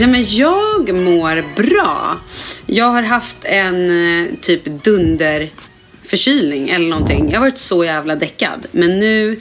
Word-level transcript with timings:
Ja, 0.00 0.06
men 0.06 0.24
jag 0.28 0.94
mår 0.94 1.44
bra. 1.56 2.16
Jag 2.66 2.86
har 2.86 3.02
haft 3.02 3.36
en 3.42 3.90
eh, 4.24 4.28
typ 4.40 4.64
dunderförkylning 4.64 6.68
eller 6.68 6.88
någonting. 6.88 7.30
Jag 7.30 7.40
har 7.40 7.46
varit 7.46 7.58
så 7.58 7.84
jävla 7.84 8.16
däckad. 8.16 8.66
Men 8.70 8.98
nu 8.98 9.40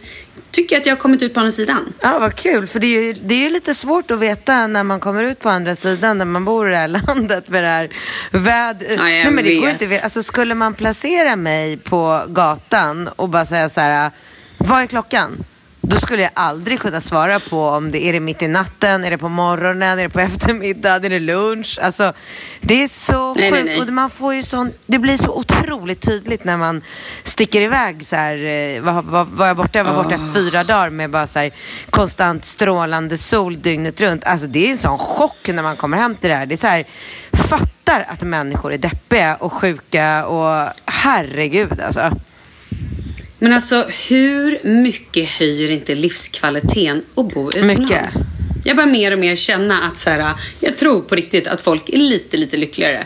tycker 0.52 0.76
jag 0.76 0.79
att 0.81 0.85
jag 0.85 0.95
har 0.95 1.02
kommit 1.02 1.21
ut 1.21 1.34
på 1.34 1.39
andra 1.39 1.52
sidan. 1.52 1.93
Ja, 2.02 2.20
vad 2.20 2.35
kul. 2.35 2.67
För 2.67 2.79
det 2.79 2.88
är, 2.88 3.02
ju, 3.02 3.13
det 3.13 3.35
är 3.35 3.39
ju 3.39 3.49
lite 3.49 3.73
svårt 3.73 4.12
att 4.12 4.20
veta 4.20 4.67
när 4.67 4.84
man 4.84 4.99
kommer 4.99 5.23
ut 5.23 5.39
på 5.39 5.49
andra 5.49 5.76
sidan, 5.76 6.17
när 6.17 6.26
man 6.26 6.45
bor 6.45 6.67
i 6.67 6.71
det 6.71 6.77
här 6.77 6.87
landet 7.07 7.49
med 7.49 7.63
det 7.63 7.70
här 7.70 7.90
vädret. 8.31 8.91
Ja, 8.98 9.03
Nej, 9.03 9.31
men 9.31 9.43
det 9.43 9.55
går 9.55 9.65
vet. 9.67 9.81
inte, 9.81 10.01
alltså, 10.01 10.23
skulle 10.23 10.55
man 10.55 10.73
placera 10.73 11.35
mig 11.35 11.77
på 11.77 12.23
gatan 12.27 13.07
och 13.07 13.29
bara 13.29 13.45
säga 13.45 13.70
så 13.70 13.81
här, 13.81 14.12
vad 14.57 14.81
är 14.81 14.87
klockan? 14.87 15.43
Då 15.88 15.98
skulle 15.99 16.21
jag 16.21 16.31
aldrig 16.34 16.80
kunna 16.80 17.02
svara 17.02 17.39
på 17.39 17.67
om 17.67 17.91
det 17.91 18.05
är 18.05 18.13
det 18.13 18.20
mitt 18.20 18.41
i 18.41 18.48
natten, 18.48 19.03
är 19.03 19.12
det 19.12 19.17
på 19.17 19.30
morgonen, 19.30 19.99
är 19.99 20.03
det 20.03 20.09
på 20.09 20.20
eftermiddagen, 20.30 21.05
är 21.05 21.09
det 21.09 21.20
lunch? 21.20 21.80
Alltså, 21.81 22.13
det 22.62 22.84
är 22.84 22.88
så 22.88 23.34
Nej, 23.34 23.52
nej, 23.52 23.62
sjukt. 23.62 23.66
nej. 23.66 23.81
Och 23.81 23.93
man 23.93 24.09
får 24.09 24.34
ju 24.34 24.43
sån, 24.43 24.71
det 24.85 24.99
blir 24.99 25.17
så 25.17 25.31
otroligt 25.31 26.02
tydligt 26.02 26.43
när 26.43 26.57
man 26.57 26.81
sticker 27.23 27.62
iväg 27.62 28.05
så 28.05 28.16
här, 28.16 28.37
eh, 28.46 28.82
vad, 28.82 29.05
vad, 29.05 29.27
var 29.27 29.48
jag 29.48 29.57
borta? 29.57 29.79
Jag 29.79 29.85
var 29.85 30.04
borta 30.04 30.20
fyra 30.35 30.63
dagar 30.63 30.90
med 30.90 31.09
bara 31.09 31.27
så 31.27 31.40
här 31.40 31.51
konstant 31.90 32.46
strålande 32.46 33.18
sol 33.18 33.62
dygnet 33.62 34.02
runt. 34.02 34.24
Alltså 34.24 34.48
det 34.48 34.68
är 34.68 34.71
en 34.71 34.77
sån 34.77 34.98
chock 34.98 35.48
när 35.48 35.63
man 35.63 35.76
kommer 35.76 35.98
hem 35.98 36.15
till 36.15 36.29
det 36.29 36.35
här. 36.35 36.46
Det 36.46 36.55
är 36.55 36.57
så 36.57 36.68
här, 36.68 36.85
fattar 37.31 38.05
att 38.07 38.21
människor 38.21 38.74
är 38.74 38.77
deppiga 38.77 39.35
och 39.35 39.54
sjuka 39.54 40.26
och 40.26 40.70
herregud 40.85 41.79
alltså. 41.81 42.12
Men 43.39 43.53
alltså, 43.53 43.87
hur 44.09 44.59
mycket 44.63 45.29
höjer 45.29 45.69
inte 45.69 45.95
livskvaliteten 45.95 47.03
att 47.15 47.33
bo 47.33 47.49
utomlands? 47.49 47.79
Mycket. 47.79 48.13
Jag 48.63 48.75
börjar 48.75 48.89
mer 48.89 49.11
och 49.11 49.19
mer 49.19 49.35
känna 49.35 49.81
att 49.81 49.99
så 49.99 50.09
här, 50.09 50.33
jag 50.59 50.77
tror 50.77 51.01
på 51.01 51.15
riktigt 51.15 51.47
att 51.47 51.61
folk 51.61 51.89
är 51.89 51.97
lite, 51.97 52.37
lite 52.37 52.57
lyckligare. 52.57 53.05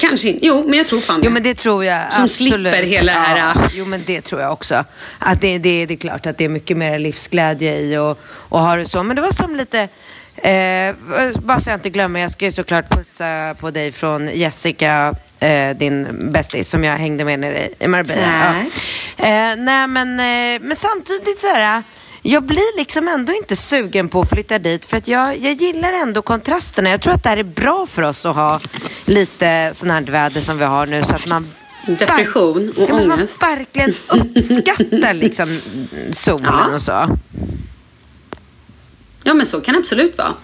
Kanske 0.00 0.28
inte. 0.28 0.46
Jo, 0.46 0.64
men 0.68 0.78
jag 0.78 0.86
tror 0.86 1.00
fan 1.00 1.20
Jo 1.24 1.30
men 1.30 1.42
det 1.42 1.54
tror 1.54 1.84
jag 1.84 2.12
Som 2.12 2.24
absolut. 2.24 2.52
slipper 2.52 2.82
hela 2.82 3.12
det 3.12 3.18
här, 3.18 3.50
äh. 3.50 3.70
jo 3.74 3.84
men 3.84 4.02
det 4.06 4.20
tror 4.20 4.40
jag 4.40 4.52
också. 4.52 4.84
Att 5.18 5.40
det, 5.40 5.58
det, 5.58 5.86
det 5.86 5.94
är 5.94 5.98
klart 5.98 6.26
att 6.26 6.38
det 6.38 6.44
är 6.44 6.48
mycket 6.48 6.76
mer 6.76 6.98
livsglädje 6.98 7.80
i 7.80 7.96
och, 7.96 8.18
och 8.26 8.60
ha 8.60 8.76
det 8.76 8.86
så. 8.86 9.02
Men 9.02 9.16
det 9.16 9.22
var 9.22 9.30
som 9.30 9.56
lite, 9.56 9.88
eh, 10.36 10.94
bara 11.38 11.60
så 11.60 11.70
jag 11.70 11.76
inte 11.76 11.90
glömmer, 11.90 12.20
jag 12.20 12.30
ska 12.30 12.44
ju 12.44 12.52
såklart 12.52 12.90
pussa 12.90 13.54
på 13.60 13.70
dig 13.70 13.92
från 13.92 14.30
Jessica, 14.34 15.14
eh, 15.40 15.76
din 15.76 16.30
bästis 16.32 16.70
som 16.70 16.84
jag 16.84 16.96
hängde 16.96 17.24
med 17.24 17.38
nere 17.38 17.68
i 17.78 17.86
Marbella. 17.86 18.22
Tack. 18.22 18.66
Ja. 18.66 18.80
Eh, 19.16 19.56
nej 19.56 19.86
men, 19.86 20.20
eh, 20.20 20.60
men 20.66 20.76
samtidigt 20.76 21.40
så 21.40 21.46
här. 21.48 21.82
Jag 22.22 22.42
blir 22.42 22.76
liksom 22.78 23.08
ändå 23.08 23.32
inte 23.32 23.56
sugen 23.56 24.08
på 24.08 24.20
att 24.20 24.28
flytta 24.30 24.58
dit 24.58 24.84
för 24.84 24.96
att 24.96 25.08
jag, 25.08 25.36
jag 25.38 25.52
gillar 25.52 25.92
ändå 25.92 26.22
kontrasterna. 26.22 26.90
Jag 26.90 27.00
tror 27.00 27.14
att 27.14 27.22
det 27.22 27.28
här 27.28 27.36
är 27.36 27.42
bra 27.42 27.86
för 27.86 28.02
oss 28.02 28.26
att 28.26 28.36
ha 28.36 28.60
lite 29.04 29.70
sån 29.74 29.90
här 29.90 30.00
väder 30.02 30.40
som 30.40 30.58
vi 30.58 30.64
har 30.64 30.86
nu 30.86 31.02
så 31.02 31.14
att 31.14 31.26
man 31.26 31.50
Depression 31.86 32.72
och 32.76 32.90
ångest. 32.90 33.40
Man 33.40 33.56
verkligen 33.56 33.94
uppskattar 34.08 35.14
liksom 35.14 35.60
solen 36.12 36.44
Ja. 36.46 36.74
och 36.74 36.82
så. 36.82 37.08
Ja, 39.24 39.34
men 39.34 39.46
så 39.46 39.60
kan 39.60 39.74
det 39.74 39.78
absolut 39.80 40.18
vara. 40.18 40.34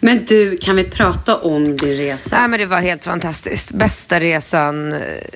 Men 0.00 0.24
du, 0.24 0.56
kan 0.56 0.76
vi 0.76 0.84
prata 0.84 1.36
om 1.36 1.76
din 1.76 1.96
resa? 1.96 2.36
Nej, 2.38 2.48
men 2.48 2.60
det 2.60 2.66
var 2.66 2.80
helt 2.80 3.04
fantastiskt. 3.04 3.72
Bästa 3.72 4.20
resan. 4.20 4.94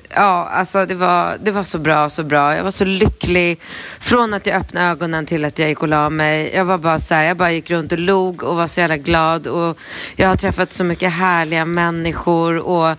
Ja, 0.09 0.49
alltså 0.53 0.85
det 0.85 0.95
var, 0.95 1.37
det 1.43 1.51
var 1.51 1.63
så 1.63 1.79
bra, 1.79 2.09
så 2.09 2.23
bra. 2.23 2.55
Jag 2.55 2.63
var 2.63 2.71
så 2.71 2.85
lycklig. 2.85 3.59
Från 3.99 4.33
att 4.33 4.45
jag 4.45 4.55
öppnade 4.55 4.87
ögonen 4.87 5.25
till 5.25 5.45
att 5.45 5.59
jag 5.59 5.69
gick 5.69 5.81
och 5.81 5.87
la 5.87 6.09
mig. 6.09 6.51
Jag 6.55 6.65
var 6.65 6.77
bara 6.77 6.99
så 6.99 7.13
här, 7.13 7.23
jag 7.23 7.37
bara 7.37 7.51
gick 7.51 7.71
runt 7.71 7.91
och 7.91 7.99
log 7.99 8.43
och 8.43 8.55
var 8.55 8.67
så 8.67 8.79
jävla 8.79 8.97
glad. 8.97 9.47
Och 9.47 9.77
jag 10.15 10.27
har 10.27 10.35
träffat 10.35 10.73
så 10.73 10.83
mycket 10.83 11.13
härliga 11.13 11.65
människor 11.65 12.57
och 12.57 12.95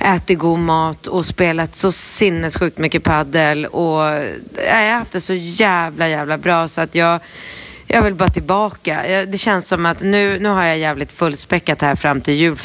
ätit 0.00 0.38
god 0.38 0.58
mat 0.58 1.06
och 1.06 1.26
spelat 1.26 1.76
så 1.76 1.92
sinnessjukt 1.92 2.78
mycket 2.78 3.04
paddel 3.04 3.66
och 3.66 4.02
jag 4.66 4.74
har 4.74 4.92
haft 4.92 5.12
det 5.12 5.20
så 5.20 5.34
jävla, 5.34 6.08
jävla 6.08 6.38
bra 6.38 6.68
så 6.68 6.80
att 6.80 6.94
jag 6.94 7.20
jag 7.92 8.02
vill 8.02 8.14
bara 8.14 8.28
tillbaka. 8.30 9.02
Det 9.28 9.38
känns 9.38 9.68
som 9.68 9.86
att 9.86 10.00
nu, 10.00 10.38
nu 10.38 10.48
har 10.48 10.64
jag 10.64 10.78
jävligt 10.78 11.12
fullspäckat 11.12 11.82
här 11.82 11.96
fram 11.96 12.20
till 12.20 12.34
jul. 12.34 12.56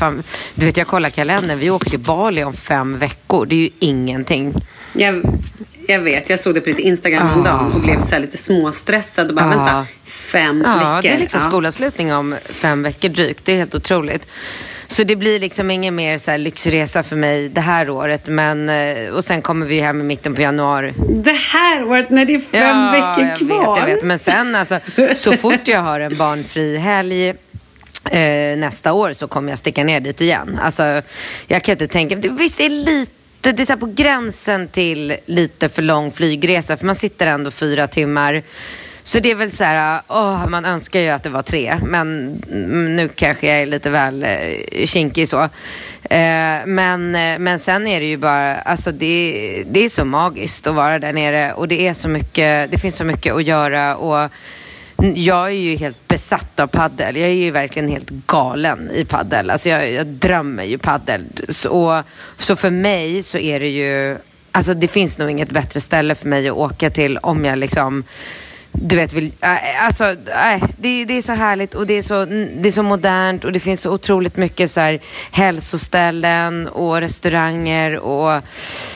Du 0.55 0.65
vet, 0.65 0.77
jag 0.77 0.87
kollar 0.87 1.09
kalendern. 1.09 1.59
Vi 1.59 1.69
åker 1.69 1.89
till 1.89 1.99
Bali 1.99 2.43
om 2.43 2.53
fem 2.53 2.97
veckor. 2.97 3.45
Det 3.45 3.55
är 3.55 3.59
ju 3.59 3.69
ingenting. 3.79 4.53
Jag, 4.93 5.21
jag 5.87 5.99
vet, 5.99 6.29
jag 6.29 6.39
såg 6.39 6.53
det 6.55 6.61
på 6.61 6.69
ditt 6.69 6.79
Instagram 6.79 7.23
Ah. 7.23 7.29
häromdagen 7.29 7.71
och 7.71 7.81
blev 7.81 8.01
så 8.01 8.19
lite 8.19 8.37
småstressad 8.37 9.29
och 9.29 9.35
bara, 9.35 9.45
Ah. 9.45 9.49
vänta, 9.49 9.85
fem 10.05 10.63
Ja, 10.65 10.75
veckor? 10.77 11.01
det 11.01 11.09
är 11.15 11.19
liksom 11.19 11.41
Ja. 11.43 11.49
skolavslutning 11.49 12.13
om 12.13 12.35
fem 12.49 12.83
veckor 12.83 13.09
drygt. 13.09 13.45
Det 13.45 13.53
är 13.53 13.57
helt 13.57 13.75
otroligt. 13.75 14.27
Så 14.87 15.03
det 15.03 15.15
blir 15.15 15.39
liksom 15.39 15.71
ingen 15.71 15.95
mer 15.95 16.17
så 16.17 16.37
lyxresa 16.37 17.03
för 17.03 17.15
mig 17.15 17.49
det 17.49 17.61
här 17.61 17.89
året. 17.89 18.27
Men, 18.27 18.69
eh, 18.69 19.09
och 19.09 19.25
sen 19.25 19.41
kommer 19.41 19.65
vi 19.65 19.79
hem 19.79 20.01
i 20.01 20.03
mitten 20.03 20.35
på 20.35 20.41
januari. 20.41 20.93
Det 21.09 21.31
här 21.31 21.83
året 21.83 22.09
när 22.09 22.25
det 22.25 22.35
är 22.35 22.39
fem 22.39 22.91
veckor 22.91 23.25
jag 23.25 23.37
kvar. 23.37 23.75
Vet, 23.75 23.89
jag 23.89 23.95
vet. 23.95 24.03
Men 24.03 24.19
sen 24.19 24.55
alltså, 24.55 24.79
så 25.15 25.37
fort 25.37 25.67
jag 25.67 25.81
har 25.81 25.99
en 25.99 26.17
barnfri 26.17 26.77
helg 26.77 27.29
eh, 27.29 28.57
nästa 28.57 28.93
år 28.93 29.13
så 29.13 29.27
kommer 29.27 29.49
jag 29.49 29.59
sticka 29.59 29.83
ner 29.83 29.99
dit 29.99 30.21
igen. 30.21 30.59
Alltså, 30.61 31.01
jag 31.47 31.63
kan 31.63 31.71
inte 31.71 31.87
tänka, 31.87 32.15
visst 32.15 32.57
det 32.57 32.65
är 32.65 32.69
lite 32.69 33.11
det 33.41 33.59
är 33.59 33.65
så 33.65 33.77
på 33.77 33.85
gränsen 33.95 34.67
till 34.67 35.17
lite 35.25 35.69
för 35.69 35.81
lång 35.81 36.11
flygresa 36.11 36.77
för 36.77 36.85
man 36.85 36.95
sitter 36.95 37.27
ändå 37.27 37.51
fyra 37.51 37.87
timmar. 37.87 38.43
Så 39.07 39.19
det 39.19 39.31
är 39.31 39.35
väl 39.35 39.51
så 39.51 39.63
här, 39.63 40.01
åh, 40.07 40.47
man 40.47 40.65
önskar 40.65 40.99
ju 40.99 41.09
att 41.09 41.23
det 41.23 41.29
var 41.29 41.41
tre, 41.41 41.79
men 41.83 42.25
nu 42.95 43.09
kanske 43.15 43.47
jag 43.47 43.61
är 43.61 43.65
lite 43.65 43.89
väl 43.89 44.23
eh, 44.23 44.85
kinkig 44.85 45.29
så. 45.29 45.41
Eh, 46.09 46.65
men, 46.65 47.15
eh, 47.15 47.39
men 47.39 47.59
sen 47.59 47.87
är 47.87 47.99
det 47.99 48.05
ju 48.05 48.17
bara, 48.17 48.55
alltså 48.55 48.91
det, 48.91 49.63
det 49.69 49.79
är 49.79 49.89
så 49.89 50.05
magiskt 50.05 50.67
att 50.67 50.75
vara 50.75 50.99
där 50.99 51.13
nere 51.13 51.53
och 51.53 51.67
det 51.67 51.87
är 51.87 51.93
så 51.93 52.09
mycket, 52.09 52.71
det 52.71 52.77
finns 52.77 52.97
så 52.97 53.05
mycket 53.05 53.33
att 53.33 53.43
göra 53.43 53.95
och 53.95 54.31
jag 55.15 55.47
är 55.47 55.59
ju 55.59 55.75
helt 55.75 56.07
besatt 56.07 56.59
av 56.59 56.67
paddel. 56.67 57.15
Jag 57.15 57.29
är 57.29 57.33
ju 57.33 57.51
verkligen 57.51 57.89
helt 57.89 58.09
galen 58.09 58.91
i 58.91 59.05
paddel. 59.05 59.49
Alltså 59.49 59.69
jag, 59.69 59.91
jag 59.91 60.07
drömmer 60.07 60.63
ju 60.63 60.77
paddel. 60.77 61.25
Så, 61.49 62.03
så 62.37 62.55
för 62.55 62.69
mig 62.69 63.23
så 63.23 63.37
är 63.37 63.59
det 63.59 63.69
ju, 63.69 64.17
alltså 64.51 64.73
det 64.73 64.87
finns 64.87 65.17
nog 65.17 65.29
inget 65.29 65.51
bättre 65.51 65.81
ställe 65.81 66.15
för 66.15 66.27
mig 66.27 66.49
att 66.49 66.55
åka 66.55 66.89
till 66.89 67.17
om 67.17 67.45
jag 67.45 67.57
liksom 67.57 68.03
du 68.81 68.95
vet, 68.95 69.13
vill, 69.13 69.33
äh, 69.41 69.85
alltså, 69.85 70.05
äh, 70.05 70.63
det, 70.77 71.05
det 71.05 71.13
är 71.13 71.21
så 71.21 71.33
härligt 71.33 71.75
och 71.75 71.87
det 71.87 71.93
är 71.93 72.01
så, 72.01 72.25
det 72.25 72.69
är 72.69 72.71
så 72.71 72.83
modernt 72.83 73.43
och 73.43 73.51
det 73.51 73.59
finns 73.59 73.81
så 73.81 73.91
otroligt 73.91 74.37
mycket 74.37 74.71
så 74.71 74.79
här, 74.79 74.99
hälsoställen 75.31 76.67
och 76.67 77.01
restauranger 77.01 77.99
och 77.99 78.41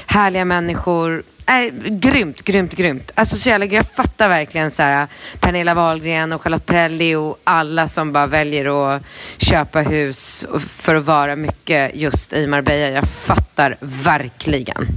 härliga 0.06 0.45
människor. 0.45 1.23
Äh, 1.47 1.73
grymt, 1.85 2.41
grymt, 2.41 2.75
grymt. 2.75 3.12
Alltså 3.16 3.35
så 3.35 3.50
jävla, 3.50 3.66
jag 3.66 3.85
fattar 3.85 4.29
verkligen 4.29 4.72
så 4.72 4.84
här, 4.84 5.01
äh, 5.01 5.07
Pernilla 5.39 5.73
Wahlgren 5.73 6.31
och 6.31 6.41
Charlotte 6.41 6.66
Perrelli 6.66 7.16
och 7.16 7.39
alla 7.44 7.88
som 7.88 8.13
bara 8.13 8.28
väljer 8.28 8.95
att 8.95 9.03
köpa 9.38 9.81
hus 9.81 10.45
för 10.59 10.95
att 10.95 11.06
vara 11.06 11.35
mycket 11.35 11.95
just 11.95 12.34
i 12.34 12.47
Marbella. 12.47 12.95
Jag 12.95 13.09
fattar 13.09 13.78
verkligen. 13.79 14.88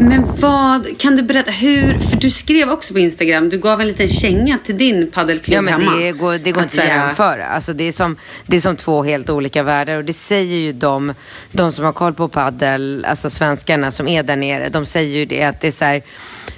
Men 0.00 0.36
vad, 0.36 0.98
kan 0.98 1.16
du 1.16 1.22
berätta 1.22 1.50
hur, 1.50 1.98
för 1.98 2.16
du 2.16 2.30
skrev 2.30 2.70
också 2.70 2.92
på 2.92 2.98
Instagram, 2.98 3.48
du 3.48 3.58
gav 3.58 3.80
en 3.80 3.86
liten 3.86 4.08
känga 4.08 4.58
till 4.58 4.78
din 4.78 5.10
paddelklubb 5.10 5.54
Ja, 5.54 5.62
men 5.62 5.80
hemma. 5.80 5.96
det 5.96 6.12
går, 6.12 6.38
det 6.38 6.52
går 6.52 6.60
Att 6.60 6.72
inte 6.74 6.82
att 6.82 6.88
jämföra. 6.88 7.46
Alltså, 7.46 7.72
det, 7.72 7.84
är 7.84 7.92
som, 7.92 8.16
det 8.46 8.56
är 8.56 8.60
som 8.60 8.76
två 8.76 9.02
helt 9.02 9.30
olika 9.30 9.62
världar 9.62 9.96
och 9.96 10.04
det 10.04 10.12
säger 10.12 10.56
ju 10.56 10.72
de, 10.72 11.14
de 11.52 11.72
som 11.72 11.84
har 11.84 11.92
koll 11.92 12.14
på 12.14 12.28
paddel, 12.28 13.04
alltså 13.08 13.30
svenskarna 13.30 13.90
som 13.90 14.08
är 14.08 14.22
där 14.22 14.36
nere, 14.36 14.68
de 14.68 14.84
säger 14.84 15.18
ju 15.18 15.24
det 15.24 15.42
att 15.42 15.60
det 15.60 15.66
är 15.66 15.72
så 15.72 15.84
här, 15.84 16.02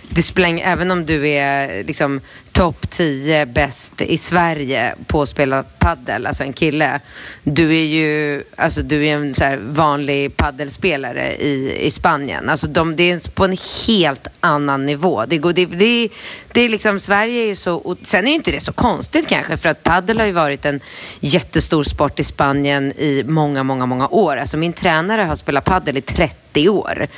det 0.08 0.22
spelar 0.22 0.60
även 0.62 0.90
om 0.90 1.06
du 1.06 1.28
är 1.28 1.84
liksom 1.84 2.20
topp 2.52 2.90
10 2.90 3.46
bäst 3.46 4.00
i 4.00 4.18
Sverige 4.18 4.94
på 5.06 5.22
att 5.22 5.28
spela 5.28 5.62
paddel, 5.62 6.26
alltså 6.26 6.44
en 6.44 6.52
kille. 6.52 7.00
Du 7.42 7.76
är 7.76 7.84
ju 7.84 8.42
alltså 8.56 8.82
du 8.82 9.06
är 9.06 9.16
en 9.16 9.34
så 9.34 9.44
här 9.44 9.56
vanlig 9.56 10.36
paddelspelare 10.36 11.36
i, 11.36 11.86
i 11.86 11.90
Spanien. 11.90 12.48
Alltså 12.48 12.66
de, 12.66 12.96
det 12.96 13.10
är 13.10 13.30
på 13.30 13.44
en 13.44 13.56
helt 13.86 14.26
annan 14.40 14.86
nivå. 14.86 15.24
Det, 15.26 15.38
går, 15.38 15.52
det, 15.52 15.66
det, 15.66 16.08
det 16.52 16.60
är 16.60 16.68
liksom, 16.68 17.00
Sverige 17.00 17.42
är 17.42 17.46
ju 17.46 17.54
så, 17.54 17.74
och 17.74 17.98
sen 18.02 18.24
är 18.24 18.28
ju 18.28 18.34
inte 18.34 18.50
det 18.50 18.60
så 18.60 18.72
konstigt 18.72 19.28
kanske 19.28 19.56
för 19.56 19.68
att 19.68 19.82
paddel 19.82 20.18
har 20.18 20.26
ju 20.26 20.32
varit 20.32 20.64
en 20.64 20.80
jättestor 21.20 21.82
sport 21.82 22.20
i 22.20 22.24
Spanien 22.24 22.92
i 22.92 23.24
många, 23.26 23.62
många, 23.62 23.86
många 23.86 24.08
år. 24.08 24.36
Alltså 24.36 24.56
min 24.56 24.72
tränare 24.72 25.22
har 25.22 25.36
spelat 25.36 25.64
paddel 25.64 25.96
i 25.96 26.00
30 26.00 26.68
år. 26.68 27.08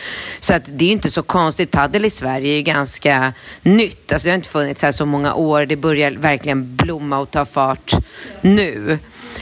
Så 0.40 0.55
att 0.55 0.62
det 0.67 0.84
är 0.84 0.87
ju 0.87 0.93
inte 0.93 1.11
så 1.11 1.23
konstigt. 1.23 1.70
Paddel 1.70 2.05
i 2.05 2.11
Sverige 2.11 2.52
är 2.52 2.56
ju 2.56 2.62
ganska 2.62 3.32
nytt. 3.62 4.12
Alltså 4.12 4.26
det 4.26 4.31
har 4.31 4.37
inte 4.37 4.49
funnits 4.49 4.82
här 4.82 4.93
så 4.93 5.06
många 5.06 5.35
år. 5.35 5.67
Det 5.67 5.76
börjar 5.76 6.11
verkligen 6.11 6.76
blomma 6.76 7.19
och 7.19 7.31
ta 7.31 7.44
fart 7.44 7.93
nu. 8.40 8.99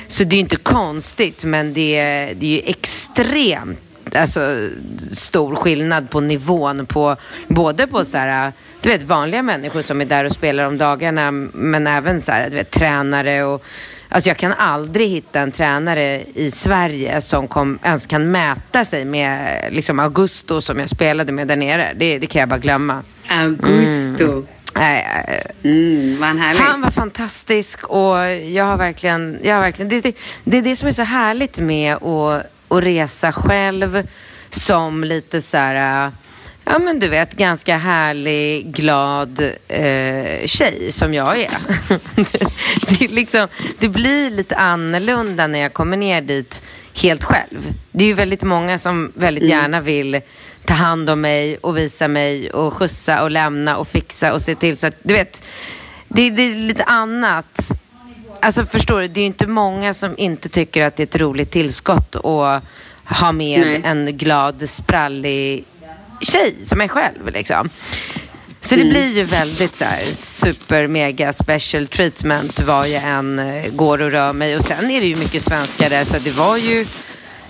Så 0.07 0.25
det 0.25 0.35
är 0.35 0.37
ju 0.37 0.41
inte 0.41 0.57
konstigt, 0.57 1.45
men 1.45 1.73
det 1.75 1.97
är, 1.97 2.35
det 2.35 2.47
är 2.47 2.51
ju 2.51 2.63
extremt 2.71 3.90
alltså, 4.17 4.69
stor 5.13 5.57
skillnad 5.57 6.11
på 6.11 6.21
nivån 6.21 6.87
på 6.87 7.17
både 7.49 7.87
på 7.87 8.05
så 8.05 8.19
här, 8.19 8.53
du 8.81 8.89
vet 8.89 9.03
vanliga 9.03 9.43
människor 9.43 9.83
som 9.83 10.01
är 10.01 10.05
där 10.05 10.25
och 10.25 10.33
spelar 10.33 10.67
om 10.67 10.79
dagarna 10.79 11.31
men 11.31 11.87
även 11.87 12.23
så 12.23 12.33
här, 12.33 12.51
du 12.51 12.57
vet 12.57 12.71
tränare 12.71 13.45
och 13.45 13.65
Alltså 14.13 14.31
jag 14.31 14.37
kan 14.37 14.53
aldrig 14.53 15.09
hitta 15.09 15.41
en 15.41 15.53
tränare 15.53 16.25
i 16.35 16.51
Sverige 16.51 17.21
som 17.21 17.49
kom, 17.49 17.79
ens 17.83 18.07
kan 18.07 18.31
mäta 18.31 18.85
sig 18.85 19.05
med 19.05 19.63
liksom 19.73 20.01
Augusto 20.01 20.61
som 20.61 20.79
jag 20.79 20.89
spelade 20.89 21.33
med 21.33 21.49
där 21.49 21.57
nere. 21.57 21.93
Det, 21.97 22.19
det 22.19 22.27
kan 22.27 22.41
jag 22.41 22.49
bara 22.49 22.59
glömma. 22.59 23.03
Augusto. 23.29 24.25
Mm. 24.25 24.47
Mm? 25.63 26.23
Han 26.57 26.81
var 26.81 26.91
fantastisk 26.91 27.85
och 27.85 28.17
jag 28.31 28.65
har 28.65 28.77
verkligen, 28.77 29.39
jag 29.43 29.55
har 29.55 29.61
verkligen 29.61 29.89
det, 29.89 30.01
det, 30.01 30.17
det 30.45 30.59
är 30.59 30.63
det 30.63 30.77
som 30.77 30.89
är 30.89 30.93
så 30.93 31.03
härligt 31.03 31.59
med 31.59 31.95
att, 31.95 32.47
att 32.71 32.85
resa 32.85 33.33
själv 33.33 34.09
som 34.51 35.05
lite 35.05 35.43
så 35.43 35.57
här 35.57 36.13
ja 36.65 36.79
men 36.79 37.01
du 37.01 37.09
vet, 37.09 37.37
ganska 37.37 37.77
härlig, 37.77 38.75
glad 38.75 39.41
eh, 39.69 40.47
tjej 40.47 40.93
som 40.93 41.15
jag 41.15 41.39
är. 41.39 41.51
det, 42.89 43.05
är 43.05 43.09
liksom, 43.09 43.49
det 43.79 43.89
blir 43.89 44.31
lite 44.31 44.57
annorlunda 44.57 45.47
när 45.47 45.59
jag 45.59 45.73
kommer 45.73 45.97
ner 45.97 46.21
dit 46.21 46.63
helt 47.03 47.25
själv. 47.25 47.75
Det 47.93 48.05
är 48.05 48.09
ju 48.09 48.15
väldigt 48.15 48.43
många 48.43 48.79
som 48.79 49.13
väldigt 49.15 49.45
mm. 49.45 49.59
gärna 49.59 49.81
vill 49.81 50.21
ta 50.65 50.75
hand 50.75 51.11
om 51.11 51.21
mig 51.21 51.57
och 51.61 51.77
visa 51.77 52.09
mig 52.09 52.51
och 52.51 52.75
skjutsa 52.75 53.23
och 53.23 53.31
lämna 53.31 53.77
och 53.77 53.89
fixa 53.89 54.33
och 54.33 54.43
se 54.43 54.55
till 54.55 54.77
så 54.77 54.87
att, 54.87 54.97
du 55.03 55.15
vet, 55.15 55.43
det, 56.09 56.31
det 56.31 56.43
är 56.43 56.55
lite 56.55 56.85
annat. 56.85 57.71
Alltså 58.43 58.65
förstår 58.65 59.01
du, 59.01 59.09
det 59.09 59.21
är 59.21 59.23
ju 59.23 59.27
inte 59.27 59.47
många 59.47 59.95
som 59.95 60.15
inte 60.19 60.49
tycker 60.49 60.83
att 60.83 60.97
det 60.97 61.03
är 61.03 61.07
ett 61.07 61.17
roligt 61.17 61.51
tillskott 61.51 62.17
att 62.17 62.63
ha 63.05 63.33
med 63.33 63.61
Nej. 63.67 63.83
en 63.85 64.17
glad, 64.17 64.69
sprallig 64.69 65.65
tjej 66.21 66.55
som 66.63 66.81
är 66.81 66.89
själv. 66.89 67.29
Liksom. 67.33 67.71
Så 68.61 68.75
det 68.75 68.81
mm. 68.81 68.93
blir 68.93 69.17
ju 69.17 69.25
väldigt 69.25 69.77
så 69.77 69.85
här, 69.85 70.13
super 70.13 70.87
mega 70.87 71.33
special 71.33 71.87
treatment 71.87 72.61
var 72.61 72.87
jag 72.87 73.03
än 73.03 73.39
eh, 73.39 73.71
går 73.73 74.03
och 74.03 74.11
rör 74.11 74.33
mig. 74.33 74.57
Och 74.57 74.63
sen 74.63 74.91
är 74.91 75.01
det 75.01 75.07
ju 75.07 75.17
mycket 75.17 75.43
svenskar 75.43 75.91
där 75.91 76.05
så 76.05 76.19
det 76.19 76.31
var 76.31 76.57
ju 76.57 76.87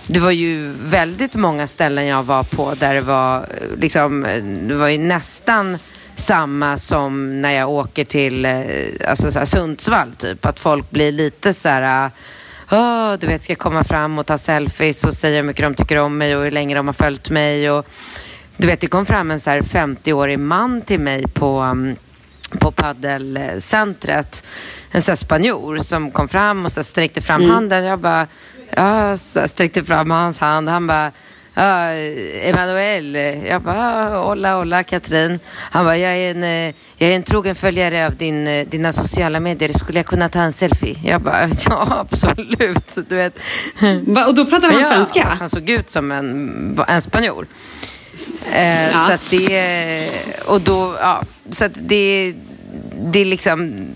det 0.06 0.20
var 0.20 0.30
ju 0.30 0.72
väldigt 0.82 1.34
många 1.34 1.66
ställen 1.66 2.06
jag 2.06 2.22
var 2.22 2.42
på 2.42 2.74
där 2.74 2.94
det 2.94 3.00
var 3.00 3.36
eh, 3.36 3.78
liksom, 3.78 4.26
det 4.68 4.74
var 4.74 4.88
ju 4.88 4.98
nästan 4.98 5.78
samma 6.20 6.78
som 6.78 7.40
när 7.42 7.50
jag 7.50 7.70
åker 7.70 8.04
till 8.04 8.44
eh, 8.44 8.62
alltså 9.08 9.30
så 9.30 9.46
Sundsvall 9.46 10.12
typ. 10.12 10.46
Att 10.46 10.60
folk 10.60 10.90
blir 10.90 11.12
lite 11.12 11.54
så 11.54 11.68
här 11.68 12.10
oh, 12.70 13.12
du 13.18 13.26
vet, 13.26 13.42
ska 13.42 13.54
komma 13.54 13.84
fram 13.84 14.18
och 14.18 14.26
ta 14.26 14.38
selfies 14.38 15.04
och 15.04 15.14
säga 15.14 15.36
hur 15.36 15.42
mycket 15.42 15.62
de 15.62 15.74
tycker 15.74 15.96
om 15.96 16.18
mig 16.18 16.36
och 16.36 16.44
hur 16.44 16.50
länge 16.50 16.74
de 16.74 16.86
har 16.86 16.92
följt 16.92 17.30
mig. 17.30 17.70
Och, 17.70 17.86
du 18.56 18.66
vet, 18.66 18.80
det 18.80 18.86
kom 18.86 19.06
fram 19.06 19.30
en 19.30 19.40
så 19.40 19.50
här 19.50 19.60
50-årig 19.62 20.38
man 20.38 20.82
till 20.82 21.00
mig 21.00 21.28
på, 21.28 21.58
mm, 21.58 21.96
på 22.58 22.70
paddelcentret. 22.70 24.44
En 24.90 25.02
här 25.06 25.14
spanjor 25.14 25.78
som 25.78 26.10
kom 26.10 26.28
fram 26.28 26.64
och 26.64 26.72
så 26.72 26.82
sträckte 26.82 27.20
fram 27.20 27.42
mm. 27.42 27.54
handen. 27.54 27.84
Jag 27.84 27.98
bara, 27.98 28.26
ja, 28.70 29.16
så 29.16 29.48
sträckte 29.48 29.84
fram 29.84 30.10
hans 30.10 30.38
hand. 30.38 30.68
Han 30.68 30.86
bara, 30.86 31.12
ja, 31.60 31.92
Emanuel. 32.42 33.14
Jag 33.46 33.62
bara, 33.62 34.18
hola, 34.18 34.54
hola 34.54 34.82
Katrin. 34.82 35.40
Han 35.70 35.84
bara, 35.84 35.96
jag 35.96 36.16
är 36.16 36.30
en, 36.30 36.44
eh, 36.44 36.74
jag 36.96 37.10
är 37.10 37.16
en 37.16 37.22
trogen 37.22 37.54
följare 37.54 38.06
av 38.06 38.16
din, 38.16 38.46
eh, 38.46 38.66
dina 38.66 38.92
sociala 38.92 39.40
medier. 39.40 39.72
Skulle 39.72 39.98
jag 39.98 40.06
kunna 40.06 40.28
ta 40.28 40.40
en 40.40 40.52
selfie? 40.52 40.96
Jag 41.04 41.20
bara, 41.20 41.48
ja 41.66 41.86
absolut. 41.90 43.08
Du 43.08 43.16
vet. 43.16 43.38
Va, 44.06 44.26
och 44.26 44.34
då 44.34 44.46
pratar 44.46 44.70
han 44.70 44.80
ja, 44.80 44.88
svenska? 44.88 45.36
Han 45.38 45.50
såg 45.50 45.70
ut 45.70 45.90
som 45.90 46.12
en, 46.12 46.84
en 46.88 47.02
spanjor. 47.02 47.46
Eh, 48.52 48.90
ja. 48.90 49.06
Så 49.06 49.12
att 49.12 49.30
det, 49.30 50.10
och 50.46 50.60
då, 50.60 50.96
ja, 51.00 51.22
så 51.50 51.64
att 51.64 51.72
det, 51.74 52.34
det 53.00 53.18
är 53.18 53.24
liksom, 53.24 53.86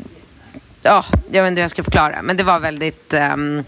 ja, 0.82 1.05
jag 1.32 1.43
vet 1.43 1.50
inte 1.50 1.58
hur 1.58 1.64
jag 1.64 1.70
ska 1.70 1.84
förklara, 1.84 2.22
men 2.22 2.37
det 2.37 2.44
var 2.44 2.61
väldigt, 2.61 3.14
um, 3.14 3.64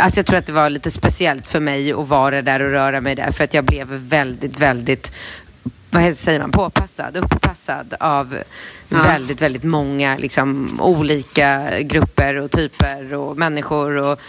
alltså 0.00 0.18
jag 0.18 0.26
tror 0.26 0.38
att 0.38 0.46
det 0.46 0.52
var 0.52 0.70
lite 0.70 0.90
speciellt 0.90 1.48
för 1.48 1.60
mig 1.60 1.92
att 1.92 2.08
vara 2.08 2.42
där 2.42 2.62
och 2.62 2.70
röra 2.70 3.00
mig 3.00 3.14
där, 3.14 3.30
för 3.30 3.44
att 3.44 3.54
jag 3.54 3.64
blev 3.64 3.86
väldigt, 3.88 4.58
väldigt 4.58 5.12
vad 5.90 6.16
säger 6.16 6.40
man, 6.40 6.50
påpassad, 6.50 7.16
upppassad 7.16 7.94
av 8.00 8.38
ja. 8.88 9.02
väldigt, 9.02 9.42
väldigt 9.42 9.64
många 9.64 10.16
liksom, 10.16 10.80
olika 10.80 11.80
grupper 11.80 12.36
och 12.36 12.50
typer 12.50 13.14
och 13.14 13.36
människor. 13.36 13.96
Och, 13.96 14.20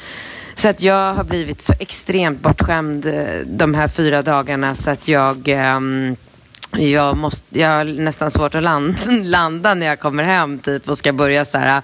så 0.55 0.69
att 0.69 0.81
jag 0.81 1.13
har 1.13 1.23
blivit 1.23 1.61
så 1.61 1.73
extremt 1.79 2.41
bortskämd 2.41 3.05
eh, 3.05 3.39
de 3.45 3.73
här 3.73 3.87
fyra 3.87 4.21
dagarna 4.21 4.75
så 4.75 4.91
att 4.91 5.07
jag 5.07 5.47
um, 5.47 6.15
jag, 6.77 7.17
måste, 7.17 7.59
jag 7.59 7.69
har 7.69 7.83
nästan 7.83 8.31
svårt 8.31 8.55
att 8.55 8.63
landa, 8.63 8.97
landa 9.23 9.73
när 9.73 9.87
jag 9.87 9.99
kommer 9.99 10.23
hem 10.23 10.59
typ 10.59 10.89
och 10.89 10.97
ska 10.97 11.13
börja 11.13 11.45
så 11.45 11.57
här, 11.57 11.81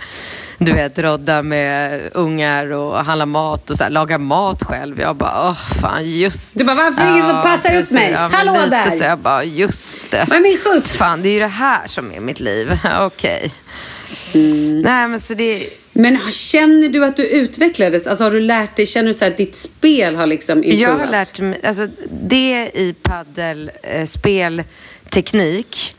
du 0.58 0.74
vet, 0.74 1.00
rodda 1.00 1.44
med 1.44 2.02
ungar 2.14 2.72
och 2.72 3.06
handla 3.06 3.26
mat 3.26 3.70
och 3.70 3.78
så 3.78 3.84
här, 3.84 3.92
laga 3.92 4.18
mat 4.18 4.64
själv. 4.64 5.00
Jag 5.00 5.16
bara, 5.16 5.50
åh 5.50 5.80
fan, 5.82 6.12
just 6.12 6.58
Du 6.58 6.64
bara, 6.64 6.76
varför 6.76 7.02
är 7.02 7.06
det 7.06 7.12
ingen 7.12 7.30
som 7.30 7.42
passar 7.42 7.76
upp 7.76 7.92
mig? 7.92 8.12
Ja, 8.12 8.30
Hallå 8.34 8.54
lite, 8.54 8.70
där! 8.70 8.90
Så 8.90 9.04
jag 9.04 9.20
bara, 9.20 9.44
just 9.44 10.12
det. 10.12 10.26
Vad 10.28 10.38
är 10.38 10.42
min 10.42 10.58
skjuts? 10.58 10.98
Fan, 10.98 11.22
det 11.22 11.30
är 11.30 11.34
ju 11.34 11.40
det 11.40 11.48
här 11.48 11.88
som 11.88 12.12
är 12.12 12.20
mitt 12.20 12.40
liv. 12.40 12.80
Okej. 13.00 13.06
Okay. 13.06 13.50
Mm. 14.34 14.82
Nej, 14.82 15.08
men 15.08 15.20
så 15.20 15.34
det... 15.34 15.70
Men 16.00 16.32
känner 16.32 16.90
du 16.90 17.06
att 17.06 17.16
du 17.16 17.28
utvecklades? 17.28 18.08
Alltså 18.08 18.24
har 18.24 18.32
du 18.32 18.40
lärt 18.40 18.76
dig, 18.76 18.86
känner 18.86 19.08
du 19.08 19.14
så 19.14 19.26
att 19.26 19.38
ditt 19.38 19.56
spel 19.56 20.16
har 20.16 20.26
liksom 20.26 20.64
improvats? 20.64 20.82
Jag 20.82 21.06
har 21.06 21.12
lärt 21.12 21.40
mig, 21.40 21.60
alltså 21.64 21.88
det 22.10 22.72
i 22.74 22.96
paddel, 23.02 23.72
eh, 23.84 24.06
spelteknik 24.06 25.96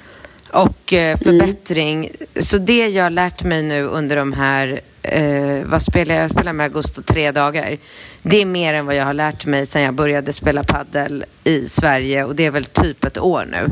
och 0.51 0.93
eh, 0.93 1.19
förbättring. 1.19 2.05
Mm. 2.05 2.45
Så 2.45 2.59
det 2.59 2.89
jag 2.89 3.03
har 3.03 3.11
lärt 3.11 3.45
mig 3.45 3.63
nu 3.63 3.83
under 3.83 4.17
de 4.17 4.33
här, 4.33 4.81
eh, 5.03 5.65
vad 5.65 5.83
spelar 5.83 6.15
jag? 6.15 6.25
Jag 6.25 6.31
spelar 6.31 6.53
med 6.53 6.65
Augusto 6.65 7.03
tre 7.03 7.33
dagar. 7.33 7.79
Det 8.23 8.43
är 8.43 8.47
mer 8.47 8.75
än 8.75 8.87
vad 8.87 8.95
jag 8.95 9.05
har 9.05 9.15
lärt 9.15 9.47
mig 9.47 9.67
sedan 9.67 9.83
jag 9.83 9.95
började 9.95 10.33
spela 10.33 10.65
paddel 10.65 11.25
i 11.45 11.67
Sverige 11.67 12.25
och 12.25 12.35
det 12.35 12.47
är 12.47 12.51
väl 12.51 12.65
typ 12.65 13.05
ett 13.05 13.19
år 13.19 13.49
nu. 13.51 13.69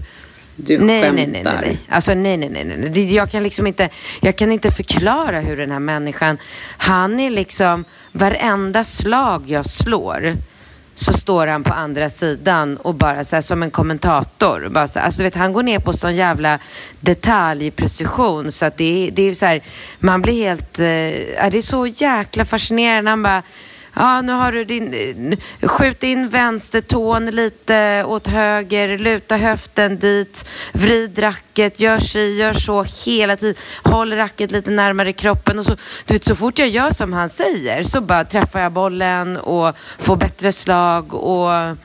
Du 0.57 0.79
nej, 0.79 1.03
skämtar. 1.03 1.17
Nej, 1.17 1.27
nej, 1.27 1.43
nej, 1.45 1.59
nej. 1.63 1.79
Alltså 1.89 2.15
nej, 2.15 2.37
nej, 2.37 2.49
nej, 2.49 2.65
nej. 2.65 3.15
Jag 3.15 3.31
kan 3.31 3.43
liksom 3.43 3.67
inte, 3.67 3.89
jag 4.21 4.37
kan 4.37 4.53
inte 4.53 4.71
förklara 4.71 5.41
hur 5.41 5.57
den 5.57 5.71
här 5.71 5.79
människan, 5.79 6.39
han 6.77 7.21
är 7.21 7.31
liksom, 7.31 7.85
varenda 8.13 8.85
slag 8.85 9.43
jag 9.47 9.67
slår 9.67 10.37
så 10.95 11.13
står 11.13 11.47
han 11.47 11.63
på 11.63 11.73
andra 11.73 12.09
sidan 12.11 12.77
och 12.77 12.95
bara 12.95 13.25
så 13.25 13.37
här, 13.37 13.41
som 13.41 13.63
en 13.63 13.71
kommentator. 13.71 14.69
Bara 14.69 14.89
så 14.89 14.99
här, 14.99 15.07
alltså, 15.07 15.23
vet, 15.23 15.35
han 15.35 15.53
går 15.53 15.63
ner 15.63 15.79
på 15.79 15.93
sån 15.93 16.17
jävla 16.17 16.59
detaljprecision 17.01 18.53
så 18.53 18.67
att 18.67 18.77
det, 18.77 19.11
det 19.13 19.23
är 19.23 19.35
så 19.35 19.47
här, 19.47 19.63
man 19.99 20.23
blir 20.23 20.45
helt, 20.45 20.79
eh, 20.79 21.51
det 21.51 21.59
är 21.59 21.63
så 21.63 21.87
jäkla 21.87 22.45
fascinerande. 22.45 23.11
Han 23.11 23.23
bara, 23.23 23.43
Ja, 23.99 24.23
nu 24.23 24.33
har 24.33 24.53
du 24.53 24.65
din... 24.65 24.95
Eh, 25.61 25.69
skjut 25.69 26.03
in 26.03 26.29
vänstertån 26.29 27.27
lite 27.27 28.05
åt 28.05 28.27
höger, 28.27 28.99
luta 28.99 29.37
höften 29.37 29.99
dit, 29.99 30.49
vrid 30.73 31.19
racket, 31.19 31.81
gör 31.81 31.99
si, 31.99 32.37
gör 32.37 32.53
så 32.53 32.85
hela 33.07 33.37
tiden. 33.37 33.55
Håll 33.85 34.13
racket 34.13 34.51
lite 34.51 34.71
närmare 34.71 35.13
kroppen 35.13 35.59
och 35.59 35.65
så, 35.65 35.77
du 36.05 36.15
vet, 36.15 36.25
så 36.25 36.35
fort 36.35 36.59
jag 36.59 36.69
gör 36.69 36.91
som 36.91 37.13
han 37.13 37.29
säger 37.29 37.83
så 37.83 38.01
bara 38.01 38.25
träffar 38.25 38.61
jag 38.61 38.73
bollen 38.73 39.37
och 39.37 39.77
får 39.99 40.17
bättre 40.17 40.53
slag 40.53 41.15
och... 41.15 41.77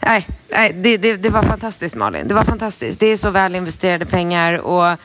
Nej, 0.00 0.26
nej 0.48 0.72
det, 0.74 0.96
det, 0.96 1.16
det 1.16 1.28
var 1.28 1.42
fantastiskt 1.42 1.94
Malin. 1.94 2.28
Det 2.28 2.34
var 2.34 2.42
fantastiskt. 2.44 3.00
Det 3.00 3.06
är 3.06 3.16
så 3.16 3.30
väl 3.30 3.54
investerade 3.54 4.06
pengar 4.06 4.58
och 4.58 4.98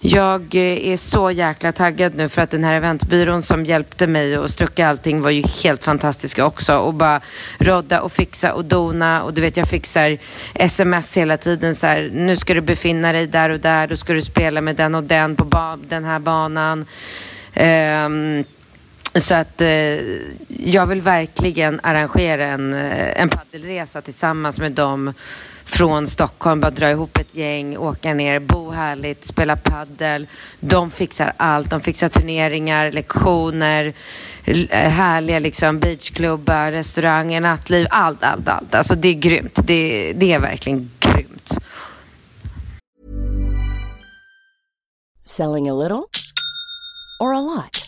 jag 0.00 0.54
eh, 0.54 0.88
är 0.92 0.96
så 0.96 1.30
jäkla 1.30 1.72
taggad 1.72 2.14
nu 2.14 2.28
för 2.28 2.42
att 2.42 2.50
den 2.50 2.64
här 2.64 2.74
eventbyrån 2.74 3.42
som 3.42 3.64
hjälpte 3.64 4.06
mig 4.06 4.38
och 4.38 4.50
strucka 4.50 4.88
allting 4.88 5.20
var 5.20 5.30
ju 5.30 5.42
helt 5.62 5.84
fantastiska 5.84 6.44
också. 6.44 6.76
Och 6.76 6.94
bara 6.94 7.20
rodda 7.58 8.00
och 8.00 8.12
fixa 8.12 8.52
och 8.52 8.64
dona 8.64 9.22
och 9.22 9.34
du 9.34 9.40
vet 9.40 9.56
jag 9.56 9.68
fixar 9.68 10.18
sms 10.54 11.16
hela 11.16 11.36
tiden 11.36 11.74
så 11.74 11.86
här, 11.86 12.10
nu 12.12 12.36
ska 12.36 12.54
du 12.54 12.60
befinna 12.60 13.12
dig 13.12 13.26
där 13.26 13.50
och 13.50 13.60
där, 13.60 13.86
då 13.86 13.96
ska 13.96 14.12
du 14.12 14.22
spela 14.22 14.60
med 14.60 14.76
den 14.76 14.94
och 14.94 15.04
den 15.04 15.36
på 15.36 15.78
den 15.88 16.04
här 16.04 16.18
banan. 16.18 16.86
Um, 17.54 18.44
så 19.14 19.34
att 19.34 19.60
eh, 19.60 19.68
jag 20.48 20.86
vill 20.86 21.00
verkligen 21.00 21.80
arrangera 21.82 22.46
en, 22.46 22.74
eh, 22.74 23.22
en 23.22 23.28
paddelresa 23.28 24.00
tillsammans 24.00 24.58
med 24.58 24.72
dem 24.72 25.14
från 25.68 26.06
Stockholm, 26.06 26.60
bara 26.60 26.70
dra 26.70 26.90
ihop 26.90 27.18
ett 27.18 27.34
gäng, 27.34 27.78
åka 27.78 28.14
ner, 28.14 28.38
bo 28.40 28.70
härligt, 28.70 29.26
spela 29.26 29.56
paddel. 29.56 30.26
De 30.60 30.90
fixar 30.90 31.32
allt. 31.36 31.70
De 31.70 31.80
fixar 31.80 32.08
turneringar, 32.08 32.92
lektioner, 32.92 33.92
eh, 34.44 34.90
härliga 34.90 35.38
liksom 35.38 35.78
beachklubbar, 35.78 36.72
restauranger, 36.72 37.40
nattliv, 37.40 37.86
allt, 37.90 38.24
allt, 38.24 38.48
allt. 38.48 38.74
Alltså 38.74 38.94
det 38.94 39.08
är 39.08 39.14
grymt. 39.14 39.60
Det, 39.64 40.12
det 40.12 40.32
är 40.32 40.40
verkligen 40.40 40.90
grymt. 41.00 41.58
Selling 45.24 45.68
a 45.68 45.74
little 45.74 46.04
or 47.20 47.34
a 47.34 47.40
lot? 47.40 47.87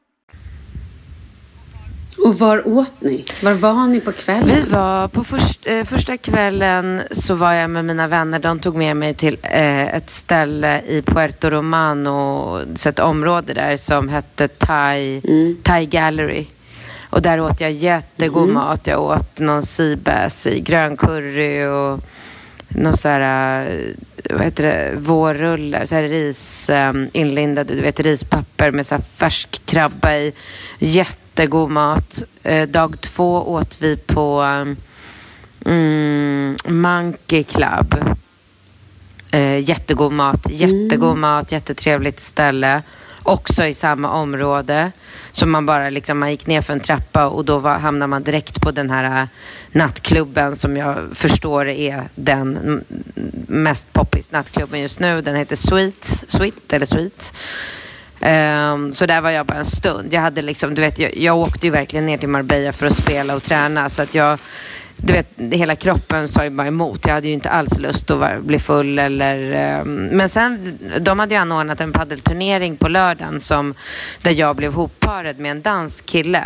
Och 2.17 2.39
var 2.39 2.67
åt 2.67 3.01
ni? 3.01 3.25
Var 3.43 3.53
var 3.53 3.87
ni 3.87 3.99
på 3.99 4.11
kvällen? 4.11 4.55
Vi 4.55 4.61
var 4.61 5.07
på 5.07 5.23
först, 5.23 5.59
eh, 5.67 5.83
första 5.83 6.17
kvällen 6.17 7.01
så 7.11 7.35
var 7.35 7.53
jag 7.53 7.69
med 7.69 7.85
mina 7.85 8.07
vänner. 8.07 8.39
De 8.39 8.59
tog 8.59 8.75
med 8.75 8.97
mig 8.97 9.13
till 9.13 9.37
eh, 9.43 9.95
ett 9.95 10.09
ställe 10.09 10.81
i 10.81 11.01
Puerto 11.01 11.49
Romano, 11.49 12.59
så 12.75 12.89
ett 12.89 12.99
område 12.99 13.53
där 13.53 13.77
som 13.77 14.09
hette 14.09 14.47
Thai, 14.47 15.21
Thai 15.63 15.85
Gallery. 15.85 16.45
Och 17.09 17.21
där 17.21 17.39
åt 17.39 17.61
jag 17.61 17.71
jättegod 17.71 18.49
mat. 18.49 18.87
Jag 18.87 19.01
åt 19.01 19.39
någon 19.39 19.61
seabass 19.61 20.47
i 20.47 20.59
gröncurry 20.59 21.65
och 21.65 21.99
någon 22.67 22.97
så 22.97 23.09
här, 23.09 23.61
eh, 23.61 24.35
vad 24.35 24.41
heter 24.41 24.63
det, 24.63 24.93
vårrullar, 24.97 25.85
så 25.85 25.95
här 25.95 26.03
ris, 26.03 26.69
um, 26.69 27.09
inlindade, 27.13 27.75
du 27.75 27.81
vet 27.81 27.99
rispapper 27.99 28.71
med 28.71 28.85
så 28.85 28.95
här 28.95 29.01
färsk 29.01 29.65
krabba 29.65 30.15
i. 30.15 30.33
Jättegod 31.41 31.69
mat. 31.69 32.23
Eh, 32.43 32.67
dag 32.67 33.01
två 33.01 33.53
åt 33.53 33.77
vi 33.81 33.97
på 33.97 34.41
um, 34.41 34.77
mm, 35.65 36.55
Monkey 36.65 37.43
Club. 37.43 37.95
Eh, 39.31 39.59
jättegod 39.59 40.11
mat, 40.11 40.49
jättegod 40.49 41.17
mat, 41.17 41.51
jättetrevligt 41.51 42.19
ställe. 42.19 42.81
Också 43.23 43.65
i 43.65 43.73
samma 43.73 44.11
område. 44.11 44.91
Så 45.31 45.47
man 45.47 45.65
bara 45.65 45.89
liksom, 45.89 46.19
man 46.19 46.31
gick 46.31 46.47
ner 46.47 46.61
för 46.61 46.73
en 46.73 46.79
trappa 46.79 47.27
och 47.27 47.45
då 47.45 47.57
var, 47.57 47.77
hamnar 47.77 48.07
man 48.07 48.23
direkt 48.23 48.61
på 48.61 48.71
den 48.71 48.89
här 48.89 49.21
äh, 49.21 49.27
nattklubben 49.71 50.55
som 50.55 50.77
jag 50.77 50.97
förstår 51.13 51.67
är 51.67 52.03
den 52.15 52.57
mm, 52.57 52.83
mest 53.47 53.93
poppis 53.93 54.31
nattklubben 54.31 54.81
just 54.81 54.99
nu. 54.99 55.21
Den 55.21 55.35
heter 55.35 55.55
Sweet, 55.55 56.25
Sweet 56.27 56.73
eller 56.73 56.85
Sweet. 56.85 57.33
Um, 58.21 58.93
så 58.93 59.05
där 59.05 59.21
var 59.21 59.29
jag 59.29 59.45
bara 59.45 59.57
en 59.57 59.65
stund. 59.65 60.13
Jag, 60.13 60.21
hade 60.21 60.41
liksom, 60.41 60.75
du 60.75 60.81
vet, 60.81 60.99
jag, 60.99 61.17
jag 61.17 61.37
åkte 61.37 61.67
ju 61.67 61.71
verkligen 61.71 62.05
ner 62.05 62.17
till 62.17 62.29
Marbella 62.29 62.73
för 62.73 62.85
att 62.85 62.95
spela 62.95 63.35
och 63.35 63.43
träna. 63.43 63.89
Så 63.89 64.01
att 64.01 64.15
jag, 64.15 64.39
du 64.97 65.13
vet, 65.13 65.27
hela 65.51 65.75
kroppen 65.75 66.27
sa 66.27 66.43
ju 66.43 66.49
bara 66.49 66.67
emot. 66.67 67.07
Jag 67.07 67.13
hade 67.13 67.27
ju 67.27 67.33
inte 67.33 67.49
alls 67.49 67.79
lust 67.79 68.11
att 68.11 68.17
var, 68.17 68.39
bli 68.39 68.59
full 68.59 68.99
eller... 68.99 69.79
Um, 69.81 70.05
men 70.05 70.29
sen, 70.29 70.79
de 70.99 71.19
hade 71.19 71.35
ju 71.35 71.41
anordnat 71.41 71.81
en 71.81 71.91
paddelturnering 71.91 72.77
på 72.77 72.87
lördagen 72.87 73.39
som, 73.39 73.73
där 74.21 74.31
jag 74.31 74.55
blev 74.55 74.73
hopparad 74.73 75.39
med 75.39 75.51
en 75.51 75.61
dansk 75.61 76.05
kille. 76.05 76.43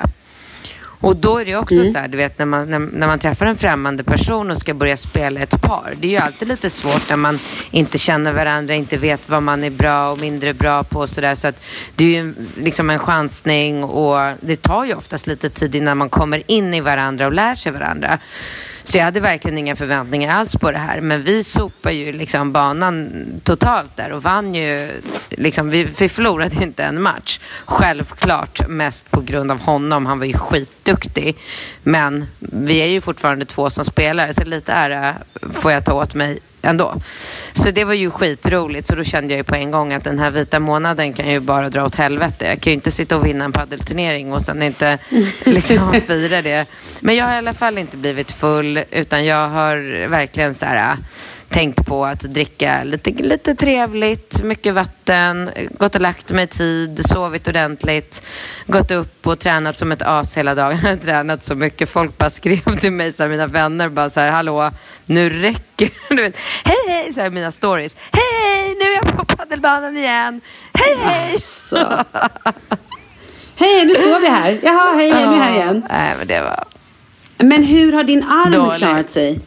Och 1.06 1.16
då 1.16 1.38
är 1.38 1.46
det 1.46 1.56
också 1.56 1.86
så 1.86 1.98
här, 1.98 2.08
du 2.08 2.18
vet 2.18 2.40
när 2.40 2.46
man, 2.46 2.70
när, 2.70 2.80
när 2.80 3.08
man 3.08 3.20
träffar 3.20 3.46
en 3.46 3.56
främmande 3.56 4.04
person 4.04 4.52
och 4.52 4.58
ska 4.58 4.74
börja 4.74 4.98
spela 4.98 5.40
ett 5.40 5.62
par. 5.62 5.94
Det 6.00 6.08
är 6.08 6.12
ju 6.12 6.18
alltid 6.18 6.48
lite 6.48 6.70
svårt 6.70 7.10
när 7.10 7.18
man 7.18 7.40
inte 7.72 7.98
känner 7.98 8.34
varandra, 8.34 8.74
inte 8.74 8.98
vet 8.98 9.30
vad 9.30 9.44
man 9.44 9.64
är 9.64 9.70
bra 9.70 10.12
och 10.12 10.20
mindre 10.20 10.54
bra 10.54 10.84
på 10.84 11.00
och 11.00 11.10
sådär. 11.10 11.36
Så 11.36 11.48
att 11.48 11.66
det 11.96 12.06
är 12.06 12.10
ju 12.10 12.34
liksom 12.58 12.90
en 12.90 13.00
chansning 13.00 13.84
och 13.84 14.34
det 14.42 14.62
tar 14.62 14.86
ju 14.86 14.94
oftast 14.94 15.28
lite 15.28 15.50
tid 15.50 15.76
innan 15.76 15.98
man 15.98 16.10
kommer 16.10 16.44
in 16.48 16.74
i 16.74 16.82
varandra 16.82 17.26
och 17.26 17.34
lär 17.34 17.56
sig 17.56 17.72
varandra. 17.72 18.20
Så 18.86 18.98
jag 18.98 19.06
hade 19.06 19.20
verkligen 19.20 19.58
inga 19.58 19.76
förväntningar 19.76 20.36
alls 20.36 20.56
på 20.56 20.72
det 20.72 20.78
här. 20.78 21.02
Men 21.02 21.24
vi 21.24 21.44
sopade 21.44 21.96
ju 21.96 22.12
liksom 22.12 22.52
banan 22.52 23.26
totalt 23.44 23.96
där 23.96 24.12
och 24.12 24.24
vann 24.24 24.56
ju 24.56 25.02
liksom, 25.30 25.70
vi, 25.70 25.84
vi 25.84 26.10
förlorade 26.10 26.56
ju 26.56 26.64
inte 26.64 26.84
en 26.84 27.02
match. 27.02 27.40
Självklart 27.66 28.68
mest 28.68 29.12
på 29.12 29.22
grund 29.22 29.52
av 29.52 29.62
honom. 29.62 30.06
Han 30.06 30.20
var 30.20 30.26
ju 30.26 30.34
skitduktig. 30.34 31.36
Men 31.84 32.26
vi 32.40 32.82
är 32.82 32.88
ju 32.88 33.02
fortfarande 33.02 33.46
två 33.46 33.70
som 33.70 33.86
spelar, 33.86 34.32
så 34.32 34.44
lite 34.44 34.72
ära 34.72 35.16
får 35.54 35.72
jag 35.72 35.86
ta 35.86 35.94
åt 35.94 36.14
mig 36.14 36.40
ändå. 36.62 36.96
Så 37.56 37.72
det 37.72 37.84
var 37.84 37.94
ju 37.94 38.12
skitroligt. 38.12 38.88
Så 38.88 38.96
då 38.96 39.04
kände 39.04 39.34
jag 39.34 39.38
ju 39.38 39.44
på 39.44 39.56
en 39.56 39.72
gång 39.72 39.94
att 39.94 40.04
den 40.04 40.20
här 40.20 40.32
vita 40.32 40.60
månaden 40.60 41.14
kan 41.14 41.30
ju 41.30 41.40
bara 41.40 41.70
dra 41.70 41.86
åt 41.86 41.96
helvete. 41.96 42.46
Jag 42.46 42.62
kan 42.62 42.72
ju 42.72 42.76
inte 42.76 42.92
sitta 42.92 43.18
och 43.18 43.26
vinna 43.26 43.46
en 43.46 43.52
paddelturnering 43.52 44.34
och 44.34 44.42
sen 44.42 44.62
inte 44.62 44.98
liksom 45.46 46.02
fira 46.08 46.42
det. 46.42 46.66
Men 47.00 47.16
jag 47.16 47.26
har 47.26 47.34
i 47.34 47.38
alla 47.38 47.54
fall 47.54 47.78
inte 47.78 47.98
blivit 47.98 48.32
full 48.32 48.80
utan 48.92 49.26
jag 49.26 49.50
har 49.50 50.08
verkligen 50.08 50.54
så 50.54 50.66
här 50.66 50.98
tänkt 51.50 51.86
på 51.86 52.06
att 52.06 52.20
dricka 52.20 52.84
lite, 52.84 53.10
lite 53.12 53.56
trevligt, 53.56 54.44
mycket 54.44 54.74
vatten, 54.74 55.50
gått 55.72 55.96
och 55.96 56.02
lagt 56.02 56.32
mig 56.32 56.48
tid, 56.48 57.02
sovit 57.06 57.48
ordentligt, 57.48 58.24
gått 58.68 58.92
upp 58.92 59.28
och 59.28 59.40
tränat 59.40 59.78
som 59.78 59.92
ett 59.92 60.02
as 60.02 60.38
hela 60.38 60.56
dagen. 60.56 60.80
Jag 60.84 60.90
har 60.90 60.98
tränat 60.98 61.46
så 61.46 61.56
mycket. 61.56 61.90
Folk 61.90 62.18
bara 62.18 62.30
skrev 62.30 62.78
till 62.80 62.92
mig, 62.92 63.14
så 63.14 63.24
här, 63.24 63.30
mina 63.30 63.48
vänner, 63.48 63.90
bara 63.90 64.10
så 64.10 64.20
här, 64.20 64.32
hallå, 64.32 64.72
nu 65.06 65.30
räcker 65.30 65.90
du 66.10 66.22
vet, 66.22 66.38
Hej, 66.64 66.76
hej, 66.88 67.14
så 67.14 67.22
här, 67.22 67.30
mina 67.30 67.52
stories. 67.52 67.96
Hej, 68.12 68.24
hej, 68.54 68.76
nu 68.76 68.92
är 68.92 68.96
jag 68.96 69.18
på 69.18 69.26
paddelbanan 69.26 69.98
igen. 69.98 70.42
Hej, 70.74 70.98
hej. 71.04 71.34
Alltså. 71.34 72.06
Hej, 73.56 73.86
nu 73.86 73.96
står 73.96 74.20
vi 74.20 74.28
här. 74.28 74.60
Jaha, 74.64 74.96
hej, 74.96 75.14
nu 75.14 75.20
är 75.20 75.30
vi 75.30 75.38
här 75.38 75.52
igen. 75.52 75.86
Nej, 75.90 76.16
men 76.18 76.28
det 76.28 76.42
var... 76.42 76.66
Men 77.38 77.64
hur 77.64 77.94
har 77.94 78.04
din 78.04 78.24
arm 78.24 78.52
Dåligt. 78.52 78.78
klarat 78.78 79.12
sig? 79.12 79.40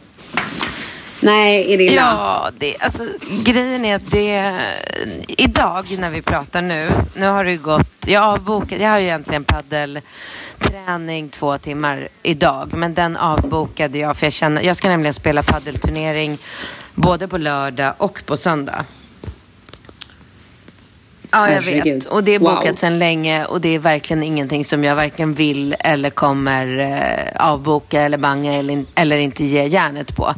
Nej, 1.21 1.73
är 1.73 1.77
det 1.77 1.83
illa? 1.83 1.95
Ja, 2.01 2.49
det, 2.57 2.75
alltså, 2.79 3.07
grejen 3.43 3.85
är 3.85 3.95
att 3.95 4.11
det... 4.11 4.55
Idag 5.27 5.95
när 5.99 6.09
vi 6.09 6.21
pratar 6.21 6.61
nu, 6.61 6.89
nu 7.13 7.25
har 7.25 7.43
det 7.45 7.55
gått... 7.57 7.87
Jag, 8.07 8.23
avbokade, 8.23 8.83
jag 8.83 8.89
har 8.89 8.99
ju 8.99 9.05
egentligen 9.05 9.43
paddelträning 9.43 11.29
två 11.29 11.57
timmar 11.57 12.07
idag, 12.23 12.69
men 12.73 12.93
den 12.93 13.17
avbokade 13.17 13.97
jag 13.97 14.17
för 14.17 14.25
jag 14.25 14.33
känner... 14.33 14.61
Jag 14.61 14.77
ska 14.77 14.89
nämligen 14.89 15.13
spela 15.13 15.43
paddelturnering 15.43 16.37
både 16.95 17.27
på 17.27 17.37
lördag 17.37 17.93
och 17.97 18.21
på 18.25 18.37
söndag. 18.37 18.85
Ja, 21.31 21.51
jag 21.51 21.61
vet. 21.61 22.05
Och 22.05 22.23
det 22.23 22.31
är 22.35 22.39
Wow. 22.39 22.55
bokat 22.55 22.79
sedan 22.79 22.99
länge 22.99 23.45
och 23.45 23.61
det 23.61 23.75
är 23.75 23.79
verkligen 23.79 24.23
ingenting 24.23 24.65
som 24.65 24.83
jag 24.83 24.95
varken 24.95 25.33
vill 25.33 25.75
eller 25.79 26.09
kommer 26.09 26.79
eh, 26.79 27.45
avboka 27.49 28.01
eller 28.01 28.17
banga 28.17 28.53
eller, 28.53 28.85
eller 28.95 29.17
inte 29.17 29.45
ge 29.45 29.65
järnet 29.65 30.15
på. 30.15 30.33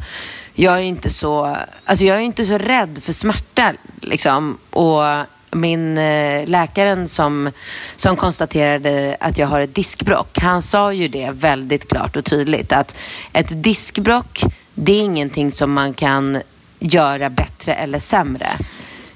Jag 0.54 0.74
är 0.74 0.82
inte 0.82 1.10
så, 1.10 1.56
alltså 1.84 2.04
jag 2.04 2.16
är 2.16 2.20
inte 2.20 2.44
så 2.44 2.58
rädd 2.58 2.98
för 3.02 3.12
smärta 3.12 3.72
liksom. 4.00 4.58
Och 4.70 5.02
min 5.50 5.98
eh, 5.98 6.48
läkaren 6.48 7.08
som, 7.08 7.50
som 7.96 8.16
konstaterade 8.16 9.16
att 9.20 9.38
jag 9.38 9.46
har 9.46 9.60
ett 9.60 9.74
diskbrock, 9.74 10.38
han 10.38 10.62
sa 10.62 10.92
ju 10.92 11.08
det 11.08 11.30
väldigt 11.30 11.88
klart 11.88 12.16
och 12.16 12.24
tydligt 12.24 12.72
att 12.72 12.96
ett 13.32 13.62
diskbrock, 13.62 14.42
det 14.74 14.92
är 14.92 15.00
ingenting 15.00 15.52
som 15.52 15.72
man 15.72 15.94
kan 15.94 16.42
göra 16.78 17.30
bättre 17.30 17.74
eller 17.74 17.98
sämre. 17.98 18.48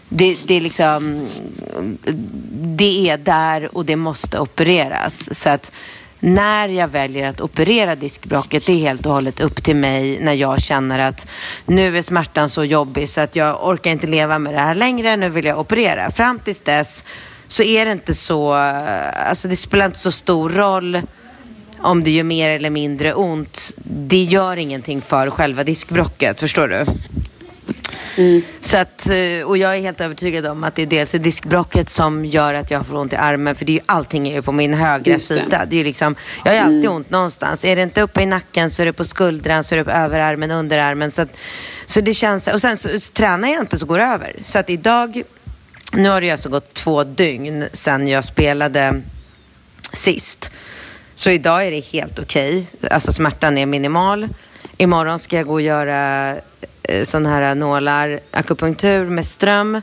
Det, 0.09 0.47
det 0.47 0.55
är 0.55 0.61
liksom, 0.61 1.27
det 2.61 3.09
är 3.09 3.19
där 3.19 3.77
och 3.77 3.85
det 3.85 3.97
måste 3.97 4.39
opereras. 4.39 5.41
Så 5.41 5.49
att 5.49 5.73
när 6.21 6.69
jag 6.69 6.89
väljer 6.89 7.29
att 7.29 7.41
operera 7.41 7.95
diskbråcket, 7.95 8.67
det 8.67 8.73
är 8.73 8.77
helt 8.77 9.07
och 9.07 9.13
hållet 9.13 9.41
upp 9.41 9.63
till 9.63 9.77
mig 9.77 10.19
när 10.21 10.33
jag 10.33 10.61
känner 10.61 10.99
att 10.99 11.29
nu 11.67 11.99
är 11.99 12.03
smärtan 12.03 12.51
så 12.51 12.65
jobbig 12.65 13.09
så 13.09 13.21
att 13.21 13.37
jag 13.37 13.69
orkar 13.69 13.91
inte 13.91 14.07
leva 14.07 14.39
med 14.39 14.55
det 14.55 14.61
här 14.61 14.75
längre, 14.75 15.17
nu 15.17 15.29
vill 15.29 15.45
jag 15.45 15.59
operera. 15.59 16.11
Fram 16.11 16.39
tills 16.39 16.61
dess 16.61 17.05
så 17.49 17.63
är 17.63 17.87
det 17.87 17.93
inte 17.93 18.15
så, 18.15 18.57
eh, 18.57 19.29
alltså 19.29 19.49
det 19.49 19.57
spelar 19.57 19.87
inte 19.87 19.99
så 19.99 20.13
stor 20.13 20.51
roll 20.51 21.01
om 21.79 22.05
det 22.05 22.11
gör 22.11 22.25
mer 22.25 22.51
eller 22.51 22.71
mindre 22.71 23.15
ont. 23.15 23.73
Det 23.85 24.23
gör 24.23 24.57
ingenting 24.57 25.01
för 25.01 25.31
själva 25.31 25.65
diskbråcket, 25.65 26.41
förstår 26.41 26.69
du? 26.69 26.85
Så 28.61 28.77
att, 28.77 29.11
eh, 29.11 29.47
och 29.47 29.59
jag 29.59 29.77
är 29.77 29.81
helt 29.81 30.01
övertygad 30.01 30.47
om 30.47 30.65
att 30.65 30.75
det 30.75 30.83
är 30.83 30.87
dels 30.87 31.15
är 31.15 31.19
diskbråcket 31.19 31.89
som 31.89 32.25
gör 32.25 32.55
att 32.55 32.71
jag 32.71 32.87
får 32.87 32.97
ont 32.97 33.13
i 33.13 33.17
armen. 33.17 33.55
För 33.55 33.65
det 33.65 33.73
är 33.73 33.75
ju, 33.75 33.81
allting 33.87 34.29
är 34.29 34.35
ju 34.35 34.43
på 34.43 34.53
min 34.53 34.75
högra 34.75 35.13
Just 35.13 35.29
det. 35.29 35.35
sida. 35.35 35.65
Det 35.67 35.77
är 35.77 35.79
ju 35.79 35.85
liksom, 35.85 36.17
jag 36.45 36.53
har 36.53 36.61
alltid 36.61 36.91
ont 36.91 37.11
någonstans. 37.11 37.65
Är 37.65 37.77
det 37.77 37.83
inte 37.83 38.03
uppe 38.03 38.23
i 38.23 38.27
nacken 38.27 38.71
så 38.71 38.83
är 38.83 38.87
det 38.87 38.93
på 38.93 39.05
skuldran, 39.05 39.65
så 39.65 39.75
är 39.75 39.79
det 39.79 39.85
på 39.85 39.91
överarmen, 39.91 40.51
underarmen. 40.51 41.11
Så, 41.11 41.23
att, 41.23 41.37
så 41.87 42.01
det 42.01 42.15
känns, 42.15 42.49
och 42.49 42.61
sen 42.61 42.77
så, 42.77 43.01
så 43.01 43.13
tränar 43.13 43.49
jag 43.49 43.61
inte 43.61 43.79
så 43.79 43.87
går 43.87 43.99
det 43.99 44.05
över. 44.05 44.37
Så 44.43 44.59
att 44.59 44.71
idag, 44.71 45.23
nu 45.93 46.09
har 46.09 46.21
det 46.21 46.31
alltså 46.31 46.49
gått 46.49 46.75
två 46.75 47.05
dygn 47.05 47.65
sedan 47.73 48.09
jag 48.09 48.25
spelade 48.25 49.03
sist. 49.93 50.51
Så 51.15 51.31
idag 51.31 51.67
är 51.67 51.71
det 51.71 51.81
helt 51.81 52.19
okej. 52.19 52.67
Alltså 52.91 53.13
smärtan 53.13 53.59
är 53.59 53.67
minimal. 53.67 54.29
Imorgon 54.77 55.19
ska 55.19 55.37
jag 55.37 55.47
gå 55.47 55.53
och 55.53 55.61
göra 55.61 56.35
eh, 56.89 57.05
sån 57.05 57.27
här 57.27 57.55
nålar, 57.55 58.21
akupunktur 58.31 59.05
med 59.05 59.25
ström. 59.25 59.81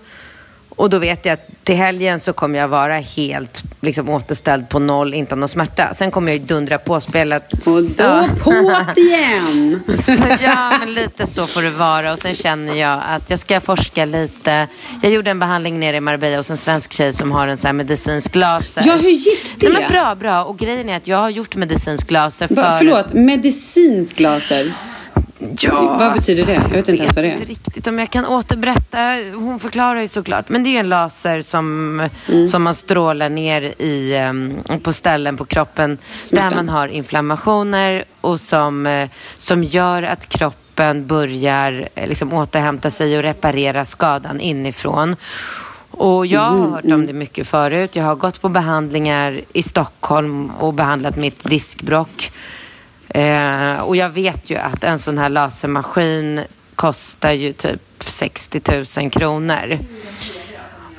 Och 0.75 0.89
då 0.89 0.97
vet 0.97 1.25
jag 1.25 1.33
att 1.33 1.47
till 1.63 1.75
helgen 1.75 2.19
så 2.19 2.33
kommer 2.33 2.59
jag 2.59 2.67
vara 2.67 2.93
helt 2.97 3.63
liksom, 3.81 4.09
återställd 4.09 4.69
på 4.69 4.79
noll, 4.79 5.13
inte 5.13 5.35
någon 5.35 5.49
smärta. 5.49 5.93
Sen 5.93 6.11
kommer 6.11 6.31
jag 6.31 6.39
ju 6.39 6.45
dundra 6.45 6.77
på 6.77 6.99
spelet. 7.01 7.53
Och 7.53 7.83
då 7.83 7.93
Ja. 8.03 8.27
på 8.43 8.51
igen! 8.95 9.83
Så, 9.97 10.13
ja, 10.41 10.73
men 10.79 10.93
lite 10.93 11.27
så 11.27 11.47
får 11.47 11.61
det 11.61 11.69
vara. 11.69 12.13
Och 12.13 12.19
sen 12.19 12.35
känner 12.35 12.73
jag 12.75 13.01
att 13.09 13.29
jag 13.29 13.39
ska 13.39 13.61
forska 13.61 14.05
lite. 14.05 14.67
Jag 15.01 15.11
gjorde 15.11 15.31
en 15.31 15.39
behandling 15.39 15.79
nere 15.79 15.97
i 15.97 16.01
Marbella 16.01 16.37
hos 16.37 16.49
en 16.49 16.57
svensk 16.57 16.93
tjej 16.93 17.13
som 17.13 17.31
har 17.31 17.47
en 17.47 17.57
sån 17.57 17.67
här 17.67 17.73
medicinsk 17.73 18.35
laser. 18.35 18.83
Ja, 18.85 18.95
hur 18.95 19.09
gick 19.09 19.59
det? 19.59 19.69
Nej, 19.69 19.81
men 19.81 19.91
bra, 19.91 20.15
bra. 20.15 20.43
Och 20.43 20.57
grejen 20.57 20.89
är 20.89 20.97
att 20.97 21.07
jag 21.07 21.17
har 21.17 21.29
gjort 21.29 21.55
medicinsk 21.55 22.11
laser 22.11 22.47
för... 22.47 22.55
Va, 22.55 22.75
förlåt, 22.77 23.13
medicinsk 23.13 24.19
laser. 24.19 24.71
Ja, 25.59 25.95
Vad 25.99 26.13
betyder 26.13 26.45
det? 26.45 26.53
Jag 26.53 26.69
vet 26.69 26.89
inte 26.89 27.03
ens 27.03 27.15
vad 27.15 27.25
det 27.25 27.29
är. 27.29 27.33
inte 27.33 27.45
riktigt 27.45 27.87
om 27.87 27.99
jag 27.99 28.09
kan 28.09 28.25
återberätta. 28.25 28.97
Hon 29.35 29.59
förklarar 29.59 30.01
ju 30.01 30.07
såklart. 30.07 30.49
Men 30.49 30.63
det 30.63 30.69
är 30.75 30.79
en 30.79 30.89
laser 30.89 31.41
som, 31.41 31.99
Mm. 32.29 32.47
som 32.47 32.63
man 32.63 32.75
strålar 32.75 33.29
ner 33.29 33.61
i, 33.77 34.15
em, 34.15 34.57
på 34.83 34.93
ställen 34.93 35.37
på 35.37 35.45
kroppen 35.45 35.97
Smärtan. 36.21 36.49
där 36.49 36.55
man 36.55 36.69
har 36.69 36.87
inflammationer 36.87 38.03
och 38.21 38.39
som, 38.39 38.85
eh, 38.85 39.09
som 39.37 39.63
gör 39.63 40.03
att 40.03 40.29
kroppen 40.29 41.07
börjar 41.07 41.89
eh, 41.95 42.07
liksom, 42.07 42.33
återhämta 42.33 42.89
sig 42.89 43.17
och 43.17 43.23
reparera 43.23 43.85
skadan 43.85 44.39
inifrån. 44.39 45.15
Och 45.91 46.25
jag 46.25 46.41
har 46.41 46.67
hört 46.69 46.83
om 46.91 47.05
det 47.05 47.13
mycket 47.13 47.47
förut. 47.47 47.95
Jag 47.95 48.03
har 48.03 48.15
gått 48.15 48.41
på 48.41 48.49
behandlingar 48.49 49.41
i 49.53 49.63
Stockholm 49.63 50.49
och 50.59 50.73
behandlat 50.73 51.15
mitt 51.15 51.43
diskbråck. 51.43 52.31
Eh, 53.13 53.81
och 53.81 53.95
jag 53.95 54.09
vet 54.09 54.49
ju 54.49 54.55
att 54.55 54.83
en 54.83 54.99
sån 54.99 55.17
här 55.17 55.29
lasermaskin 55.29 56.41
kostar 56.75 57.31
ju 57.31 57.53
typ 57.53 57.81
60 57.99 58.61
000 59.01 59.11
kronor. 59.11 59.77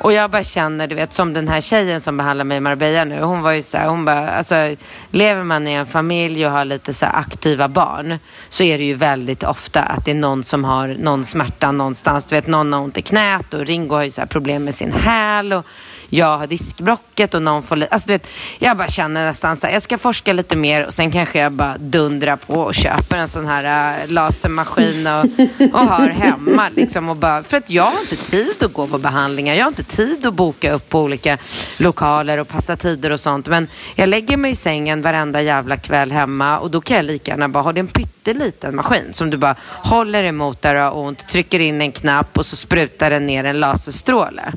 Och 0.04 0.12
jag 0.12 0.30
bara 0.30 0.44
känner, 0.44 0.86
du 0.86 0.94
vet, 0.94 1.12
som 1.12 1.32
den 1.32 1.48
här 1.48 1.60
tjejen 1.60 2.00
som 2.00 2.16
behandlar 2.16 2.44
mig 2.44 2.56
i 2.56 2.60
Marbella 2.60 3.04
nu. 3.04 3.20
Hon 3.22 3.42
var 3.42 3.52
ju 3.52 3.62
så 3.62 3.76
här, 3.76 3.88
hon 3.88 4.04
bara, 4.04 4.30
alltså 4.30 4.76
lever 5.10 5.42
man 5.42 5.68
i 5.68 5.72
en 5.72 5.86
familj 5.86 6.46
och 6.46 6.52
har 6.52 6.64
lite 6.64 6.94
så 6.94 7.06
här 7.06 7.18
aktiva 7.18 7.68
barn 7.68 8.18
så 8.48 8.64
är 8.64 8.78
det 8.78 8.84
ju 8.84 8.94
väldigt 8.94 9.44
ofta 9.44 9.82
att 9.82 10.04
det 10.04 10.10
är 10.10 10.14
någon 10.14 10.44
som 10.44 10.64
har 10.64 10.88
någon 10.88 11.24
smärta 11.24 11.72
någonstans. 11.72 12.24
Du 12.24 12.34
vet, 12.34 12.46
någon 12.46 12.72
har 12.72 12.80
ont 12.80 12.98
i 12.98 13.02
knät 13.02 13.54
och 13.54 13.66
Ringo 13.66 13.94
har 13.94 14.02
ju 14.02 14.10
så 14.10 14.20
här 14.20 14.28
problem 14.28 14.64
med 14.64 14.74
sin 14.74 14.92
häl 14.92 15.52
och 15.52 15.66
jag 16.14 16.38
har 16.38 16.46
diskbrocket 16.46 17.34
och 17.34 17.42
någon 17.42 17.62
får 17.62 17.86
alltså 17.90 18.06
du 18.06 18.12
vet, 18.12 18.28
jag 18.58 18.76
bara 18.76 18.88
känner 18.88 19.26
nästan 19.26 19.56
så 19.56 19.66
här, 19.66 19.74
jag 19.74 19.82
ska 19.82 19.98
forska 19.98 20.32
lite 20.32 20.56
mer 20.56 20.86
och 20.86 20.94
sen 20.94 21.10
kanske 21.10 21.38
jag 21.38 21.52
bara 21.52 21.78
dundrar 21.78 22.36
på 22.36 22.54
och 22.54 22.74
köper 22.74 23.16
en 23.16 23.28
sån 23.28 23.46
här 23.46 24.00
äh, 24.02 24.10
lasermaskin 24.10 25.06
och, 25.06 25.24
och 25.72 25.86
har 25.86 26.08
hemma 26.08 26.68
liksom 26.76 27.08
och 27.08 27.16
bara, 27.16 27.42
för 27.42 27.56
att 27.56 27.70
jag 27.70 27.84
har 27.84 28.00
inte 28.00 28.16
tid 28.16 28.62
att 28.62 28.72
gå 28.72 28.86
på 28.86 28.98
behandlingar, 28.98 29.54
jag 29.54 29.64
har 29.64 29.68
inte 29.68 29.84
tid 29.84 30.26
att 30.26 30.34
boka 30.34 30.72
upp 30.72 30.88
på 30.88 31.00
olika 31.00 31.38
lokaler 31.80 32.40
och 32.40 32.48
passa 32.48 32.76
tider 32.76 33.10
och 33.10 33.20
sånt, 33.20 33.46
men 33.46 33.68
jag 33.94 34.08
lägger 34.08 34.36
mig 34.36 34.50
i 34.50 34.56
sängen 34.56 35.02
varenda 35.02 35.42
jävla 35.42 35.76
kväll 35.76 36.12
hemma 36.12 36.58
och 36.58 36.70
då 36.70 36.80
kan 36.80 36.96
jag 36.96 37.04
lika 37.04 37.30
gärna 37.30 37.48
bara 37.48 37.62
ha 37.62 37.72
det 37.72 37.78
är 37.78 37.82
en 37.82 37.86
pytteliten 37.86 38.76
maskin 38.76 39.10
som 39.12 39.30
du 39.30 39.36
bara 39.36 39.56
håller 39.68 40.24
emot 40.24 40.62
där 40.62 40.74
du 40.74 40.80
har 40.80 40.98
ont, 40.98 41.28
trycker 41.28 41.60
in 41.60 41.82
en 41.82 41.92
knapp 41.92 42.38
och 42.38 42.46
så 42.46 42.56
sprutar 42.56 43.10
den 43.10 43.26
ner 43.26 43.44
en 43.44 43.60
laserstråle. 43.60 44.52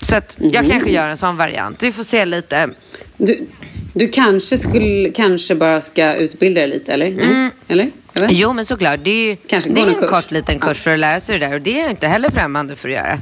Så 0.00 0.16
att 0.16 0.36
jag 0.38 0.66
kanske 0.68 0.90
gör 0.90 1.08
en 1.08 1.16
sån 1.16 1.36
variant. 1.36 1.82
Vi 1.82 1.92
får 1.92 2.04
se 2.04 2.24
lite. 2.24 2.68
Du, 3.16 3.46
du 3.92 4.08
kanske, 4.08 4.58
skulle, 4.58 5.10
kanske 5.10 5.54
bara 5.54 5.80
ska 5.80 6.14
utbilda 6.14 6.60
dig 6.60 6.70
lite, 6.70 6.92
eller? 6.92 7.06
Mm. 7.06 7.50
Eller? 7.68 7.90
Jo, 8.30 8.52
men 8.52 8.64
såklart. 8.66 9.00
Det 9.02 9.10
är 9.10 9.24
ju 9.30 9.36
Kanske 9.36 9.70
det 9.70 9.80
är 9.80 9.86
en 9.86 9.94
kurs. 9.94 10.10
kort 10.10 10.30
liten 10.30 10.58
kurs 10.58 10.78
för 10.78 10.92
att 10.94 10.98
lära 10.98 11.20
sig 11.20 11.38
det 11.38 11.46
där. 11.46 11.54
Och 11.54 11.60
det 11.60 11.78
är 11.78 11.82
jag 11.82 11.90
inte 11.90 12.08
heller 12.08 12.30
främmande 12.30 12.76
för 12.76 12.88
att 12.88 12.94
göra. 12.94 13.18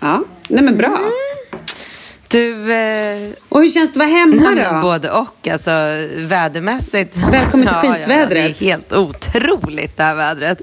Ja, 0.00 0.24
nej 0.48 0.62
men 0.64 0.76
bra. 0.76 0.98
Du... 2.28 2.72
Eh, 2.72 3.30
Och 3.48 3.60
hur 3.60 3.68
känns 3.68 3.92
det 3.92 4.02
att 4.04 4.10
vara 4.10 4.18
hemma 4.18 4.70
då? 4.74 4.80
både 4.82 5.10
och. 5.10 5.48
Alltså 5.48 5.70
vädermässigt. 6.16 7.16
Välkommen 7.32 7.66
till 7.66 7.76
Ja, 7.76 7.84
ja, 7.84 7.92
ja, 7.92 7.98
skitvädret. 7.98 8.58
det 8.58 8.64
är 8.64 8.68
helt 8.70 8.92
otroligt 8.92 9.96
det 9.96 10.02
här 10.02 10.14
vädret. 10.14 10.60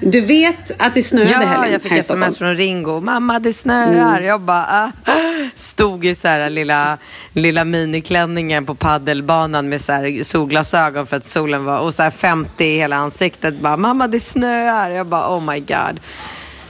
Du 0.00 0.20
vet 0.20 0.82
att 0.82 0.94
det 0.94 1.02
snöade 1.02 1.30
Ja, 1.30 1.38
helgen 1.38 1.72
jag 1.72 1.82
fick 1.82 1.92
här 1.92 1.98
sms 1.98 2.38
från 2.38 2.56
Ringo. 2.56 3.00
Mamma, 3.00 3.38
det 3.38 3.52
snöar. 3.52 4.20
Jag 4.20 4.40
bara, 4.40 4.92
ah. 5.04 5.12
stod 5.54 6.04
i 6.04 6.14
så 6.14 6.28
här 6.28 6.50
lilla, 6.50 6.98
lilla 7.32 7.64
miniklänningen 7.64 8.66
på 8.66 8.74
paddelbanan 8.74 9.68
med 9.68 9.80
så 9.80 9.92
här 9.92 10.22
solglasögon 10.22 11.06
för 11.06 11.16
att 11.16 11.26
solen 11.26 11.64
var, 11.64 11.78
och 11.78 11.94
så 11.94 12.02
här 12.02 12.10
50 12.10 12.64
i 12.64 12.78
hela 12.78 12.96
ansiktet. 12.96 13.54
Bara, 13.54 13.76
mamma, 13.76 14.08
det 14.08 14.20
snöar. 14.20 14.90
Jag 14.90 15.06
bara, 15.06 15.36
oh 15.36 15.52
my 15.52 15.60
god. 15.60 16.00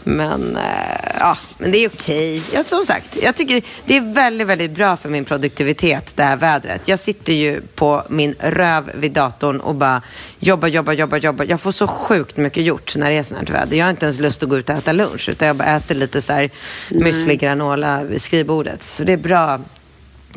Men, 0.04 0.56
eh, 0.56 1.16
ja, 1.18 1.38
men 1.58 1.72
det 1.72 1.78
är 1.78 1.88
okej. 1.88 2.42
Ja, 2.52 2.64
som 2.64 2.86
sagt, 2.86 3.18
jag 3.22 3.36
tycker 3.36 3.62
det 3.84 3.96
är 3.96 4.14
väldigt, 4.14 4.46
väldigt 4.46 4.70
bra 4.70 4.96
för 4.96 5.08
min 5.08 5.24
produktivitet, 5.24 6.12
det 6.16 6.22
här 6.22 6.36
vädret. 6.36 6.80
Jag 6.84 6.98
sitter 6.98 7.32
ju 7.32 7.60
på 7.74 8.02
min 8.08 8.34
röv 8.38 8.90
vid 8.94 9.12
datorn 9.12 9.60
och 9.60 9.74
bara 9.74 10.02
jobbar, 10.38 10.68
jobbar, 10.68 10.92
jobbar, 10.92 11.18
jobbar. 11.18 11.46
Jag 11.48 11.60
får 11.60 11.72
så 11.72 11.86
sjukt 11.86 12.36
mycket 12.36 12.62
gjort 12.62 12.96
när 12.96 13.10
det 13.10 13.16
är 13.16 13.22
sånt 13.22 13.48
här 13.48 13.56
väder. 13.56 13.76
Jag 13.76 13.84
har 13.84 13.90
inte 13.90 14.06
ens 14.06 14.20
lust 14.20 14.42
att 14.42 14.48
gå 14.48 14.58
ut 14.58 14.68
och 14.70 14.76
äta 14.76 14.92
lunch, 14.92 15.28
utan 15.28 15.48
jag 15.48 15.56
bara 15.56 15.76
äter 15.76 15.94
lite 15.94 16.22
så 16.22 16.32
här 16.32 16.50
müsli 16.88 17.34
granola 17.34 18.04
vid 18.04 18.22
skrivbordet. 18.22 18.82
Så 18.82 19.04
det 19.04 19.12
är 19.12 19.16
bra. 19.16 19.60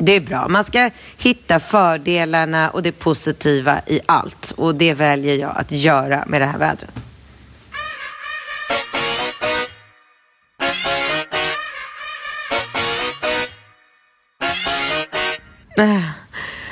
Det 0.00 0.12
är 0.12 0.20
bra. 0.20 0.48
Man 0.48 0.64
ska 0.64 0.90
hitta 1.16 1.60
fördelarna 1.60 2.70
och 2.70 2.82
det 2.82 2.92
positiva 2.92 3.80
i 3.86 4.00
allt. 4.06 4.52
Och 4.56 4.74
det 4.74 4.94
väljer 4.94 5.34
jag 5.34 5.52
att 5.56 5.72
göra 5.72 6.24
med 6.26 6.40
det 6.40 6.46
här 6.46 6.58
vädret. 6.58 7.07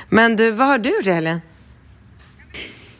Men 0.08 0.36
du, 0.36 0.50
vad 0.50 0.66
har 0.66 0.78
du 0.78 1.00
i 1.04 1.10
helgen? 1.10 1.40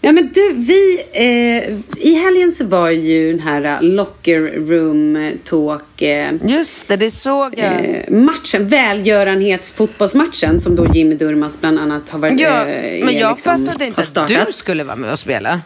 Ja 0.01 0.13
men 0.13 0.31
du, 0.35 0.53
vi... 0.53 1.03
Eh, 1.13 1.75
I 2.09 2.15
helgen 2.15 2.53
så 2.53 2.65
var 2.65 2.91
ju 2.91 3.31
den 3.33 3.41
här 3.41 3.65
eh, 3.65 3.83
locker 3.83 4.41
room 4.41 5.33
talk... 5.45 6.03
Eh, 6.03 6.33
Just 6.45 6.89
det, 6.89 6.97
det 6.97 7.11
såg 7.11 7.55
jag. 7.59 7.85
eh, 7.85 8.11
matchen, 8.11 8.69
välgörenhetsfotbollsmatchen 8.69 10.61
som 10.61 10.77
då 10.77 10.87
Jimmy 10.95 11.15
Durmaz 11.15 11.61
bland 11.61 11.79
annat 11.79 12.11
har 12.11 12.19
varit... 12.19 12.41
ja, 12.41 12.67
eh, 12.69 13.05
men 13.05 13.15
jag 13.15 13.31
liksom- 13.31 13.67
fattade 13.67 13.85
inte 13.87 14.01
att 14.21 14.47
du 14.47 14.53
skulle 14.53 14.85
vara 14.85 14.97
med 14.97 15.13
och 15.13 15.19
spela. 15.19 15.61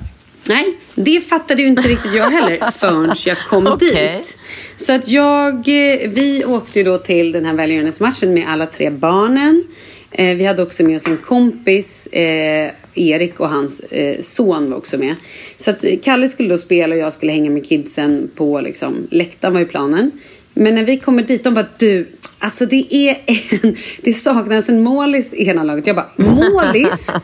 Nej, 0.48 0.78
det 0.94 1.20
fattade 1.20 1.62
ju 1.62 1.68
inte 1.68 1.88
riktigt 1.88 2.14
jag 2.14 2.30
heller 2.30 2.70
förrän 2.78 3.14
jag 3.26 3.38
kom 3.38 3.66
Okej. 3.66 4.16
dit. 4.16 4.38
Så 4.76 4.92
att 4.92 5.08
jag, 5.08 5.54
eh, 5.54 6.08
vi 6.10 6.44
åkte 6.46 6.82
då 6.82 6.98
till 6.98 7.32
den 7.32 7.44
här 7.44 7.54
välgörenhetsmatchen 7.54 8.34
med 8.34 8.44
alla 8.48 8.66
tre 8.66 8.90
barnen. 8.90 9.64
Eh, 10.12 10.36
Vi 10.36 10.44
hade 10.44 10.62
också 10.62 10.82
med 10.82 10.96
oss 10.96 11.06
en 11.06 11.16
kompis, 11.18 12.06
eh, 12.06 12.70
Erik 12.94 13.40
och 13.40 13.48
hans 13.48 13.80
eh, 13.80 14.20
son 14.22 14.70
var 14.70 14.76
också 14.78 14.98
med. 14.98 15.14
Så 15.56 15.70
att 15.70 15.84
eh, 15.84 15.98
Kalle 16.02 16.28
skulle 16.28 16.48
då 16.48 16.58
spela 16.58 16.94
och 16.94 17.00
jag 17.00 17.12
skulle 17.12 17.32
hänga 17.32 17.50
med 17.50 17.66
kidsen 17.66 18.30
på 18.34 18.60
liksom, 18.60 19.06
läktaren 19.10 19.52
var 19.54 19.60
ju 19.60 19.66
planen. 19.66 20.10
Men 20.54 20.74
när 20.74 20.84
vi 20.84 20.98
kommer 20.98 21.22
dit, 21.22 21.44
de 21.44 21.54
bara 21.54 21.66
du, 21.78 22.08
alltså 22.38 22.66
det 22.66 22.94
är 22.94 23.22
en, 23.26 23.76
det 24.02 24.12
saknas 24.12 24.68
en 24.68 24.82
målis 24.82 25.34
i 25.34 25.48
ena 25.48 25.62
laget. 25.62 25.86
Jag 25.86 25.96
bara, 25.96 26.10
målis? 26.16 27.06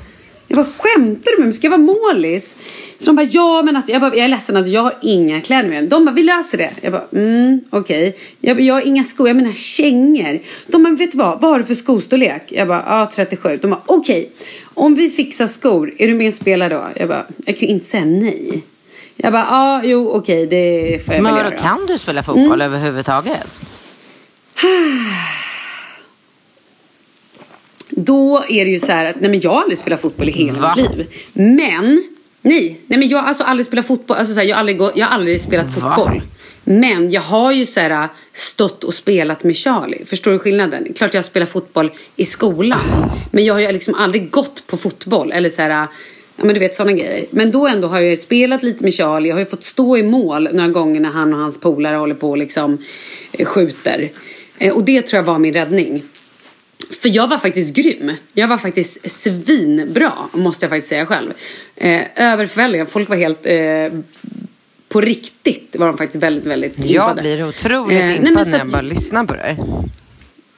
Jag 0.49 0.57
bara, 0.57 0.67
skämtar 0.79 1.31
du 1.31 1.37
med 1.39 1.47
mig? 1.47 1.53
Ska 1.53 1.67
jag 1.67 1.79
vara 1.79 1.81
målis? 2.15 2.55
Så 2.99 3.07
de 3.07 3.17
bara, 3.17 3.27
ja 3.31 3.63
men 3.63 3.77
alltså, 3.77 3.93
jag, 3.93 4.01
bara, 4.01 4.17
jag 4.17 4.25
är 4.25 4.29
ledsen, 4.29 4.57
alltså, 4.57 4.73
jag 4.73 4.83
har 4.83 4.95
inga 5.03 5.41
kläder 5.41 5.69
med 5.69 5.81
mig. 5.83 5.89
De 5.89 6.05
bara, 6.05 6.13
vi 6.13 6.23
löser 6.23 6.59
det. 6.59 6.71
Jag 6.81 6.93
bara, 6.93 7.05
mm, 7.13 7.61
okej. 7.71 8.17
Jag, 8.41 8.57
bara, 8.57 8.63
jag 8.63 8.75
har 8.75 8.83
inga 8.83 9.05
skor, 9.05 9.29
jag 9.29 9.37
menar 9.37 9.53
kängor. 9.53 10.39
De 10.67 10.83
bara, 10.83 10.95
vet 10.95 11.13
du 11.13 11.19
vad, 11.19 11.41
vad 11.41 11.51
har 11.51 11.59
du 11.59 11.65
för 11.65 11.75
skostorlek? 11.75 12.43
Jag 12.49 12.69
bara, 12.69 12.85
ja 12.87 13.11
37. 13.15 13.59
De 13.63 13.71
bara, 13.71 13.81
okej. 13.87 14.31
Om 14.75 14.95
vi 14.95 15.11
fixar 15.11 15.47
skor, 15.47 15.93
är 15.99 16.09
du 16.09 16.15
med 16.15 16.29
och 16.29 16.35
spelar 16.35 16.71
då? 16.71 16.85
Jag 16.97 17.09
bara, 17.09 17.27
jag 17.47 17.59
kan 17.59 17.69
ju 17.69 17.75
inte 17.75 17.87
säga 17.87 18.05
nej. 18.05 18.63
Jag 19.17 19.33
bara, 19.33 19.47
ja, 19.51 19.81
jo, 19.85 20.11
okej, 20.11 20.47
det 20.47 21.05
får 21.07 21.15
jag 21.15 21.23
Men 21.23 21.35
väl 21.35 21.45
göra. 21.45 21.59
kan 21.59 21.87
du 21.87 21.99
spela 21.99 22.23
fotboll 22.23 22.63
överhuvudtaget? 22.63 23.59
Då 27.99 28.45
är 28.49 28.65
det 28.65 28.71
ju 28.71 28.79
så 28.79 28.93
här 28.93 29.05
att 29.05 29.21
nej 29.21 29.31
men 29.31 29.41
jag 29.41 29.51
har 29.51 29.61
aldrig 29.63 29.79
spelat 29.79 30.01
fotboll 30.01 30.29
i 30.29 30.33
hela 30.33 30.75
mitt 30.77 30.91
liv. 30.91 31.07
Men, 31.33 32.03
nej, 32.43 32.81
nej 32.87 32.99
men 32.99 33.09
jag 33.09 33.19
har 33.19 33.29
alltså 33.29 33.45
aldrig 33.45 33.67
spelat 33.67 33.87
fotboll, 33.87 34.17
alltså 34.17 34.35
så 34.35 34.41
här, 34.41 34.47
jag, 34.47 34.57
har 34.57 34.61
aldrig 34.61 34.81
jag 34.95 35.07
har 35.07 35.15
aldrig 35.15 35.41
spelat 35.41 35.67
Va? 35.67 35.95
fotboll. 35.97 36.23
Men 36.65 37.11
jag 37.11 37.21
har 37.21 37.53
ju 37.53 37.67
så 37.67 37.81
här 37.81 38.09
stått 38.33 38.85
och 38.85 38.95
spelat 38.95 39.45
med 39.45 39.57
Charlie. 39.57 40.05
Förstår 40.07 40.31
du 40.33 40.39
skillnaden? 40.39 40.87
Klart 40.97 41.15
jag 41.15 41.19
har 41.19 41.23
spelat 41.23 41.49
fotboll 41.49 41.91
i 42.17 42.25
skolan. 42.25 42.81
Men 43.31 43.45
jag 43.45 43.55
har 43.55 43.61
ju 43.61 43.73
liksom 43.73 43.95
aldrig 43.95 44.31
gått 44.31 44.63
på 44.67 44.77
fotboll 44.77 45.33
eller 45.33 45.49
så 45.49 45.63
här, 45.63 45.71
ja 45.71 46.45
men 46.45 46.55
du 46.55 46.61
vet 46.61 46.75
sådana 46.75 46.93
grejer. 46.93 47.27
Men 47.31 47.51
då 47.51 47.67
ändå 47.67 47.89
har 47.89 48.01
jag 48.01 48.11
ju 48.11 48.17
spelat 48.17 48.63
lite 48.63 48.85
med 48.85 48.95
Charlie. 48.95 49.29
Jag 49.29 49.37
har 49.37 49.41
ju 49.41 49.47
fått 49.47 49.65
stå 49.65 49.97
i 49.97 50.03
mål 50.03 50.49
några 50.53 50.69
gånger 50.69 51.01
när 51.01 51.11
han 51.11 51.33
och 51.35 51.39
hans 51.41 51.61
polare 51.61 51.97
håller 51.97 52.15
på 52.15 52.31
och 52.31 52.39
liksom 52.39 52.79
eh, 53.33 53.47
skjuter. 53.47 54.11
Eh, 54.59 54.73
Och 54.75 54.85
det 54.85 55.03
tror 55.03 55.19
jag 55.19 55.25
var 55.25 55.39
min 55.39 55.55
räddning. 55.55 56.03
För 56.91 57.09
jag 57.09 57.29
var 57.29 57.39
faktiskt 57.39 57.75
grym. 57.75 58.13
Jag 58.33 58.49
var 58.49 58.59
faktiskt 58.59 59.11
svinbra, 59.11 60.13
måste 60.33 60.65
jag 60.65 60.71
faktiskt 60.71 60.89
säga 60.89 61.07
själv. 61.07 61.33
Eh, 61.77 62.03
överförväldigad. 62.17 62.89
Folk 62.89 63.09
var 63.09 63.17
helt... 63.17 63.47
Eh, 63.47 64.01
på 64.89 65.01
riktigt 65.01 65.77
var 65.79 65.87
de 65.87 65.99
faktiskt 65.99 66.23
väldigt, 66.23 66.47
väldigt 66.47 66.79
Jag 66.79 66.89
impade. 66.91 67.23
blir 67.23 67.49
otroligt 67.49 68.01
Eh, 68.01 68.17
impad 68.17 68.47
när 68.49 68.59
jag 68.59 68.69
bara 68.69 68.83
lyssnar 68.83 69.25
på 69.25 69.33
det 69.35 69.41
här. 69.41 69.57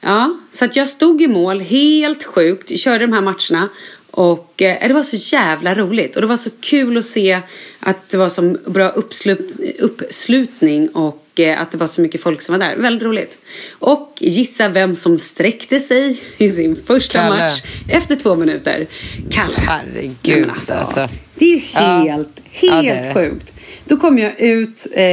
Ja, 0.01 0.37
så 0.51 0.65
att 0.65 0.75
jag 0.75 0.87
stod 0.87 1.21
i 1.21 1.27
mål 1.27 1.59
helt 1.59 2.23
sjukt, 2.23 2.79
körde 2.79 3.05
de 3.07 3.13
här 3.13 3.21
matcherna 3.21 3.69
och 4.11 4.61
eh, 4.61 4.87
det 4.87 4.93
var 4.93 5.03
så 5.03 5.35
jävla 5.35 5.75
roligt 5.75 6.15
och 6.15 6.21
det 6.21 6.27
var 6.27 6.37
så 6.37 6.49
kul 6.59 6.97
att 6.97 7.05
se 7.05 7.41
att 7.79 8.09
det 8.09 8.17
var 8.17 8.29
så 8.29 8.41
bra 8.65 8.89
uppslut, 8.89 9.51
uppslutning 9.79 10.89
och 10.89 11.25
att 11.47 11.71
det 11.71 11.77
var 11.77 11.87
så 11.87 12.01
mycket 12.01 12.21
folk 12.21 12.41
som 12.41 12.53
var 12.53 12.59
där. 12.67 12.75
Väldigt 12.75 13.03
roligt. 13.03 13.37
Och 13.79 14.13
gissa 14.19 14.69
vem 14.69 14.95
som 14.95 15.17
sträckte 15.19 15.79
sig 15.79 16.19
i 16.37 16.49
sin 16.49 16.75
första 16.85 17.19
Kalle. 17.19 17.29
match 17.37 17.63
efter 17.89 18.15
två 18.15 18.35
minuter. 18.35 18.87
Kalle. 19.31 19.53
Herregud, 19.57 20.47
men 20.47 20.49
alltså. 20.49 21.09
Det 21.35 21.45
är 21.45 21.49
ju 21.55 21.61
Ja. 21.73 21.79
helt, 21.79 22.27
Ja, 22.61 22.71
helt 22.71 22.87
det 22.87 22.89
är 22.93 23.07
det. 23.07 23.13
sjukt. 23.13 23.53
Då 23.85 23.97
kommer 23.97 24.21
jag 24.21 24.39
ut, 24.41 24.87
eh, 24.91 25.03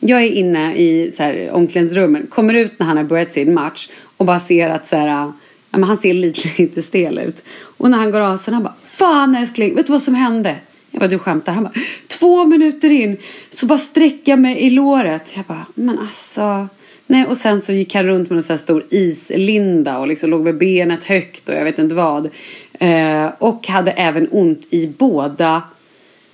jag 0.00 0.22
är 0.22 0.30
inne 0.30 0.76
i 0.76 1.12
så 1.16 1.22
här, 1.22 1.50
omklädningsrummet, 1.52 2.30
kommer 2.30 2.54
ut 2.54 2.78
när 2.78 2.86
han 2.86 2.96
har 2.96 3.04
börjat 3.04 3.32
sin 3.32 3.54
match 3.54 3.88
och 4.16 4.26
bara 4.26 4.40
ser 4.40 4.68
att 4.68 4.86
så 4.86 4.96
här, 4.96 5.06
ja, 5.08 5.32
han 5.70 5.96
ser 5.96 6.14
lite, 6.14 6.48
lite 6.62 6.82
stel 6.82 7.18
ut. 7.18 7.44
Och 7.60 7.90
när 7.90 7.98
han 7.98 8.10
går 8.10 8.20
av 8.20 8.36
sen 8.36 8.54
han 8.54 8.62
bara, 8.62 8.74
fan 8.92 9.34
älskling, 9.34 9.74
vet 9.74 9.86
du 9.86 9.92
vad 9.92 10.02
som 10.02 10.14
hände? 10.14 10.56
Jag 10.90 11.00
bara, 11.00 11.08
du 11.08 11.18
skämtar? 11.18 11.52
Han 11.52 11.64
bara, 11.64 11.72
två 12.06 12.44
minuter 12.44 12.90
in 12.90 13.16
så 13.50 13.66
bara 13.66 13.78
sträcker 13.78 14.32
jag 14.32 14.38
mig 14.38 14.58
i 14.58 14.70
låret. 14.70 15.32
Jag 15.36 15.44
bara, 15.44 15.66
men 15.74 15.98
alltså. 15.98 16.68
Nej, 17.10 17.26
och 17.26 17.36
sen 17.36 17.60
så 17.60 17.72
gick 17.72 17.94
han 17.94 18.06
runt 18.06 18.30
med 18.30 18.36
en 18.36 18.42
sån 18.42 18.52
här 18.52 18.58
stor 18.58 18.84
islinda 18.90 19.98
och 19.98 20.08
liksom 20.08 20.30
låg 20.30 20.44
med 20.44 20.58
benet 20.58 21.04
högt 21.04 21.48
och 21.48 21.54
jag 21.54 21.64
vet 21.64 21.78
inte 21.78 21.94
vad. 21.94 22.28
Eh, 22.72 23.26
och 23.38 23.68
hade 23.68 23.90
även 23.90 24.28
ont 24.30 24.66
i 24.70 24.86
båda, 24.86 25.62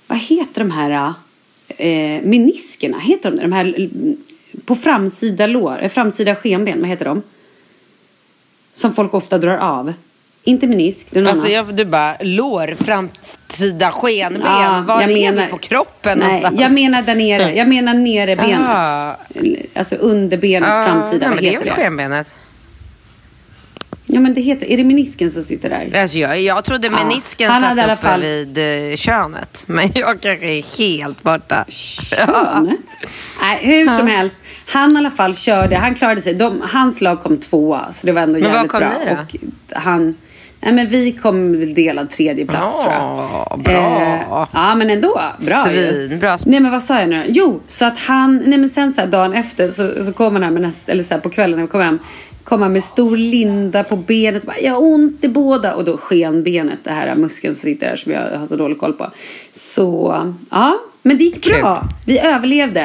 vad 0.07 0.17
heter 0.17 0.59
de 0.61 0.71
här 0.71 1.13
eh, 1.67 2.21
meniskerna? 2.23 2.99
Heter 2.99 3.31
de 3.31 3.35
det? 3.37 3.41
De 3.41 3.51
här 3.51 3.89
på 4.65 4.75
framsida 4.75 5.47
lår, 5.47 5.77
eh, 5.81 5.89
framsida 5.89 6.35
skenben, 6.35 6.79
vad 6.79 6.89
heter 6.89 7.05
de? 7.05 7.21
Som 8.73 8.93
folk 8.93 9.13
ofta 9.13 9.37
drar 9.37 9.57
av. 9.57 9.93
Inte 10.43 10.67
menisk, 10.67 11.07
det 11.11 11.19
är 11.19 11.23
något 11.23 11.31
Alltså 11.31 11.47
jag, 11.47 11.75
du 11.75 11.85
bara, 11.85 12.17
lår, 12.21 12.75
framsida 13.55 13.91
skenben. 13.91 14.41
Ja, 14.45 14.83
Var 14.87 15.01
jag 15.01 15.11
är 15.11 15.13
menar- 15.31 15.45
vi 15.45 15.51
på 15.51 15.57
kroppen 15.57 16.17
Nej, 16.19 16.27
någonstans? 16.27 16.61
jag 16.61 16.71
menar 16.71 17.01
där 17.01 17.15
nere. 17.15 17.55
Jag 17.55 17.67
menar 17.67 17.93
nere 17.93 18.35
benet. 18.35 18.59
Ah. 18.59 19.15
Alltså 19.75 19.95
under 19.95 20.37
benet, 20.37 20.69
Ja, 20.69 20.85
framsida. 20.85 21.17
nej, 21.17 21.19
vad 21.19 21.29
men 21.35 21.43
det 21.43 21.47
är 21.49 21.51
heter 21.51 21.65
väl 21.65 21.73
skenbenet. 21.73 22.35
Ja, 24.07 24.19
men 24.19 24.33
det 24.33 24.41
heter... 24.41 24.65
Är 24.71 24.77
det 24.77 24.83
menisken 24.83 25.31
som 25.31 25.43
sitter 25.43 25.69
där? 25.69 26.01
Alltså 26.01 26.17
jag, 26.17 26.41
jag 26.41 26.63
trodde 26.65 26.87
Ja, 26.87 26.91
menisken 27.05 27.51
han 27.51 27.61
satt 27.61 27.85
uppe 27.85 27.95
fall- 27.95 28.21
vid 28.21 28.57
eh, 28.91 28.95
könet. 28.95 29.63
Men 29.67 29.89
jag 29.95 30.21
kanske 30.21 30.45
är 30.51 30.77
helt 30.77 31.23
borta. 31.23 31.65
Könet? 31.69 32.79
Nej, 33.41 33.59
hur 33.61 33.97
som 33.97 34.07
helst. 34.07 34.39
Han 34.67 34.95
i 34.95 34.97
alla 34.99 35.11
fall 35.11 35.35
körde, 35.35 35.75
han 35.75 35.95
klarade 35.95 36.21
sig. 36.21 36.33
De, 36.33 36.61
hans 36.71 37.01
lag 37.01 37.23
kom 37.23 37.37
tvåa, 37.37 37.93
så 37.93 38.07
det 38.07 38.13
var 38.13 38.21
ändå 38.21 38.33
Men 38.39 38.43
vad 38.43 38.53
jävligt 38.53 38.71
kom 38.71 38.79
bra. 38.79 38.89
ni 38.99 39.15
då? 39.15 39.21
Och 39.75 39.81
han, 39.81 40.15
nej 40.61 40.73
men 40.73 40.89
vi 40.89 41.11
kom 41.11 41.73
delad 41.73 42.09
tredje 42.09 42.45
plats 42.45 42.81
tror 42.81 42.93
Ja, 42.93 43.47
jag. 43.49 43.59
bra. 43.59 43.73
Eh, 44.01 44.47
ja 44.53 44.75
men 44.75 44.89
ändå, 44.89 45.19
bra 45.39 45.71
ju. 45.73 46.07
Svinbra. 46.07 46.37
Nej 46.45 46.59
men 46.59 46.71
vad 46.71 46.83
sa 46.83 46.99
jag 46.99 47.09
nu 47.09 47.23
Jo, 47.27 47.61
så 47.67 47.85
att 47.85 47.97
han, 47.99 48.43
nej 48.45 48.57
men 48.59 48.69
sen 48.69 48.93
så 48.93 49.01
här 49.01 49.07
dagen 49.07 49.33
efter 49.33 49.69
så, 49.69 50.03
så 50.03 50.13
kom 50.13 50.33
han 50.33 50.43
här 50.43 50.51
med 50.51 50.61
näst, 50.61 50.89
eller 50.89 51.03
så 51.03 51.13
här 51.13 51.21
på 51.21 51.29
kvällen 51.29 51.55
när 51.59 51.65
vi 51.65 51.71
kom 51.71 51.81
hem. 51.81 51.99
Kom 52.43 52.61
han 52.61 52.73
med 52.73 52.83
stor 52.83 53.17
linda 53.17 53.83
på 53.83 53.95
benet 53.95 54.43
och 54.43 54.47
bara, 54.47 54.59
jag 54.59 54.71
har 54.73 54.81
ont 54.83 55.23
i 55.23 55.27
båda. 55.27 55.75
Och 55.75 55.85
då 55.85 55.97
skenbenet, 55.97 56.79
det 56.83 56.91
här 56.91 57.15
muskeln 57.15 57.53
som 57.55 57.61
sitter 57.61 57.89
där 57.89 57.95
som 57.95 58.11
jag 58.11 58.39
har 58.39 58.47
så 58.47 58.55
dålig 58.55 58.79
koll 58.79 58.93
på. 58.93 59.07
Så, 59.53 60.15
ja. 60.49 60.77
Men 61.01 61.17
det 61.17 61.23
gick 61.23 61.49
bra. 61.59 61.83
Vi 62.05 62.19
överlevde. 62.19 62.83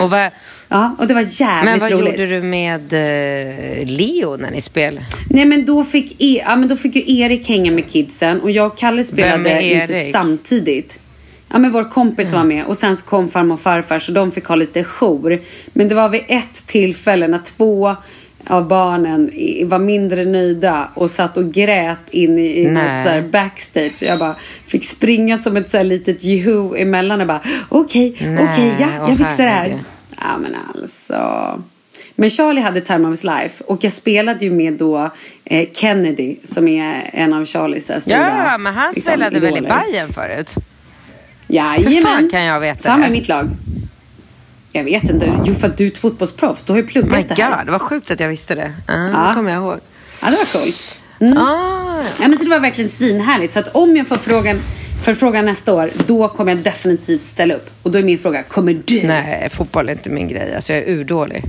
Ja, 0.72 0.96
och 0.98 1.06
det 1.06 1.14
var 1.14 1.26
jävligt 1.30 1.70
Men 1.70 1.78
vad 1.78 1.92
roligt. 1.92 2.20
gjorde 2.20 2.26
du 2.26 2.42
med 2.42 2.92
eh, 2.92 3.86
Leo 3.86 4.36
när 4.36 4.50
ni 4.50 4.60
spelade? 4.60 5.06
Nej 5.30 5.44
men 5.44 5.66
då 5.66 5.84
fick, 5.84 6.16
e- 6.22 6.42
ja, 6.46 6.56
men 6.56 6.68
då 6.68 6.76
fick 6.76 6.96
ju 6.96 7.18
Erik 7.18 7.48
hänga 7.48 7.72
med 7.72 7.90
kidsen 7.90 8.40
och 8.40 8.50
jag 8.50 8.66
och 8.66 8.78
Kalle 8.78 9.04
spelade 9.04 9.62
inte 9.62 10.04
samtidigt. 10.12 10.98
Ja 11.52 11.58
men 11.58 11.72
vår 11.72 11.90
kompis 11.90 12.32
var 12.32 12.44
med 12.44 12.64
och 12.64 12.76
sen 12.76 12.96
så 12.96 13.04
kom 13.06 13.28
farmor 13.30 13.54
och 13.54 13.60
farfar 13.60 13.98
så 13.98 14.12
de 14.12 14.30
fick 14.32 14.44
ha 14.44 14.54
lite 14.56 14.84
jour. 14.84 15.40
Men 15.72 15.88
det 15.88 15.94
var 15.94 16.08
vid 16.08 16.22
ett 16.28 16.66
tillfälle 16.66 17.28
när 17.28 17.38
två 17.38 17.96
av 18.46 18.68
barnen 18.68 19.30
var 19.64 19.78
mindre 19.78 20.24
nöjda 20.24 20.88
och 20.94 21.10
satt 21.10 21.36
och 21.36 21.52
grät 21.52 21.98
in 22.10 22.38
i, 22.38 22.60
i 22.60 22.66
något 22.70 22.82
så 23.04 23.08
här 23.08 23.22
backstage. 23.32 24.02
Jag 24.02 24.18
bara 24.18 24.34
fick 24.66 24.84
springa 24.84 25.38
som 25.38 25.56
ett 25.56 25.70
så 25.70 25.76
här 25.76 25.84
litet 25.84 26.24
juhu 26.24 26.76
emellan 26.76 27.20
och 27.20 27.26
bara 27.26 27.40
okej, 27.68 28.16
Nej, 28.20 28.48
okej, 28.52 28.72
ja, 28.80 28.86
åh, 29.02 29.08
jag 29.08 29.18
fixar 29.18 29.44
det 29.44 29.50
här. 29.50 29.78
Ja 30.20 30.38
men 30.38 30.56
alltså. 30.74 31.62
Men 32.14 32.30
Charlie 32.30 32.60
hade 32.60 32.80
time 32.80 33.08
of 33.08 33.12
his 33.12 33.24
life 33.24 33.64
och 33.64 33.84
jag 33.84 33.92
spelade 33.92 34.44
ju 34.44 34.50
med 34.50 34.72
då 34.72 35.10
eh, 35.44 35.68
Kennedy 35.72 36.36
som 36.44 36.68
är 36.68 37.10
en 37.12 37.32
av 37.34 37.44
Charlies 37.44 37.84
stora 37.84 38.02
Ja, 38.48 38.58
men 38.58 38.74
han 38.74 38.92
liksom, 38.94 39.12
spelade 39.12 39.40
väl 39.40 39.54
i 39.54 39.56
idoler. 39.56 39.82
Bayern 39.92 40.12
förut? 40.12 40.54
Jajamän. 41.48 41.92
Hur 41.92 42.02
fan 42.02 42.28
kan 42.28 42.44
jag 42.44 42.60
veta 42.60 42.90
var 42.92 42.98
det? 43.00 43.06
i 43.06 43.10
mitt 43.10 43.28
lag. 43.28 43.48
Jag 44.72 44.84
vet 44.84 45.02
inte. 45.10 45.42
Jo, 45.46 45.54
för 45.54 45.66
att 45.68 45.76
du 45.78 45.84
är 45.86 45.90
ett 45.90 45.98
fotbollsproffs. 45.98 46.64
Du 46.64 46.72
har 46.72 46.76
ju 46.80 46.86
pluggat 46.86 47.10
My 47.12 47.22
det 47.34 47.42
här. 47.42 47.64
God, 47.64 47.70
vad 47.72 47.80
sjukt 47.82 48.10
att 48.10 48.20
jag 48.20 48.28
visste 48.28 48.54
det. 48.54 48.72
Ah, 48.86 48.92
Ja. 49.08 49.28
Det 49.28 49.34
kommer 49.34 49.50
jag 49.52 49.62
ihåg. 49.62 49.78
Ja, 50.22 50.26
det 50.30 50.36
var 50.36 50.60
coolt. 50.60 51.00
Mm. 51.20 51.38
Ah, 51.38 52.02
Ja, 52.20 52.28
men 52.28 52.38
så 52.38 52.44
det 52.44 52.50
var 52.50 52.60
verkligen 52.60 52.90
svinhärligt. 52.90 53.52
Så 53.52 53.58
att 53.58 53.68
om 53.74 53.96
jag 53.96 54.06
får 54.08 54.16
frågan, 54.16 54.60
för 55.02 55.14
frågan 55.14 55.44
nästa 55.44 55.74
år, 55.74 55.90
då 56.06 56.28
kommer 56.28 56.52
jag 56.52 56.58
definitivt 56.62 57.26
ställa 57.26 57.54
upp. 57.54 57.70
Och 57.82 57.90
då 57.90 57.98
är 57.98 58.02
min 58.02 58.18
fråga, 58.18 58.42
kommer 58.42 58.82
du? 58.84 59.02
nej, 59.06 59.48
fotboll 59.50 59.88
är 59.88 59.92
inte 59.92 60.10
min 60.10 60.28
grej. 60.28 60.54
Alltså, 60.54 60.72
jag 60.72 60.82
är 60.82 60.88
urdålig. 60.92 61.44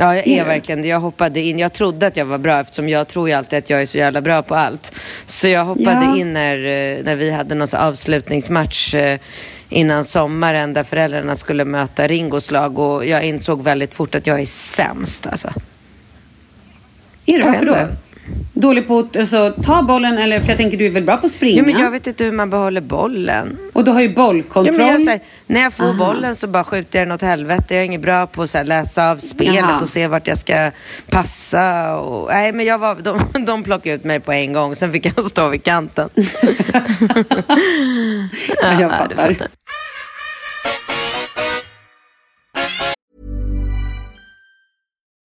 Ja, 0.00 0.16
jag 0.16 0.26
är 0.28 0.44
verkligen 0.44 0.82
det. 0.82 0.88
Jag 0.88 1.00
hoppade 1.00 1.40
in. 1.40 1.58
Jag 1.58 1.72
trodde 1.72 2.06
att 2.06 2.16
jag 2.16 2.24
var 2.24 2.38
bra 2.38 2.60
eftersom 2.60 2.88
jag 2.88 3.08
tror 3.08 3.28
ju 3.28 3.34
alltid 3.34 3.58
att 3.58 3.70
jag 3.70 3.82
är 3.82 3.86
så 3.86 3.98
jävla 3.98 4.20
bra 4.20 4.42
på 4.42 4.54
allt. 4.54 4.92
Så 5.26 5.48
jag 5.48 5.64
hoppade 5.64 6.04
Ja. 6.04 6.16
in 6.16 6.32
när, 6.32 6.56
eh, 6.56 7.04
när 7.04 7.16
vi 7.16 7.30
hade 7.30 7.54
någon 7.54 7.68
avslutningsmatch 7.74 8.94
eh, 8.94 9.18
innan 9.68 10.04
sommaren 10.04 10.72
där 10.72 10.84
föräldrarna 10.84 11.36
skulle 11.36 11.64
möta 11.64 12.06
Ringos 12.06 12.50
lag 12.50 12.78
och 12.78 13.06
jag 13.06 13.24
insåg 13.24 13.62
väldigt 13.62 13.94
fort 13.94 14.14
att 14.14 14.26
jag 14.26 14.40
är 14.40 14.46
sämst 14.46 15.26
alltså. 15.26 15.52
Är 17.26 17.38
du? 17.38 17.44
Varför 17.44 17.66
då? 17.66 17.76
Dålig 18.52 18.86
på 18.88 18.98
att 18.98 19.16
alltså, 19.16 19.54
ta 19.62 19.82
bollen 19.82 20.18
eller 20.18 20.40
för 20.40 20.48
jag 20.48 20.56
tänker 20.56 20.78
du 20.78 20.86
är 20.86 20.90
väl 20.90 21.02
bra 21.04 21.16
på 21.16 21.26
att 21.26 21.32
springa? 21.32 21.56
Ja, 21.56 21.62
men 21.64 21.78
jag 21.80 21.90
vet 21.90 22.06
inte 22.06 22.24
hur 22.24 22.32
man 22.32 22.50
behåller 22.50 22.80
bollen. 22.80 23.58
Och 23.72 23.84
du 23.84 23.90
har 23.90 24.00
ju 24.00 24.06
Ja, 24.08 24.14
bollkontroll. 24.14 24.76
men 24.76 24.86
jag, 24.86 25.02
så 25.02 25.10
här, 25.10 25.20
när 25.46 25.60
jag 25.60 25.72
får 25.72 25.84
Aha. 25.84 26.06
bollen 26.06 26.36
så 26.36 26.46
bara 26.46 26.64
skjuter 26.64 26.98
jag 26.98 27.08
den 27.08 27.14
åt 27.14 27.22
helvete. 27.22 27.64
Jag 27.74 27.80
är 27.80 27.84
inget 27.84 28.00
bra 28.00 28.26
på 28.26 28.42
att 28.42 28.66
läsa 28.66 29.10
av 29.10 29.16
spelet 29.16 29.54
Jaha. 29.54 29.80
och 29.80 29.88
se 29.88 30.06
vart 30.06 30.26
jag 30.26 30.38
ska 30.38 30.70
passa. 31.10 31.96
Och, 31.96 32.28
nej, 32.32 32.52
men 32.52 32.66
jag 32.66 32.78
var, 32.78 32.96
de, 33.02 33.20
de 33.46 33.62
plockade 33.62 33.94
ut 33.94 34.04
mig 34.04 34.20
på 34.20 34.32
en 34.32 34.52
gång. 34.52 34.76
Sen 34.76 34.92
fick 34.92 35.06
jag 35.16 35.24
stå 35.24 35.48
vid 35.48 35.62
kanten. 35.64 36.08
ja, 36.14 36.22
jag 38.62 38.80
Ja, 38.80 38.88
fattar. 38.90 39.48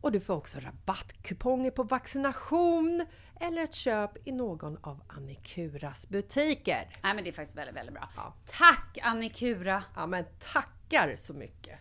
och 0.00 0.12
du 0.12 0.20
får 0.20 0.34
också 0.36 0.58
rabattkuponger 0.60 1.70
på 1.70 1.82
vaccination 1.82 3.06
eller 3.40 3.64
ett 3.64 3.74
köp 3.74 4.28
i 4.28 4.32
någon 4.32 4.76
av 4.80 5.00
Annikuras 5.08 6.08
butiker. 6.08 6.88
Nej, 7.02 7.14
men 7.14 7.24
det 7.24 7.30
är 7.30 7.32
faktiskt 7.32 7.56
väldigt, 7.58 7.76
väldigt 7.76 7.94
bra. 7.94 8.08
Ja. 8.16 8.34
Tack 8.58 8.98
Annikura! 9.02 9.82
Ja, 9.96 10.06
men 10.06 10.24
tackar 10.52 11.16
så 11.16 11.34
mycket! 11.34 11.78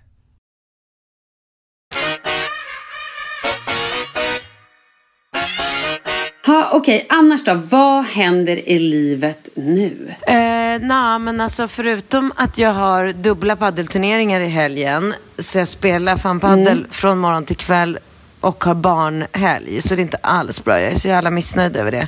Ha, 6.45 6.69
Okej, 6.73 7.05
annars 7.09 7.43
då? 7.43 7.53
Vad 7.53 8.03
händer 8.05 8.69
i 8.69 8.79
livet 8.79 9.49
nu? 9.55 10.13
Eh, 10.27 10.33
Nej, 10.81 11.19
men 11.19 11.41
alltså 11.41 11.67
förutom 11.67 12.31
att 12.35 12.57
jag 12.57 12.73
har 12.73 13.11
dubbla 13.11 13.55
paddelturneringar 13.55 14.39
i 14.41 14.47
helgen, 14.47 15.13
så 15.39 15.57
jag 15.57 15.67
spelar 15.67 16.17
fan 16.17 16.39
paddel 16.39 16.77
Mm. 16.77 16.89
från 16.91 17.17
morgon 17.17 17.45
till 17.45 17.55
kväll 17.55 17.99
och 18.47 18.63
har 18.63 18.73
barnhelg, 18.73 19.81
så 19.81 19.95
det 19.95 20.01
är 20.01 20.03
inte 20.03 20.17
alls 20.21 20.63
bra. 20.63 20.81
Jag 20.81 20.91
är 20.91 20.95
så 20.95 21.07
jävla 21.07 21.29
missnöjd 21.29 21.77
över 21.77 21.91
det. 21.91 22.07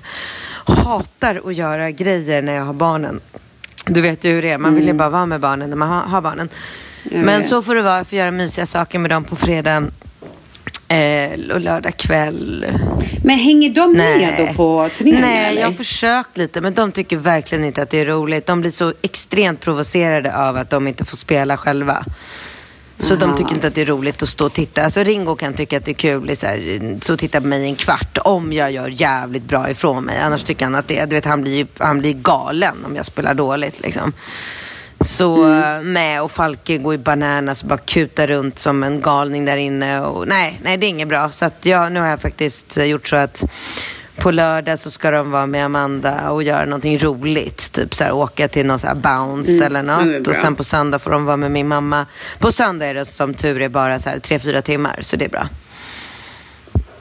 Hatar 0.65 1.41
att 1.45 1.55
göra 1.55 1.91
grejer 1.91 2.41
när 2.41 2.53
jag 2.53 2.65
har 2.65 2.73
barnen. 2.73 3.19
Du 3.85 4.01
vet 4.01 4.23
ju 4.23 4.31
hur 4.31 4.41
det 4.41 4.51
är, 4.51 4.57
man 4.57 4.75
vill 4.75 4.87
ju 4.87 4.93
bara 4.93 5.09
vara 5.09 5.25
med 5.25 5.39
barnen 5.39 5.69
när 5.69 5.77
man 5.77 5.89
har, 5.89 6.01
har 6.01 6.21
barnen. 6.21 6.49
Mm. 7.03 7.17
Jag 7.17 7.25
Men 7.25 7.39
vet. 7.39 7.49
så 7.49 7.61
får 7.61 7.75
det 7.75 7.81
vara, 7.81 7.97
jag 7.97 8.07
får 8.07 8.17
göra 8.17 8.31
mysiga 8.31 8.65
saker 8.65 8.99
med 8.99 9.11
dem 9.11 9.23
på 9.23 9.35
fredag 9.35 9.83
eh, 10.87 11.39
och 11.53 11.59
lördag 11.59 11.97
kväll. 11.97 12.65
Men 13.23 13.37
hänger 13.37 13.69
de 13.69 13.93
med 13.93 14.35
då 14.37 14.53
på 14.53 14.89
turneringen? 14.97 15.21
Nej, 15.21 15.45
eller? 15.45 15.61
jag 15.61 15.67
har 15.67 15.75
försökt 15.75 16.37
lite, 16.37 16.61
men 16.61 16.73
de 16.73 16.91
tycker 16.91 17.17
verkligen 17.17 17.65
inte 17.65 17.81
att 17.81 17.89
det 17.89 17.99
är 17.99 18.05
roligt. 18.05 18.45
De 18.45 18.61
blir 18.61 18.71
så 18.71 18.93
extremt 19.01 19.61
provocerade 19.61 20.35
av 20.35 20.57
att 20.57 20.69
de 20.69 20.87
inte 20.87 21.05
får 21.05 21.17
spela 21.17 21.57
själva. 21.57 22.05
Så 22.99 23.15
de 23.15 23.25
Aha. 23.25 23.37
tycker 23.37 23.53
inte 23.53 23.67
att 23.67 23.75
det 23.75 23.81
är 23.81 23.85
roligt 23.85 24.23
att 24.23 24.29
stå 24.29 24.45
och 24.45 24.53
titta. 24.53 24.83
Alltså 24.83 25.03
Ringo 25.03 25.35
kan 25.35 25.53
tycka 25.53 25.77
att 25.77 25.85
det 25.85 25.91
är 25.91 25.93
kul, 25.93 26.35
så 26.35 26.47
här, 26.47 26.99
så 27.01 27.13
och 27.13 27.19
titta 27.19 27.41
på 27.41 27.47
mig 27.47 27.65
en 27.65 27.75
kvart 27.75 28.17
om 28.17 28.53
jag 28.53 28.71
gör 28.71 28.87
jävligt 28.87 29.43
bra 29.43 29.69
ifrån 29.69 30.03
mig. 30.03 30.19
Annars 30.19 30.43
tycker 30.43 30.65
han 30.65 30.75
att 30.75 30.87
det, 30.87 31.05
du 31.05 31.15
vet, 31.15 31.25
han 31.25 31.41
blir, 31.41 31.67
han 31.77 31.99
blir 31.99 32.13
galen 32.13 32.85
om 32.85 32.95
jag 32.95 33.05
spelar 33.05 33.33
dåligt 33.33 33.81
liksom. 33.81 34.13
Så 35.01 35.53
eh, 35.53 35.81
med 35.81 36.23
och 36.23 36.31
Falke 36.31 36.77
går 36.77 36.93
i 36.93 36.97
bananas 36.97 37.61
och 37.61 37.69
bara 37.69 37.77
kutar 37.77 38.27
runt 38.27 38.59
som 38.59 38.83
en 38.83 39.01
galning 39.01 39.45
där 39.45 39.57
inne. 39.57 40.01
Och, 40.01 40.27
nej, 40.27 40.59
nej, 40.63 40.77
det 40.77 40.85
är 40.85 40.89
inget 40.89 41.07
bra. 41.07 41.29
Så 41.29 41.45
att 41.45 41.65
jag, 41.65 41.91
nu 41.91 41.99
har 41.99 42.07
jag 42.07 42.21
faktiskt 42.21 42.77
gjort 42.77 43.07
så 43.07 43.15
att 43.15 43.43
på 44.19 44.31
lördag 44.31 44.79
så 44.79 44.91
ska 44.91 45.11
de 45.11 45.31
vara 45.31 45.45
med 45.45 45.65
Amanda 45.65 46.29
och 46.31 46.43
göra 46.43 46.65
någonting 46.65 46.97
roligt. 46.99 47.71
Typ 47.71 47.95
så 47.95 48.03
här, 48.03 48.11
åka 48.11 48.47
till 48.47 48.65
någon 48.65 48.79
så 48.79 48.87
här 48.87 48.95
bounce 48.95 49.65
eller 49.65 49.83
ja, 49.83 49.97
det 49.97 50.15
är 50.15 50.19
något. 50.19 50.27
Och 50.27 50.35
sen 50.35 50.55
på 50.55 50.63
söndag 50.63 50.99
får 50.99 51.11
de 51.11 51.25
vara 51.25 51.37
med 51.37 51.51
min 51.51 51.67
mamma. 51.67 52.05
På 52.39 52.51
söndag 52.51 52.85
är 52.85 52.93
det 52.93 53.05
som 53.05 53.33
tur 53.33 53.61
är 53.61 53.69
bara 53.69 53.99
så 53.99 54.09
här 54.09 54.19
tre, 54.19 54.39
fyra 54.39 54.61
timmar. 54.61 54.99
Så 55.01 55.15
det 55.15 55.25
är 55.25 55.29
bra. 55.29 55.47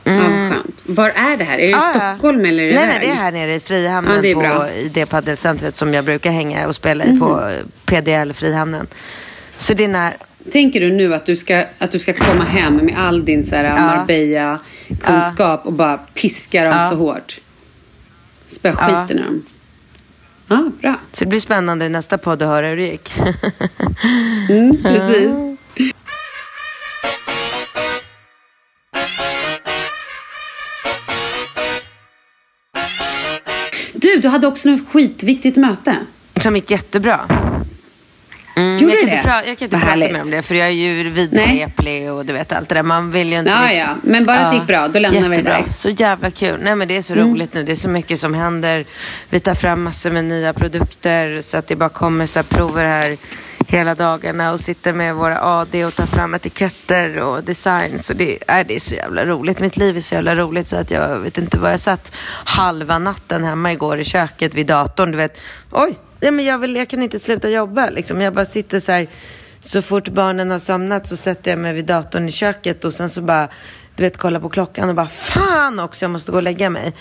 Ja, 0.04 0.12
skönt. 0.20 0.82
Var 0.86 1.10
är 1.10 1.36
det 1.36 1.44
här? 1.44 1.54
Är 1.54 1.58
det 1.58 1.66
i 1.66 1.70
Ja, 1.70 1.92
ja. 1.94 2.00
Stockholm 2.14 2.44
eller 2.44 2.62
är 2.62 2.66
det 2.66 2.74
Nej, 2.74 2.86
här? 2.86 2.88
nej, 2.98 3.00
det 3.06 3.12
är 3.12 3.14
här 3.14 3.32
nere 3.32 3.54
i 3.54 3.60
Frihamnen 3.60 4.14
Ja, 4.16 4.22
det 4.22 4.34
på 4.34 4.66
i 4.76 4.88
det 4.94 5.06
paddelcentret 5.06 5.76
som 5.76 5.94
jag 5.94 6.04
brukar 6.04 6.30
hänga 6.30 6.66
och 6.66 6.74
spela 6.74 7.04
i 7.04 7.18
på 7.18 7.26
Mhm. 7.28 7.52
PDL 7.84 8.32
Frihamnen. 8.32 8.86
Så 9.58 9.74
det 9.74 9.84
är 9.84 9.88
när... 9.88 10.16
Tänker 10.52 10.80
du 10.80 10.90
nu 10.92 11.14
att 11.14 11.26
du 11.26 11.36
ska, 11.36 11.64
att 11.78 11.90
du 11.92 11.98
ska 11.98 12.12
komma 12.12 12.44
hem 12.44 12.76
med 12.76 12.94
all 12.98 13.24
din 13.24 13.44
så 13.44 13.54
här, 13.56 13.64
Marbella-kunskap 14.88 15.66
och 15.66 15.72
bara 15.72 15.98
piska 15.98 16.64
dem 16.64 16.88
så 16.90 16.96
hårt? 16.96 17.40
Spöa 18.48 18.72
skiten 18.72 19.18
ur 19.18 19.24
dem? 19.24 19.42
Ja, 20.48 20.70
bra. 20.80 20.94
Så 21.12 21.24
det 21.24 21.28
blir 21.28 21.40
spännande 21.40 21.84
i 21.84 21.88
nästa 21.88 22.18
podd 22.18 22.42
att 22.42 22.48
höra 22.48 22.68
hur 22.68 22.76
det 22.76 22.86
gick. 22.86 23.14
Mm, 24.50 24.82
precis. 24.82 25.32
Du, 33.92 34.16
du 34.16 34.28
hade 34.28 34.46
också 34.46 34.68
något 34.70 34.88
skitviktigt 34.88 35.56
möte. 35.56 35.96
Som 36.40 36.56
gick 36.56 36.70
jättebra. 36.70 37.20
Mm, 38.92 39.00
Gjorde 39.00 39.12
jag, 39.14 39.22
kan 39.24 39.28
inte 39.28 39.28
pra- 39.28 39.48
jag 39.48 39.58
kan 39.58 39.64
inte 39.66 39.76
Vad 39.76 39.80
prata 39.80 39.90
härligt. 39.90 40.12
mer 40.12 40.22
om 40.22 40.30
det 40.30 40.42
för 40.42 40.54
jag 40.54 40.66
är 40.68 40.72
ju 40.72 41.10
vidreplig 41.10 42.12
och 42.12 42.26
du 42.26 42.32
vet 42.32 42.52
allt 42.52 42.68
det 42.68 42.74
där. 42.74 42.82
Man 42.82 43.10
vill 43.10 43.32
ju 43.32 43.38
inte 43.38 43.50
Ja, 43.50 43.62
riktigt... 43.62 43.78
ja. 43.78 43.94
Men 44.02 44.26
bara 44.26 44.38
att 44.38 44.52
det 44.52 44.58
gick 44.58 44.66
bra, 44.66 44.88
då 44.88 44.98
lämnar 44.98 45.20
vi 45.20 45.26
det 45.28 45.32
Jättebra. 45.34 45.52
där. 45.52 45.58
Mm. 45.60 45.72
Så 45.72 45.90
jävla 45.90 46.30
kul. 46.30 46.60
Nej 46.62 46.74
men 46.76 46.88
det 46.88 46.96
är 46.96 47.02
så 47.02 47.14
roligt 47.14 47.54
nu. 47.54 47.62
Det 47.62 47.72
är 47.72 47.76
så 47.76 47.88
mycket 47.88 48.20
som 48.20 48.34
händer. 48.34 48.84
Vi 49.30 49.40
tar 49.40 49.54
fram 49.54 49.82
massor 49.82 50.10
med 50.10 50.24
nya 50.24 50.52
produkter 50.52 51.42
så 51.42 51.56
att 51.58 51.66
det 51.66 51.76
bara 51.76 51.88
kommer 51.88 52.26
så 52.26 52.38
här 52.38 52.44
prover 52.44 52.84
här 52.84 53.16
hela 53.70 53.94
dagarna 53.94 54.52
och 54.52 54.60
sitter 54.60 54.92
med 54.92 55.14
våra 55.14 55.38
AD 55.40 55.84
och 55.84 55.94
tar 55.94 56.06
fram 56.06 56.34
etiketter 56.34 57.18
och 57.18 57.44
design. 57.44 57.98
Så 57.98 58.12
det, 58.14 58.38
är, 58.46 58.64
det 58.64 58.74
är 58.74 58.80
så 58.80 58.94
jävla 58.94 59.24
roligt. 59.26 59.60
Mitt 59.60 59.76
liv 59.76 59.96
är 59.96 60.00
så 60.00 60.14
jävla 60.14 60.34
roligt 60.34 60.68
så 60.68 60.76
att 60.76 60.90
jag 60.90 61.18
vet 61.18 61.38
inte 61.38 61.58
vad 61.58 61.72
jag 61.72 61.80
satt 61.80 62.12
halva 62.44 62.98
natten 62.98 63.44
hemma 63.44 63.72
igår 63.72 63.98
i 63.98 64.04
köket 64.04 64.54
vid 64.54 64.66
datorn. 64.66 65.10
Du 65.10 65.16
vet, 65.16 65.40
oj, 65.70 65.94
ja, 66.20 66.30
men 66.30 66.44
jag, 66.44 66.58
vill, 66.58 66.76
jag 66.76 66.88
kan 66.88 67.02
inte 67.02 67.18
sluta 67.18 67.50
jobba. 67.50 67.90
Liksom. 67.90 68.20
Jag 68.20 68.34
bara 68.34 68.44
sitter 68.44 68.80
så 68.80 68.92
här, 68.92 69.08
så 69.60 69.82
fort 69.82 70.08
barnen 70.08 70.50
har 70.50 70.58
somnat 70.58 71.06
så 71.06 71.16
sätter 71.16 71.50
jag 71.50 71.58
mig 71.58 71.74
vid 71.74 71.84
datorn 71.84 72.28
i 72.28 72.32
köket 72.32 72.84
och 72.84 72.94
sen 72.94 73.10
så 73.10 73.22
bara 73.22 73.48
du 73.98 74.04
vet, 74.04 74.16
kolla 74.16 74.40
på 74.40 74.48
klockan 74.48 74.88
och 74.88 74.94
bara 74.94 75.06
fan 75.06 75.78
också, 75.78 76.04
jag 76.04 76.10
måste 76.10 76.32
gå 76.32 76.36
och 76.36 76.42
lägga 76.42 76.70
mig. 76.70 76.92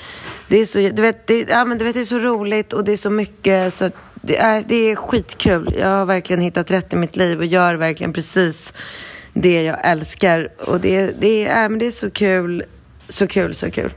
Det 0.47 0.57
är 0.57 0.65
så, 0.65 0.79
du 0.79 1.01
vet, 1.01 1.27
det, 1.27 1.45
ja, 1.49 1.65
men 1.65 1.77
du 1.77 1.85
vet, 1.85 1.93
det 1.93 1.99
är 1.99 2.05
så 2.05 2.19
roligt 2.19 2.73
och 2.73 2.83
det 2.83 2.91
är 2.91 2.97
så 2.97 3.09
mycket 3.09 3.73
så 3.73 3.85
att 3.85 3.93
det 4.21 4.37
är, 4.37 4.63
det 4.67 4.75
är 4.75 4.95
skitkul. 4.95 5.75
Jag 5.79 5.87
har 5.87 6.05
verkligen 6.05 6.41
hittat 6.41 6.71
rätt 6.71 6.93
i 6.93 6.95
mitt 6.95 7.15
liv 7.15 7.39
och 7.39 7.45
gör 7.45 7.75
verkligen 7.75 8.13
precis 8.13 8.73
det 9.33 9.63
jag 9.63 9.77
älskar. 9.83 10.49
Och 10.57 10.79
det, 10.79 11.11
det, 11.19 11.45
är, 11.45 11.69
men 11.69 11.79
det 11.79 11.85
är 11.85 11.91
så 11.91 12.09
kul, 12.09 12.63
så 13.09 13.27
kul, 13.27 13.55
så 13.55 13.71
kul. 13.71 13.91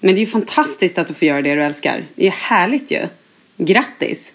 Men 0.00 0.14
det 0.14 0.18
är 0.18 0.24
ju 0.24 0.30
fantastiskt 0.30 0.98
att 0.98 1.08
du 1.08 1.14
får 1.14 1.28
göra 1.28 1.42
det 1.42 1.54
du 1.54 1.62
älskar. 1.62 2.04
Det 2.14 2.26
är 2.26 2.30
härligt 2.30 2.90
ju. 2.90 3.06
Grattis! 3.56 4.32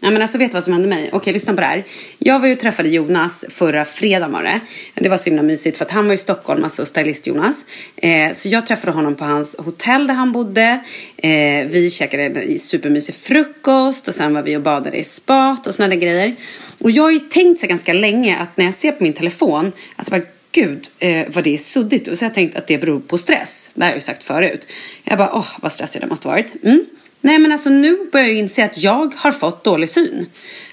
Ja, 0.00 0.10
men 0.10 0.22
alltså 0.22 0.38
vet 0.38 0.50
du 0.50 0.54
vad 0.54 0.64
som 0.64 0.72
hände 0.72 0.88
mig? 0.88 1.10
Okej, 1.12 1.32
lyssna 1.32 1.54
på 1.54 1.60
det 1.60 1.66
här. 1.66 1.84
Jag 2.18 2.40
var 2.40 2.46
ju 2.46 2.52
och 2.52 2.60
träffade 2.60 2.88
Jonas 2.88 3.44
förra 3.48 3.84
fredagen 3.84 4.32
var 4.32 4.42
det. 4.42 4.60
Det 4.94 5.08
var 5.08 5.16
så 5.16 5.24
himla 5.24 5.42
mysigt 5.42 5.78
för 5.78 5.84
att 5.84 5.90
han 5.90 6.06
var 6.06 6.14
i 6.14 6.18
Stockholm, 6.18 6.64
alltså 6.64 6.84
stylist-Jonas. 6.84 7.64
Eh, 7.96 8.32
så 8.32 8.48
jag 8.48 8.66
träffade 8.66 8.92
honom 8.92 9.14
på 9.14 9.24
hans 9.24 9.56
hotell 9.58 10.06
där 10.06 10.14
han 10.14 10.32
bodde. 10.32 10.80
Eh, 11.16 11.66
vi 11.66 11.90
käkade 11.90 12.22
en 12.22 12.58
supermysig 12.58 13.14
frukost 13.14 14.08
och 14.08 14.14
sen 14.14 14.34
var 14.34 14.42
vi 14.42 14.56
och 14.56 14.62
badade 14.62 14.96
i 14.96 15.04
spat 15.04 15.66
och 15.66 15.74
sådana 15.74 15.94
där 15.94 16.00
grejer. 16.00 16.36
Och 16.78 16.90
jag 16.90 17.02
har 17.02 17.10
ju 17.10 17.18
tänkt 17.18 17.60
så 17.60 17.66
ganska 17.66 17.92
länge 17.92 18.36
att 18.36 18.56
när 18.56 18.64
jag 18.64 18.74
ser 18.74 18.92
på 18.92 19.02
min 19.02 19.12
telefon 19.12 19.72
att 19.96 20.10
bara 20.10 20.22
gud 20.52 20.88
eh, 20.98 21.26
vad 21.28 21.44
det 21.44 21.54
är 21.54 21.58
suddigt. 21.58 22.08
Och 22.08 22.18
så 22.18 22.24
har 22.24 22.30
jag 22.30 22.34
tänkt 22.34 22.56
att 22.56 22.66
det 22.66 22.78
beror 22.78 23.00
på 23.00 23.18
stress. 23.18 23.70
Det 23.74 23.84
här 23.84 23.88
har 23.88 23.92
jag 23.92 23.96
ju 23.96 24.00
sagt 24.00 24.24
förut. 24.24 24.68
Jag 25.04 25.18
bara, 25.18 25.34
åh 25.34 25.46
vad 25.60 25.72
stressig 25.72 26.02
det 26.02 26.06
måste 26.06 26.28
varit. 26.28 26.64
Mm. 26.64 26.84
Nej 27.20 27.38
men 27.38 27.52
alltså 27.52 27.70
nu 27.70 28.08
börjar 28.12 28.26
jag 28.26 28.34
ju 28.34 28.40
inse 28.40 28.64
att 28.64 28.78
jag 28.78 29.14
har 29.16 29.32
fått 29.32 29.64
dålig 29.64 29.90
syn. 29.90 30.26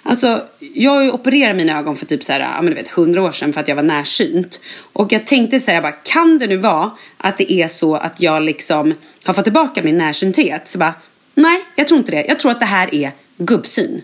Alltså 0.04 0.43
jag 0.74 0.91
har 0.91 1.04
ju 1.04 1.12
opererat 1.12 1.56
mina 1.56 1.80
ögon 1.80 1.96
för 1.96 2.06
typ 2.06 2.24
så 2.24 2.32
här, 2.34 2.39
ja 2.39 2.62
men 2.62 2.66
du 2.66 2.74
vet 2.74 2.89
hundra 2.89 3.22
år 3.22 3.32
sedan 3.32 3.54
för 3.54 3.62
att 3.62 3.68
jag 3.68 3.76
var 3.76 3.84
närsynt. 3.84 4.60
Och 4.93 5.12
jag 5.12 5.28
tänkte 5.28 5.60
så 5.60 5.66
här, 5.66 5.74
jag 5.74 5.84
bara, 5.84 5.91
kan 5.91 6.38
det 6.38 6.48
nu 6.48 6.58
vara 6.58 6.91
att 7.18 7.38
det 7.38 7.52
är 7.54 7.68
så 7.68 7.96
att 7.96 8.22
jag 8.22 8.43
liksom 8.43 8.93
har 9.26 9.34
fått 9.34 9.43
tillbaka 9.43 9.84
min 9.84 9.98
närsynthet? 9.98 10.70
Så 10.70 10.78
bara, 10.78 10.93
nej 11.34 11.62
jag 11.76 11.88
tror 11.88 12.00
inte 12.00 12.12
det. 12.12 12.26
Jag 12.28 12.39
tror 12.39 12.52
att 12.52 12.60
det 12.60 12.66
här 12.66 12.96
är 12.96 13.12
gubbsyn. 13.38 14.02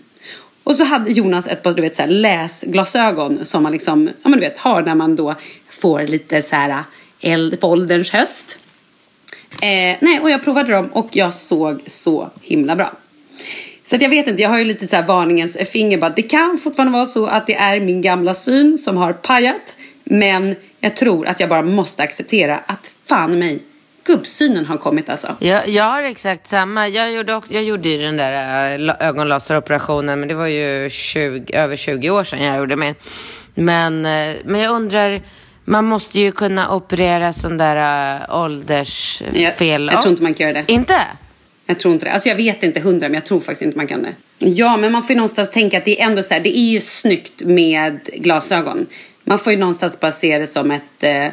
Och 0.64 0.74
så 0.74 0.84
hade 0.84 1.10
Jonas 1.10 1.46
ett 1.46 1.62
par 1.62 1.72
du 1.72 1.82
vet, 1.82 1.96
så 1.96 2.02
här, 2.02 2.08
läsglasögon 2.08 3.44
som 3.44 3.62
man 3.62 3.72
liksom, 3.72 4.06
ja 4.22 4.28
men 4.28 4.32
du 4.32 4.40
vet, 4.40 4.58
har 4.58 4.82
när 4.82 4.94
man 4.94 5.16
då 5.16 5.34
får 5.68 6.02
lite 6.02 6.42
så 6.42 6.56
här 6.56 6.84
eld 7.20 7.60
på 7.60 7.68
ålderns 7.68 8.10
höst. 8.10 8.58
Eh, 9.62 9.96
nej, 10.00 10.20
och 10.22 10.30
jag 10.30 10.44
provade 10.44 10.72
dem 10.72 10.86
och 10.86 11.08
jag 11.12 11.34
såg 11.34 11.80
så 11.86 12.30
himla 12.42 12.76
bra. 12.76 12.92
Så 13.84 13.96
att 13.96 14.02
jag 14.02 14.08
vet 14.08 14.26
inte, 14.26 14.42
jag 14.42 14.50
har 14.50 14.58
ju 14.58 14.64
lite 14.64 14.88
så 14.88 14.96
här 14.96 15.06
varningens 15.06 15.56
finger 15.56 15.98
bara. 15.98 16.10
Det 16.10 16.22
kan 16.22 16.58
fortfarande 16.58 16.92
vara 16.92 17.06
så 17.06 17.26
att 17.26 17.46
det 17.46 17.54
är 17.54 17.80
min 17.80 18.02
gamla 18.02 18.34
syn 18.34 18.78
som 18.78 18.96
har 18.96 19.12
pajat. 19.12 19.76
Men 20.04 20.56
jag 20.80 20.96
tror 20.96 21.26
att 21.26 21.40
jag 21.40 21.48
bara 21.48 21.62
måste 21.62 22.02
acceptera 22.02 22.58
att 22.66 22.90
fan 23.06 23.38
mig, 23.38 23.62
gubbsynen 24.04 24.66
har 24.66 24.76
kommit 24.76 25.08
alltså. 25.08 25.36
Jag, 25.40 25.68
jag 25.68 25.84
har 25.84 26.02
exakt 26.02 26.48
samma. 26.48 26.88
Jag 26.88 27.12
gjorde, 27.12 27.34
också, 27.34 27.54
jag 27.54 27.64
gjorde 27.64 27.88
ju 27.88 27.98
den 27.98 28.16
där 28.16 28.78
eh, 28.78 29.08
ögonlaseroperationen, 29.08 30.20
men 30.20 30.28
det 30.28 30.34
var 30.34 30.46
ju 30.46 30.90
20, 30.90 31.54
över 31.54 31.76
20 31.76 32.10
år 32.10 32.24
sedan 32.24 32.42
jag 32.42 32.58
gjorde 32.58 32.76
min. 32.76 32.94
Men, 33.54 34.04
eh, 34.04 34.36
men 34.44 34.60
jag 34.60 34.74
undrar, 34.74 35.22
man 35.64 35.84
måste 35.84 36.20
ju 36.20 36.32
kunna 36.32 36.74
operera 36.74 37.32
sån 37.32 37.58
där 37.58 38.16
äh, 38.20 38.42
åldersfel. 38.42 39.36
Jag, 39.40 39.94
jag 39.94 40.02
tror 40.02 40.10
inte 40.10 40.22
man 40.22 40.34
kan 40.34 40.46
göra 40.48 40.62
det. 40.62 40.72
Inte? 40.72 41.00
Jag 41.66 41.80
tror 41.80 41.94
inte 41.94 42.06
det. 42.06 42.12
Alltså 42.12 42.28
jag 42.28 42.36
vet 42.36 42.62
inte 42.62 42.80
hundra, 42.80 43.08
men 43.08 43.14
jag 43.14 43.24
tror 43.24 43.40
faktiskt 43.40 43.62
inte 43.62 43.76
man 43.76 43.86
kan 43.86 44.02
det. 44.02 44.14
Ja, 44.38 44.76
men 44.76 44.92
man 44.92 45.02
får 45.02 45.10
ju 45.10 45.16
någonstans 45.16 45.50
tänka 45.50 45.78
att 45.78 45.84
det 45.84 46.00
är 46.00 46.06
ändå 46.06 46.22
så 46.22 46.34
här, 46.34 46.40
det 46.40 46.58
är 46.58 46.72
ju 46.72 46.80
snyggt 46.80 47.42
med 47.42 48.00
glasögon. 48.12 48.86
Man 49.24 49.38
får 49.38 49.52
ju 49.52 49.58
någonstans 49.58 50.00
bara 50.00 50.12
se 50.12 50.38
det 50.38 50.46
som 50.46 50.70
ett 50.70 50.82
eh, 51.02 51.26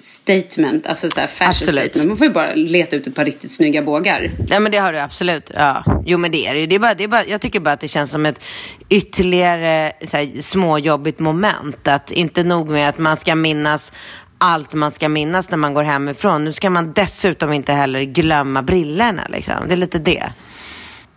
statement, 0.00 0.86
alltså 0.86 1.10
så 1.10 1.20
här 1.20 1.26
fashion 1.26 1.48
Absolut. 1.48 1.90
statement. 1.90 2.08
Man 2.08 2.16
får 2.16 2.26
ju 2.26 2.32
bara 2.32 2.54
leta 2.54 2.96
ut 2.96 3.06
ett 3.06 3.14
par 3.14 3.24
riktigt 3.24 3.50
snygga 3.50 3.82
bågar. 3.82 4.30
Ja 4.48 4.60
men 4.60 4.72
det 4.72 4.78
har 4.78 4.92
du 4.92 4.98
absolut. 4.98 5.50
Ja. 5.54 5.84
Jo 6.06 6.18
men 6.18 6.30
det 6.30 6.46
är 6.46 6.54
det 6.54 6.60
ju. 6.60 6.66
Det 6.66 6.74
är 6.74 6.78
bara, 6.78 6.94
det 6.94 7.04
är 7.04 7.08
bara, 7.08 7.24
jag 7.24 7.40
tycker 7.40 7.60
bara 7.60 7.72
att 7.72 7.80
det 7.80 7.88
känns 7.88 8.10
som 8.10 8.26
ett 8.26 8.44
ytterligare 8.88 9.92
så 10.04 10.16
här, 10.16 10.42
småjobbigt 10.42 11.18
moment. 11.18 11.88
Att 11.88 12.12
inte 12.12 12.44
nog 12.44 12.68
med 12.68 12.88
att 12.88 12.98
man 12.98 13.16
ska 13.16 13.34
minnas 13.34 13.92
allt 14.38 14.74
man 14.74 14.90
ska 14.90 15.08
minnas 15.08 15.50
när 15.50 15.58
man 15.58 15.74
går 15.74 15.82
hemifrån. 15.82 16.44
Nu 16.44 16.52
ska 16.52 16.70
man 16.70 16.92
dessutom 16.92 17.52
inte 17.52 17.72
heller 17.72 18.02
glömma 18.02 18.62
brillorna 18.62 19.22
liksom. 19.28 19.54
Det 19.66 19.72
är 19.72 19.76
lite 19.76 19.98
det. 19.98 20.32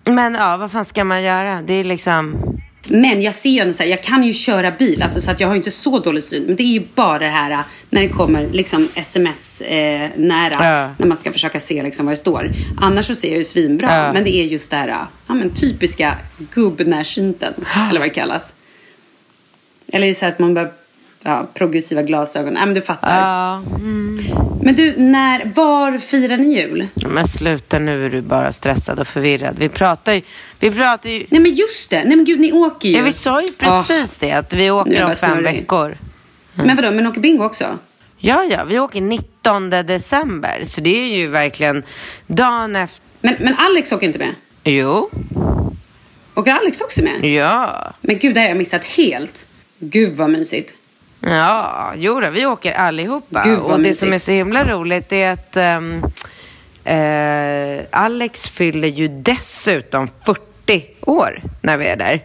Men 0.03 0.33
ja, 0.35 0.57
vad 0.57 0.71
fan 0.71 0.85
ska 0.85 1.03
man 1.03 1.23
göra? 1.23 1.61
Det 1.61 1.73
är 1.73 1.83
liksom... 1.83 2.35
Men 2.87 3.21
jag 3.21 3.33
ser 3.33 3.49
ju 3.49 3.59
ändå 3.59 3.73
så 3.73 3.83
här, 3.83 3.89
jag 3.89 4.03
kan 4.03 4.23
ju 4.23 4.33
köra 4.33 4.71
bil, 4.71 5.01
alltså, 5.01 5.21
så 5.21 5.31
att 5.31 5.39
jag 5.39 5.47
har 5.47 5.53
ju 5.55 5.57
inte 5.57 5.71
så 5.71 5.99
dålig 5.99 6.23
syn. 6.23 6.43
Men 6.43 6.55
det 6.55 6.63
är 6.63 6.73
ju 6.73 6.87
bara 6.95 7.19
det 7.19 7.27
här 7.27 7.51
äh, 7.51 7.59
när 7.89 8.01
det 8.01 8.09
kommer 8.09 8.49
liksom 8.51 8.87
sms-nära. 8.95 10.53
Ja. 10.53 10.89
När 10.97 11.07
man 11.07 11.17
ska 11.17 11.31
försöka 11.31 11.59
se 11.59 11.83
liksom 11.83 12.05
vad 12.05 12.11
det 12.11 12.19
står. 12.19 12.51
Annars 12.81 13.05
så 13.05 13.15
ser 13.15 13.27
jag 13.27 13.37
ju 13.37 13.43
svinbra. 13.43 13.97
Ja. 13.97 14.13
Men 14.13 14.23
det 14.23 14.35
är 14.35 14.43
just 14.43 14.71
det 14.71 14.77
här, 14.77 14.87
äh, 14.87 14.97
ja 15.27 15.33
men 15.33 15.49
typiska 15.49 16.17
gubbnärsynten. 16.53 17.53
eller 17.89 17.99
vad 17.99 18.09
det 18.09 18.13
kallas. 18.13 18.53
Eller 19.93 20.05
är 20.05 20.09
det 20.09 20.15
så 20.15 20.25
att 20.25 20.39
man 20.39 20.53
bör, 20.53 20.71
ja, 21.23 21.47
progressiva 21.53 22.01
glasögon. 22.01 22.55
Ja 22.55 22.65
men 22.65 22.73
du 22.73 22.81
fattar. 22.81 23.21
Ja. 23.21 23.61
Men 24.63 24.75
du, 24.75 24.93
när, 24.97 25.51
var 25.55 25.97
firar 25.97 26.37
ni 26.37 26.55
jul? 26.55 26.87
Men 27.09 27.27
sluta 27.27 27.79
nu 27.79 28.05
är 28.05 28.09
du 28.09 28.21
bara 28.21 28.51
stressad 28.51 28.99
och 28.99 29.07
förvirrad. 29.07 29.55
Vi 29.59 29.69
pratar 29.69 30.13
ju... 30.13 30.21
Vi 30.59 30.71
pratar 30.71 31.09
ju... 31.09 31.25
Nej 31.29 31.41
men 31.41 31.53
just 31.53 31.89
det, 31.89 32.03
nej 32.05 32.15
men 32.15 32.25
gud 32.25 32.39
ni 32.39 32.51
åker 32.51 32.89
ju. 32.89 32.97
Ja, 32.97 33.03
vi 33.03 33.11
sa 33.11 33.41
ju 33.41 33.47
precis 33.57 34.17
det, 34.17 34.31
att 34.31 34.53
vi 34.53 34.71
åker 34.71 35.03
om 35.03 35.15
fem 35.15 35.15
snurrig. 35.15 35.43
veckor. 35.43 35.97
Men 36.53 36.75
vadå, 36.75 36.91
men 36.91 37.07
åker 37.07 37.21
Bingo 37.21 37.43
också? 37.45 37.65
Ja, 38.17 38.43
ja, 38.43 38.63
vi 38.63 38.79
åker 38.79 39.01
19 39.01 39.69
december. 39.69 40.61
Så 40.65 40.81
det 40.81 41.01
är 41.01 41.17
ju 41.17 41.27
verkligen 41.27 41.83
dagen 42.27 42.75
efter... 42.75 43.05
Men, 43.21 43.35
men 43.39 43.55
Alex 43.57 43.91
åker 43.91 44.07
inte 44.07 44.19
med? 44.19 44.35
Jo, 44.63 45.09
Åker 46.35 46.51
Alex 46.51 46.81
också 46.81 47.03
med? 47.03 47.25
ja. 47.25 47.93
Men 48.01 48.17
gud, 48.19 48.33
det 48.33 48.39
har 48.41 48.47
jag 48.47 48.57
missat 48.57 48.85
helt. 48.85 49.45
Gud 49.79 50.15
vad 50.15 50.29
mysigt. 50.29 50.73
Ja, 51.21 51.93
jo 51.95 52.19
då, 52.19 52.29
vi 52.29 52.45
åker 52.45 52.73
allihopa. 52.73 53.43
Gud, 53.45 53.59
och 53.59 53.71
det 53.71 53.77
mysigt. 53.77 53.99
som 53.99 54.13
är 54.13 54.17
så 54.17 54.31
himla 54.31 54.63
roligt 54.63 55.11
är 55.11 55.31
att 55.31 55.57
ehm, 55.57 56.03
eh, 56.83 57.85
Alex 57.91 58.47
fyller 58.47 58.87
ju 58.87 59.07
dessutom 59.07 60.07
40 60.25 60.41
år 61.01 61.41
när 61.61 61.77
vi 61.77 61.87
är 61.87 61.95
där. 61.95 62.21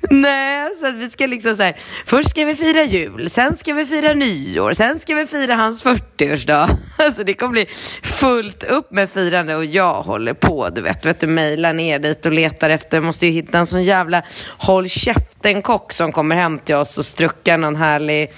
Nej, 0.10 0.70
så 0.80 0.86
att 0.86 0.94
vi 0.94 1.10
ska 1.10 1.26
liksom 1.26 1.56
så 1.56 1.62
här, 1.62 1.76
först 2.06 2.30
ska 2.30 2.44
vi 2.44 2.54
fira 2.54 2.84
jul, 2.84 3.30
sen 3.30 3.56
ska 3.56 3.74
vi 3.74 3.86
fira 3.86 4.14
nyår, 4.14 4.72
sen 4.72 4.98
ska 4.98 5.14
vi 5.14 5.26
fira 5.26 5.54
hans 5.54 5.84
40-årsdag. 5.84 6.68
Alltså 6.98 7.24
det 7.24 7.34
kommer 7.34 7.52
bli 7.52 7.66
fullt 8.02 8.64
upp 8.64 8.90
med 8.90 9.10
firande 9.10 9.56
och 9.56 9.64
jag 9.64 10.02
håller 10.02 10.34
på, 10.34 10.68
du 10.68 10.80
vet, 10.80 11.06
vet 11.06 11.20
du, 11.20 11.26
mejlar 11.26 11.72
ner 11.72 11.98
dit 11.98 12.26
och 12.26 12.32
letar 12.32 12.70
efter, 12.70 13.00
måste 13.00 13.26
ju 13.26 13.32
hitta 13.32 13.58
en 13.58 13.66
sån 13.66 13.84
jävla 13.84 14.22
håll 14.58 14.88
käften-kock 14.88 15.92
som 15.92 16.12
kommer 16.12 16.36
hem 16.36 16.58
till 16.58 16.74
oss 16.74 16.98
och 16.98 17.04
struckar 17.04 17.58
någon 17.58 17.76
härlig 17.76 18.30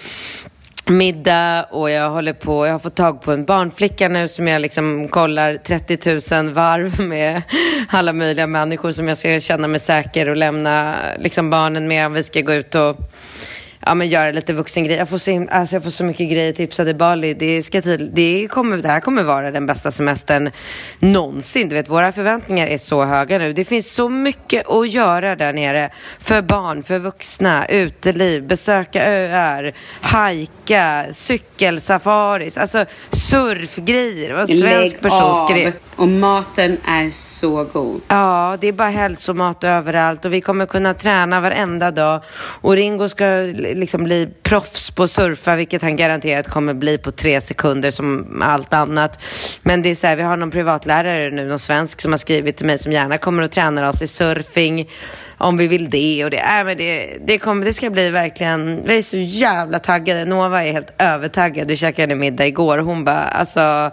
middag 0.87 1.65
och 1.71 1.91
jag 1.91 2.11
håller 2.11 2.33
på, 2.33 2.67
jag 2.67 2.73
har 2.73 2.79
fått 2.79 2.95
tag 2.95 3.23
på 3.23 3.33
en 3.33 3.45
barnflicka 3.45 4.09
nu 4.09 4.29
som 4.29 4.49
jag 4.49 4.63
liksom 4.63 5.09
kollar 5.09 5.55
30 5.55 6.35
000 6.43 6.53
varv 6.53 7.01
med 7.09 7.43
alla 7.89 8.13
möjliga 8.13 8.47
människor 8.47 8.93
som 8.93 9.09
jag 9.09 9.19
ska 9.19 9.41
känna 9.41 9.69
mig 9.69 9.81
säker 9.81 10.29
och 10.29 10.37
lämna 10.37 10.95
liksom 11.19 11.51
barnen 11.51 11.89
med 11.89 12.07
om 12.07 12.13
vi 12.13 12.23
ska 12.23 12.41
gå 12.41 12.53
ut 12.53 12.75
och 12.75 12.97
ja, 13.87 13.95
men 13.95 14.09
göra 14.09 14.31
lite 14.31 14.53
vuxengrejer. 14.53 14.99
Jag 14.99 15.09
får 15.09 15.19
så, 15.19 15.47
alltså, 15.51 15.77
jag 15.77 15.83
får 15.83 15.91
så 15.91 16.05
mycket 16.05 16.31
grejer 16.31 16.53
tipsade 16.53 16.91
i 16.91 16.95
Bali. 16.95 17.35
Det, 17.35 17.63
ska 17.63 17.81
tydl- 17.81 18.11
det, 18.13 18.49
kommer, 18.49 18.77
det 18.77 18.89
här 18.89 19.01
kommer 19.01 19.23
vara 19.23 19.51
den 19.51 19.67
bästa 19.67 19.91
semestern 19.91 20.51
någonsin. 20.99 21.69
Du 21.69 21.75
vet, 21.75 21.89
våra 21.89 22.13
förväntningar 22.13 22.67
är 22.67 22.79
så 22.79 23.05
höga 23.05 23.39
nu. 23.39 23.53
Det 23.53 23.65
finns 23.65 23.95
så 23.95 24.09
mycket 24.09 24.69
att 24.69 24.91
göra 24.91 25.37
där 25.37 25.53
nere. 25.53 25.91
För 26.19 26.43
barn, 26.43 26.83
för 26.83 26.99
vuxna, 26.99 27.67
uteliv, 27.67 28.47
besöka 28.47 29.07
öar, 29.07 29.73
hajka, 30.65 31.13
cykelsafaris, 31.13 32.59
alltså 32.59 32.85
surfgrejer. 33.13 34.29
Det 34.29 34.35
var 34.35 34.41
en 34.41 34.61
svensk 34.61 35.01
person 35.01 35.47
skrev. 35.49 35.73
Och 35.97 36.09
maten 36.09 36.77
är 36.87 37.11
så 37.11 37.65
god. 37.65 38.01
Ja, 38.09 38.57
det 38.61 38.69
är 38.69 38.73
bara 38.73 38.89
hälsomat 38.89 39.65
överallt 39.65 40.25
och 40.25 40.33
vi 40.33 40.41
kommer 40.41 40.67
kunna 40.67 40.95
träna 40.95 41.41
varenda 41.41 41.91
dag. 41.91 42.23
Och 42.61 42.77
Ringo 42.77 43.09
ska 43.09 43.25
liksom 43.57 44.05
bli 44.05 44.29
proffs 44.43 44.91
på 44.91 45.03
att 45.03 45.11
surfa, 45.11 45.57
vilket 45.57 45.83
han 45.83 45.97
garanterat 45.97 46.49
kommer 46.49 46.75
bli 46.75 46.99
på 46.99 47.11
tre 47.11 47.41
sekunder 47.41 47.91
som 47.91 48.43
allt 48.43 48.75
annat. 48.75 49.23
Men 49.63 49.83
det 49.83 49.89
är 49.89 49.95
så 49.95 50.07
här, 50.07 50.17
vi 50.17 50.23
har 50.23 50.37
någon 50.37 50.51
privatlärare 50.51 51.31
nu, 51.31 51.49
någon 51.49 51.59
svensk 51.59 52.01
som 52.01 52.13
har 52.13 52.19
skrivit 52.19 52.57
till 52.57 52.67
mig 52.67 52.79
som 52.79 52.93
gärna 52.93 53.19
kommer 53.19 53.43
att 53.43 53.53
träna 53.53 53.89
oss 53.89 54.03
i 54.03 54.07
surfing 54.07 54.89
om 55.39 55.57
vi 55.57 55.67
vill 55.67 55.91
det 55.91 56.25
och 56.25 56.31
det. 56.31 56.37
Äh, 56.37 56.65
men 56.65 56.77
det, 56.77 57.19
det, 57.27 57.39
kommer, 57.39 57.67
det 57.67 57.73
ska 57.73 57.91
bli 57.91 58.11
verkligen, 58.11 58.83
vi 58.87 58.99
är 58.99 59.03
så 59.03 59.17
jävla 59.17 59.79
taggade. 59.79 60.25
Nova 60.25 60.65
är 60.65 60.73
helt 60.73 60.93
övertaggad. 60.99 61.69
Vi 61.69 61.77
käkade 61.77 62.15
middag 62.15 62.47
igår 62.47 62.79
och 62.79 62.85
hon 62.85 63.05
bara, 63.05 63.23
alltså 63.23 63.91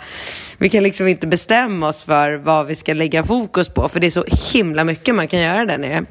vi 0.58 0.70
kan 0.70 0.84
liksom 0.84 1.08
inte 1.08 1.28
bestämma 1.28 1.88
oss 1.88 2.04
för 2.04 2.34
vad 2.34 2.68
vi 2.68 2.76
ska 2.76 2.94
lägga 2.94 3.24
fokus 3.24 3.70
på 3.70 3.90
för 3.90 4.00
det 4.00 4.08
är 4.08 4.12
så 4.12 4.26
himla 4.54 4.84
mycket 4.84 5.16
man 5.16 5.28
kan 5.28 5.40
göra 5.40 5.66
där 5.66 5.78
nere. 5.78 6.06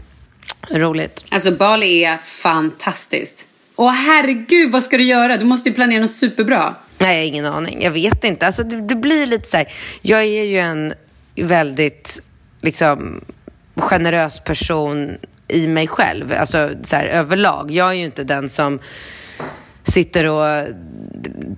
Roligt. 0.70 1.24
Alltså 1.30 1.52
Bali 1.52 2.04
är 2.04 2.18
fantastiskt. 2.18 3.46
Åh 3.76 3.92
herregud, 3.92 4.72
vad 4.72 4.82
ska 4.82 4.96
du 4.96 5.04
göra? 5.04 5.36
Du 5.36 5.44
måste 5.44 5.68
ju 5.68 5.74
planera 5.74 6.00
något 6.00 6.10
superbra. 6.10 6.74
Nej, 6.98 7.16
jag 7.16 7.22
har 7.22 7.28
ingen 7.28 7.46
aning. 7.46 7.82
Jag 7.82 7.90
vet 7.90 8.24
inte. 8.24 8.46
Alltså, 8.46 8.62
det, 8.62 8.80
det 8.80 8.94
blir 8.94 9.26
lite 9.26 9.48
så 9.48 9.56
här. 9.56 9.72
Jag 10.02 10.20
är 10.20 10.44
ju 10.44 10.58
en 10.58 10.94
väldigt 11.34 12.22
liksom, 12.60 13.24
generös 13.80 14.40
person 14.40 15.18
i 15.48 15.66
mig 15.66 15.88
själv. 15.88 16.32
Alltså 16.32 16.70
så 16.82 16.96
här, 16.96 17.04
överlag. 17.04 17.70
Jag 17.70 17.88
är 17.88 17.92
ju 17.92 18.04
inte 18.04 18.24
den 18.24 18.48
som 18.48 18.78
sitter 19.84 20.26
och 20.26 20.66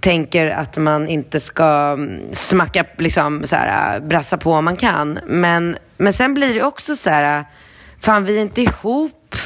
tänker 0.00 0.46
att 0.46 0.76
man 0.76 1.08
inte 1.08 1.40
ska 1.40 1.92
mm, 1.92 2.20
smacka, 2.32 2.84
liksom 2.98 3.46
så 3.46 3.56
här, 3.56 4.00
brassa 4.00 4.38
på 4.38 4.52
om 4.52 4.64
man 4.64 4.76
kan. 4.76 5.18
Men, 5.26 5.76
men 5.96 6.12
sen 6.12 6.34
blir 6.34 6.54
det 6.54 6.62
också 6.62 6.96
så 6.96 7.10
här, 7.10 7.44
fan 8.00 8.24
vi 8.24 8.36
är 8.36 8.42
inte 8.42 8.62
ihop, 8.62 9.36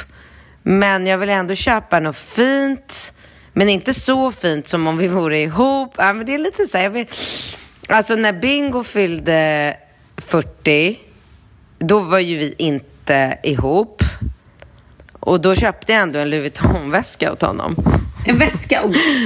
men 0.63 1.07
jag 1.07 1.17
vill 1.17 1.29
ändå 1.29 1.55
köpa 1.55 1.99
något 1.99 2.17
fint. 2.17 3.13
Men 3.53 3.69
inte 3.69 3.93
så 3.93 4.31
fint 4.31 4.67
som 4.67 4.87
om 4.87 4.97
vi 4.97 5.07
vore 5.07 5.39
ihop. 5.39 5.93
Ja, 5.97 6.13
men 6.13 6.25
det 6.25 6.33
är 6.33 6.37
lite 6.37 6.65
så 6.65 6.77
här, 6.77 6.83
jag 6.83 6.91
vet, 6.91 7.15
alltså 7.89 8.15
när 8.15 8.33
Bingo 8.33 8.83
fyllde 8.83 9.77
40, 10.17 10.99
då 11.79 11.99
var 11.99 12.19
ju 12.19 12.37
vi 12.37 12.55
inte 12.57 13.37
ihop. 13.43 14.03
Och 15.19 15.41
då 15.41 15.55
köpte 15.55 15.93
jag 15.93 16.01
ändå 16.01 16.19
en 16.19 16.29
Louis 16.29 16.41
Vuitton-väska 16.43 17.31
åt 17.31 17.41
honom. 17.41 17.75
En 18.27 18.37
väska, 18.37 18.81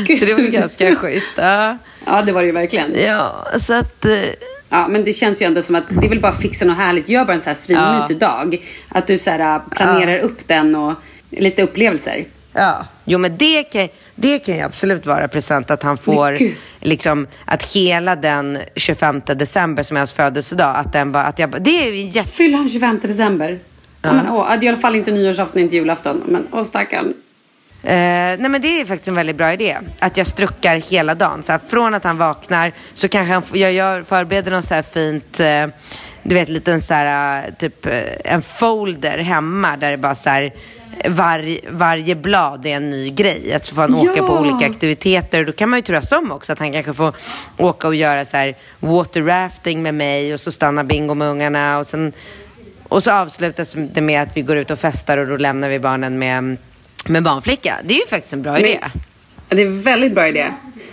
gud. 0.08 0.18
Så 0.20 0.26
det 0.26 0.34
var 0.34 0.42
ganska 0.42 0.96
schysst. 0.96 1.34
Ja, 1.38 1.78
Ja, 2.06 2.22
det 2.22 2.32
var 2.32 2.42
det 2.42 2.46
ju 2.48 2.52
verkligen. 2.54 2.96
ja 3.06 3.48
så 3.58 3.74
att... 3.74 4.06
eh, 4.06 4.20
Ja, 4.74 4.88
men 4.88 5.04
det 5.04 5.14
känns 5.14 5.42
ju 5.42 5.46
ändå 5.46 5.62
som 5.62 5.76
att 5.76 5.84
det 5.90 6.06
är 6.06 6.10
väl 6.10 6.20
bara 6.22 6.32
fixa 6.34 6.66
något 6.66 6.78
härligt. 6.78 7.10
Gör 7.10 7.26
bara 7.26 7.34
en 7.34 7.42
så 7.42 7.50
här 7.50 7.56
svinmysig 7.56 8.18
dag. 8.18 8.62
Att 8.90 9.08
du 9.08 9.18
så 9.18 9.32
här, 9.32 9.62
planerar 9.72 10.20
upp 10.20 10.48
den 10.48 10.76
och 10.76 10.94
lite 11.30 11.64
upplevelser. 11.64 12.26
Ja. 12.54 12.86
Jo, 13.06 13.18
men 13.18 13.38
det 13.38 13.64
kan, 13.64 13.88
det 14.22 14.40
kan 14.40 14.56
ju 14.56 14.62
absolut 14.62 15.06
vara 15.06 15.28
present 15.28 15.72
att 15.72 15.84
han 15.84 15.98
får, 15.98 16.38
liksom, 16.80 17.28
att 17.46 17.64
hela 17.64 18.16
den 18.16 18.58
25 18.76 19.22
december 19.26 19.84
som 19.84 19.98
är 19.98 20.00
hans 20.00 20.12
födelsedag, 20.12 20.76
att 20.76 20.94
den 20.94 21.12
bara, 21.12 21.24
att 21.24 21.40
jag 21.40 21.50
bara, 21.50 21.60
det 21.60 21.88
är 21.88 21.92
jätte... 21.92 22.30
Fyller 22.30 22.58
han 22.58 22.70
25 22.70 23.00
december? 23.02 23.60
Ja. 24.02 24.14
men, 24.14 24.30
åh, 24.30 24.64
i 24.64 24.68
alla 24.68 24.78
fall 24.78 24.96
inte 24.96 25.12
nyårsafton, 25.12 25.62
inte 25.62 25.76
julafton. 25.76 26.24
Men 26.26 26.48
åh 26.52 26.64
stackarn. 26.64 27.14
Eh, 27.84 27.94
nej 28.40 28.50
men 28.50 28.62
det 28.62 28.82
är 28.82 28.86
faktiskt 28.86 29.08
en 29.08 29.16
väldigt 29.16 29.36
bra 29.36 29.54
idé. 29.54 29.78
Att 30.00 30.18
jag 30.18 30.28
struckar 30.28 30.76
hela 30.76 31.16
dagen. 31.16 31.44
Så 31.44 31.52
här, 31.52 31.60
från 31.68 31.94
att 31.94 32.04
han 32.04 32.18
vaknar 32.18 32.72
så 32.94 33.08
kanske 33.08 33.34
han, 33.34 33.44
jag 33.54 33.74
gör, 33.74 34.04
förbereder 34.04 34.52
något 34.52 34.66
så 34.66 34.76
här 34.76 34.82
fint 34.82 35.40
eh, 35.40 35.68
du 36.24 36.36
vet, 36.36 36.50
liten 36.50 36.82
så 36.82 36.94
här, 36.94 37.52
typ 37.60 37.86
eh, 37.86 38.02
en 38.26 38.42
folder 38.42 39.18
hemma 39.18 39.78
där 39.78 39.92
det 39.92 39.98
bara 39.98 40.16
så 40.16 40.30
här, 40.30 40.54
var, 41.10 41.58
varje 41.72 42.16
blad 42.16 42.66
är 42.66 42.70
en 42.70 42.90
ny 42.90 43.10
grej. 43.10 43.54
Att 43.54 43.66
så 43.66 43.76
får 43.76 43.82
han 43.82 43.96
åka 43.96 44.12
Ja. 44.16 44.28
på 44.28 44.38
olika 44.40 44.66
aktiviteter. 44.66 45.46
Då 45.46 45.52
kan 45.52 45.70
man 45.70 45.80
ju 45.80 45.84
turas 45.84 46.12
om 46.12 46.32
också. 46.32 46.54
Att 46.54 46.60
han 46.60 46.72
kanske 46.72 46.94
får 46.94 47.14
åka 47.58 47.88
och 47.88 47.96
göra 47.96 48.26
så 48.26 48.38
här 48.38 48.56
water 48.80 49.22
rafting 49.22 49.84
med 49.84 49.94
mig 49.94 50.34
och 50.34 50.40
så 50.40 50.52
stannar 50.52 50.84
bingo 50.84 51.14
med 51.14 51.28
ungarna. 51.28 51.80
Och, 51.80 51.86
sen, 51.88 52.14
och 52.88 53.04
så 53.04 53.12
avslutas 53.12 53.76
det 53.94 54.02
med 54.02 54.22
att 54.22 54.38
vi 54.38 54.42
går 54.42 54.58
ut 54.58 54.72
och 54.72 54.80
festar 54.80 55.18
och 55.18 55.28
då 55.28 55.38
lämnar 55.38 55.70
vi 55.70 55.80
barnen 55.80 56.20
med, 56.20 56.58
med 57.06 57.24
barnflicka. 57.24 57.78
Det 57.84 57.94
är 57.94 58.00
ju 58.00 58.08
faktiskt 58.08 58.34
en 58.34 58.42
bra 58.42 58.60
idé. 58.60 58.80
Ja, 58.82 58.88
Det 59.56 59.62
är 59.62 59.66
en 59.66 59.82
väldigt 59.82 60.14
bra 60.16 60.28
idé. 60.28 60.46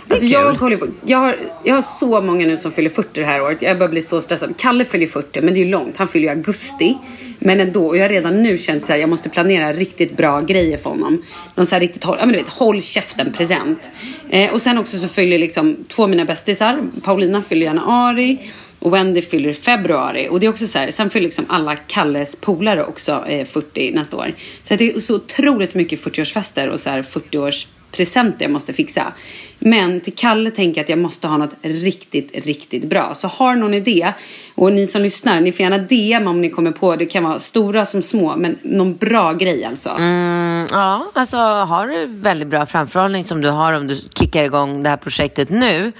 Alltså 0.09 0.25
kul. 0.25 0.31
jag, 0.31 0.53
håller 0.53 0.77
på, 0.77 0.87
jag, 1.05 1.17
har, 1.17 1.35
jag 1.63 1.73
har 1.73 1.81
så 1.81 2.21
många 2.21 2.45
nu 2.45 2.57
som 2.57 2.71
fyller 2.71 2.89
40 2.89 3.09
det 3.13 3.25
här 3.25 3.41
året. 3.41 3.61
Jag 3.61 3.77
börjar 3.77 3.91
bli 3.91 4.01
så 4.01 4.21
stressad. 4.21 4.53
Kalle 4.57 4.85
fyller 4.85 5.07
40 5.07 5.41
men 5.41 5.53
det 5.53 5.59
är 5.59 5.65
ju 5.65 5.71
långt. 5.71 5.97
Han 5.97 6.07
fyller 6.07 6.27
i 6.27 6.29
augusti. 6.29 6.97
Men 7.39 7.59
ändå. 7.59 7.87
Och 7.87 7.97
jag 7.97 8.03
har 8.03 8.09
redan 8.09 8.43
nu 8.43 8.57
känt 8.57 8.89
att 8.89 8.99
jag 8.99 9.09
måste 9.09 9.29
planera 9.29 9.73
riktigt 9.73 10.17
bra 10.17 10.41
grejer 10.41 10.77
för 10.77 10.89
honom. 10.89 11.23
Någon 11.55 11.65
så 11.65 11.75
här 11.75 11.79
riktigt 11.79 12.03
håll, 12.03 12.17
ja, 12.19 12.25
men 12.25 12.33
du 12.33 12.39
vet, 12.39 12.49
håll 12.49 12.81
käften 12.81 13.33
present. 13.33 13.89
Eh, 14.29 14.53
och 14.53 14.61
sen 14.61 14.77
också 14.77 14.97
så 14.97 15.07
fyller 15.07 15.39
liksom 15.39 15.77
två 15.87 16.03
av 16.03 16.09
mina 16.09 16.25
bästisar. 16.25 16.83
Paulina 17.03 17.41
fyller 17.41 17.65
januari. 17.65 18.37
Och 18.79 18.93
Wendy 18.93 19.21
fyller 19.21 19.53
februari. 19.53 20.27
Och 20.29 20.39
det 20.39 20.45
är 20.45 20.49
också 20.49 20.67
så 20.67 20.79
här, 20.79 20.91
sen 20.91 21.09
fyller 21.09 21.25
liksom 21.25 21.45
alla 21.47 21.75
Kalles 21.75 22.35
polare 22.35 22.85
också 22.85 23.23
eh, 23.27 23.45
40 23.45 23.91
nästa 23.91 24.17
år. 24.17 24.33
Så 24.63 24.75
det 24.75 24.91
är 24.91 24.99
så 24.99 25.15
otroligt 25.15 25.73
mycket 25.73 25.99
40-årsfester 26.03 26.67
och 26.67 26.79
så 26.79 26.89
här 26.89 27.01
40-års 27.01 27.67
presenter 27.91 28.45
jag 28.45 28.51
måste 28.51 28.73
fixa. 28.73 29.13
Men 29.59 30.01
till 30.01 30.15
Kalle 30.15 30.51
tänker 30.51 30.79
jag 30.79 30.83
att 30.83 30.89
jag 30.89 30.99
måste 30.99 31.27
ha 31.27 31.37
något 31.37 31.55
riktigt, 31.61 32.45
riktigt 32.45 32.89
bra. 32.89 33.13
Så 33.13 33.27
har 33.27 33.55
någon 33.55 33.73
idé, 33.73 34.13
och 34.55 34.73
ni 34.73 34.87
som 34.87 35.01
lyssnar, 35.01 35.41
ni 35.41 35.51
får 35.51 35.63
gärna 35.63 35.77
DM 35.77 36.27
om 36.27 36.41
ni 36.41 36.49
kommer 36.49 36.71
på, 36.71 36.95
det 36.95 37.05
kan 37.05 37.23
vara 37.23 37.39
stora 37.39 37.85
som 37.85 38.01
små, 38.01 38.35
men 38.35 38.57
någon 38.61 38.95
bra 38.95 39.33
grej 39.33 39.65
alltså. 39.65 39.89
Mm, 39.89 40.67
ja, 40.71 41.11
alltså 41.13 41.37
har 41.37 41.87
du 41.87 42.05
väldigt 42.05 42.47
bra 42.47 42.65
framförhållning 42.65 43.23
som 43.23 43.41
du 43.41 43.49
har 43.49 43.73
om 43.73 43.87
du 43.87 43.95
kickar 44.19 44.43
igång 44.43 44.83
det 44.83 44.89
här 44.89 44.97
projektet 44.97 45.49
nu, 45.49 45.91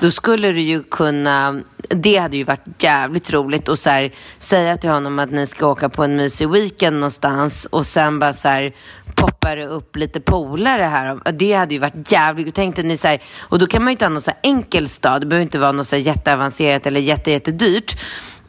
då 0.00 0.10
skulle 0.10 0.52
du 0.52 0.60
ju 0.60 0.82
kunna, 0.82 1.60
det 1.76 2.16
hade 2.16 2.36
ju 2.36 2.44
varit 2.44 2.82
jävligt 2.82 3.32
roligt 3.32 3.68
att 3.68 3.78
så 3.78 3.90
här, 3.90 4.10
säga 4.38 4.76
till 4.76 4.90
honom 4.90 5.18
att 5.18 5.30
ni 5.30 5.46
ska 5.46 5.66
åka 5.66 5.88
på 5.88 6.04
en 6.04 6.16
mysig 6.16 6.48
weekend 6.48 6.96
någonstans 6.96 7.66
och 7.70 7.86
sen 7.86 8.18
bara 8.18 8.32
så 8.32 8.48
här, 8.48 8.72
poppar 9.14 9.56
det 9.56 9.66
upp 9.66 9.96
lite 9.96 10.20
polare 10.20 10.82
här. 10.82 11.32
Det 11.32 11.52
hade 11.52 11.74
ju 11.74 11.80
varit 11.80 12.12
jävligt, 12.12 12.54
tänkte 12.54 12.82
ni 12.82 12.96
så 12.96 13.08
här, 13.08 13.22
och 13.40 13.58
då 13.58 13.66
kan 13.66 13.82
man 13.82 13.90
ju 13.90 13.92
inte 13.92 14.04
ha 14.04 14.10
någon 14.10 14.22
så 14.22 14.30
här 14.30 14.40
enkel 14.42 14.88
stad, 14.88 15.22
det 15.22 15.26
behöver 15.26 15.42
inte 15.42 15.58
vara 15.58 15.72
något 15.72 15.86
så 15.86 15.96
här 15.96 16.02
jätteavancerat 16.02 16.86
eller 16.86 17.00
jätte, 17.00 17.30
jättedyrt. 17.30 17.96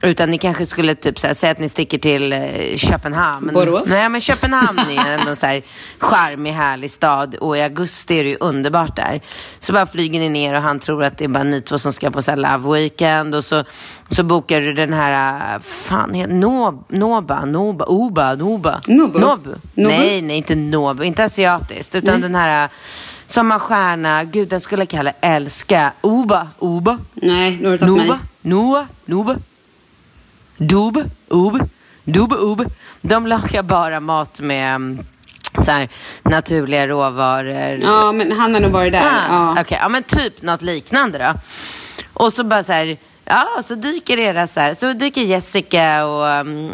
Utan 0.05 0.29
ni 0.29 0.37
kanske 0.37 0.65
skulle 0.65 0.95
typ 0.95 1.19
så 1.19 1.27
här, 1.27 1.33
säga 1.33 1.51
att 1.51 1.59
ni 1.59 1.69
sticker 1.69 1.97
till 1.97 2.33
eh, 2.33 2.39
Köpenhamn. 2.77 3.53
Borås? 3.53 3.89
Nej, 3.89 4.09
men 4.09 4.21
Köpenhamn 4.21 4.79
är 4.79 5.29
en 5.29 5.35
så 5.35 5.45
här 5.45 5.61
charmig, 5.99 6.51
härlig 6.51 6.91
stad. 6.91 7.35
Och 7.35 7.57
i 7.57 7.61
augusti 7.61 8.19
är 8.19 8.23
det 8.23 8.29
ju 8.29 8.37
underbart 8.39 8.95
där. 8.95 9.21
Så 9.59 9.73
bara 9.73 9.85
flyger 9.85 10.19
ni 10.19 10.29
ner 10.29 10.53
och 10.53 10.61
han 10.61 10.79
tror 10.79 11.03
att 11.03 11.17
det 11.17 11.23
är 11.23 11.29
bara 11.29 11.43
ni 11.43 11.61
två 11.61 11.77
som 11.77 11.93
ska 11.93 12.11
på 12.11 12.21
så 12.21 12.31
här 12.31 12.37
love 12.37 12.73
weekend. 12.79 13.35
Och 13.35 13.45
så, 13.45 13.63
så 14.09 14.23
bokar 14.23 14.61
du 14.61 14.73
den 14.73 14.93
här, 14.93 15.55
eh, 15.55 15.61
fan 15.61 16.13
heter 16.13 16.33
Nob, 16.33 16.85
Noba, 16.89 17.45
Noba, 17.45 17.85
Oba, 17.85 18.35
Noba. 18.35 18.81
Nobu? 18.87 19.19
Nobu. 19.19 19.55
Nej, 19.73 20.21
nej, 20.21 20.37
inte 20.37 20.55
Nobu. 20.55 21.03
Inte 21.03 21.23
asiatiskt. 21.23 21.95
Utan 21.95 22.21
den 22.21 22.35
här 22.35 22.63
eh, 22.63 22.69
som 23.27 23.51
har 23.51 23.59
stjärna, 23.59 24.23
gud 24.23 24.47
den 24.47 24.61
skulle 24.61 24.81
jag 24.81 24.89
kalla 24.89 25.11
älska. 25.21 25.91
Oba, 26.01 26.47
Oba. 26.59 26.97
Nej, 27.13 27.57
nu 27.61 27.65
har 27.65 27.71
du 27.71 27.77
tagit 27.77 27.95
mig. 27.95 28.07
Noba, 28.07 28.19
Noa, 28.41 28.87
Noba. 29.05 29.35
Dub, 30.57 30.97
Ub, 31.27 31.69
Dub, 32.03 32.33
Ub. 32.33 32.71
De 33.01 33.27
lagar 33.27 33.63
bara 33.63 33.99
mat 33.99 34.39
med 34.39 34.75
mm, 34.75 34.99
så 35.65 35.71
här, 35.71 35.89
naturliga 36.23 36.87
råvaror. 36.87 37.79
Ja, 37.83 38.11
men 38.11 38.31
han 38.31 38.53
har 38.53 38.61
nog 38.61 38.71
varit 38.71 38.93
där. 38.93 39.01
Ah, 39.01 39.25
Ja. 39.29 39.61
Okej, 39.61 39.77
ja 39.81 39.89
men 39.89 40.03
typ 40.03 40.41
något 40.41 40.61
liknande 40.61 41.17
då. 41.17 41.33
Och 42.13 42.33
så 42.33 42.43
bara 42.43 42.63
så 42.63 42.71
här, 42.73 42.97
ja 43.25 43.61
så 43.63 43.75
dyker 43.75 44.17
era 44.17 44.47
så 44.47 44.59
här, 44.59 44.73
så 44.73 44.93
dyker 44.93 45.21
Jessica 45.21 46.05
och, 46.05 46.41
um, 46.41 46.73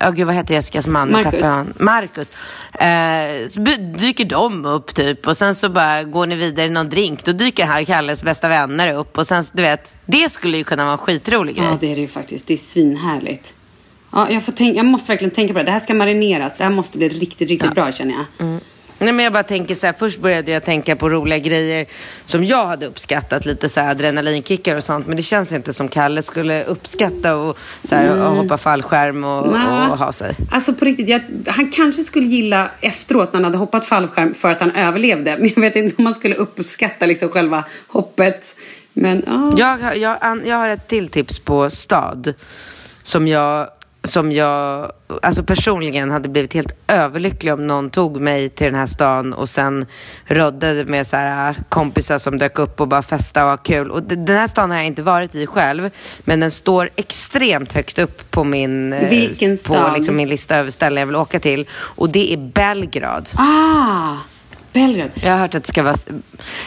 ja 0.00 0.10
gud 0.10 0.26
vad 0.26 0.34
heter 0.34 0.54
Jessicas 0.54 0.86
man? 0.86 1.12
Marcus. 1.12 1.44
Marcus. 1.78 2.32
Eh, 2.74 3.48
så 3.48 3.60
dyker 3.98 4.24
de 4.24 4.64
upp 4.64 4.94
typ 4.94 5.26
och 5.26 5.36
sen 5.36 5.54
så 5.54 5.68
bara 5.68 6.02
går 6.02 6.26
ni 6.26 6.34
vidare 6.34 6.66
i 6.66 6.70
någon 6.70 6.88
drink. 6.88 7.24
Då 7.24 7.32
dyker 7.32 7.64
här 7.64 7.84
Kalles 7.84 8.22
bästa 8.22 8.48
vänner 8.48 8.94
upp 8.94 9.18
och 9.18 9.26
sen 9.26 9.44
du 9.52 9.62
vet, 9.62 9.96
det 10.06 10.28
skulle 10.28 10.56
ju 10.56 10.64
kunna 10.64 10.84
vara 10.84 10.92
en 10.92 10.98
skitrolig 10.98 11.56
grej. 11.56 11.66
ja, 11.70 11.78
det 11.80 11.92
är 11.92 11.94
det 11.94 12.00
ju 12.00 12.08
faktiskt. 12.08 12.46
Det 12.46 12.52
är 12.52 12.58
svinhärligt. 12.58 13.54
Ja, 14.12 14.30
jag, 14.30 14.44
får 14.44 14.52
tänka, 14.52 14.76
jag 14.76 14.86
måste 14.86 15.12
verkligen 15.12 15.34
tänka 15.34 15.52
på 15.52 15.58
det. 15.58 15.64
Det 15.64 15.72
här 15.72 15.80
ska 15.80 15.94
marineras. 15.94 16.58
Det 16.58 16.64
här 16.64 16.70
måste 16.70 16.98
bli 16.98 17.08
riktigt, 17.08 17.48
riktigt 17.48 17.74
bra 17.74 17.92
känner 17.92 18.14
jag. 18.14 18.46
Nej, 19.02 19.12
men 19.12 19.24
jag 19.24 19.32
bara 19.32 19.42
tänker 19.42 19.74
så 19.74 19.86
här, 19.86 19.94
först 19.98 20.20
började 20.20 20.52
jag 20.52 20.64
tänka 20.64 20.96
på 20.96 21.08
roliga 21.10 21.38
grejer 21.38 21.86
som 22.24 22.44
jag 22.44 22.66
hade 22.66 22.86
uppskattat, 22.86 23.44
lite 23.46 23.68
så 23.68 23.80
här 23.80 23.90
adrenalinkickar 23.90 24.76
och 24.76 24.84
sånt. 24.84 25.06
Men 25.06 25.16
det 25.16 25.22
känns 25.22 25.52
inte 25.52 25.72
som 25.72 25.88
Kalle 25.88 26.22
skulle 26.22 26.64
uppskatta 26.64 27.36
och, 27.36 27.58
så 27.84 27.94
här, 27.94 28.26
och 28.26 28.36
hoppa 28.36 28.58
fallskärm 28.58 29.24
och, 29.24 29.46
och 29.46 29.98
ha 29.98 30.12
sig. 30.12 30.34
Alltså 30.50 30.74
på 30.74 30.84
riktigt, 30.84 31.08
jag, 31.08 31.20
han 31.46 31.70
kanske 31.70 32.02
skulle 32.02 32.26
gilla 32.26 32.70
efteråt 32.80 33.32
när 33.32 33.38
han 33.40 33.44
hade 33.44 33.58
hoppat 33.58 33.84
fallskärm 33.86 34.34
för 34.34 34.50
att 34.50 34.60
han 34.60 34.70
överlevde. 34.76 35.36
Men 35.40 35.48
jag 35.54 35.60
vet 35.60 35.76
inte 35.76 35.96
om 35.98 36.04
man 36.04 36.14
skulle 36.14 36.34
uppskatta 36.34 37.06
liksom 37.06 37.28
själva 37.28 37.64
hoppet. 37.88 38.56
Men 38.92 39.22
ja. 39.26 39.52
Jag, 39.56 39.78
har- 39.78 39.94
jag, 39.94 40.40
jag 40.46 40.56
har 40.56 40.68
ett 40.68 40.88
till 40.88 41.08
tips 41.08 41.38
på 41.38 41.70
stad 41.70 42.34
som 43.02 43.28
jag, 43.28 43.68
som 44.04 44.32
jag 44.32 44.92
alltså 45.22 45.42
personligen 45.42 46.10
hade 46.10 46.28
blivit 46.28 46.54
helt 46.54 46.74
överlycklig 46.86 47.52
om 47.52 47.66
någon 47.66 47.90
tog 47.90 48.20
mig 48.20 48.48
till 48.48 48.64
den 48.66 48.74
här 48.74 48.86
stan 48.86 49.32
och 49.32 49.48
sen 49.48 49.86
roddade 50.24 50.84
med 50.84 51.06
så 51.06 51.16
här 51.16 51.56
kompisar 51.68 52.18
som 52.18 52.38
dök 52.38 52.58
upp 52.58 52.80
och 52.80 52.88
bara 52.88 53.02
festa 53.02 53.44
och 53.44 53.50
ha 53.50 53.56
kul. 53.56 53.90
Och 53.90 54.02
den 54.02 54.36
här 54.36 54.46
stan 54.46 54.70
har 54.70 54.76
jag 54.78 54.86
inte 54.86 55.02
varit 55.02 55.34
i 55.34 55.46
själv, 55.46 55.90
men 56.20 56.40
den 56.40 56.50
står 56.50 56.90
extremt 56.96 57.72
högt 57.72 57.98
upp 57.98 58.30
på 58.30 58.44
min, 58.44 58.92
eh, 58.92 59.08
Vilken 59.08 59.50
på 59.50 59.56
stad? 59.56 59.92
liksom 59.96 60.16
min 60.16 60.28
lista 60.28 60.56
över 60.56 60.70
ställen 60.70 60.98
jag 61.00 61.06
vill 61.06 61.16
åka 61.16 61.40
till. 61.40 61.68
Och 61.72 62.08
det 62.10 62.32
är 62.32 62.36
Belgrad. 62.36 63.28
Ah! 63.34 64.16
Belgrad. 64.72 65.10
Jag 65.14 65.30
har 65.30 65.38
hört 65.38 65.54
att 65.54 65.62
det 65.62 65.68
ska 65.68 65.82
vara... 65.82 65.96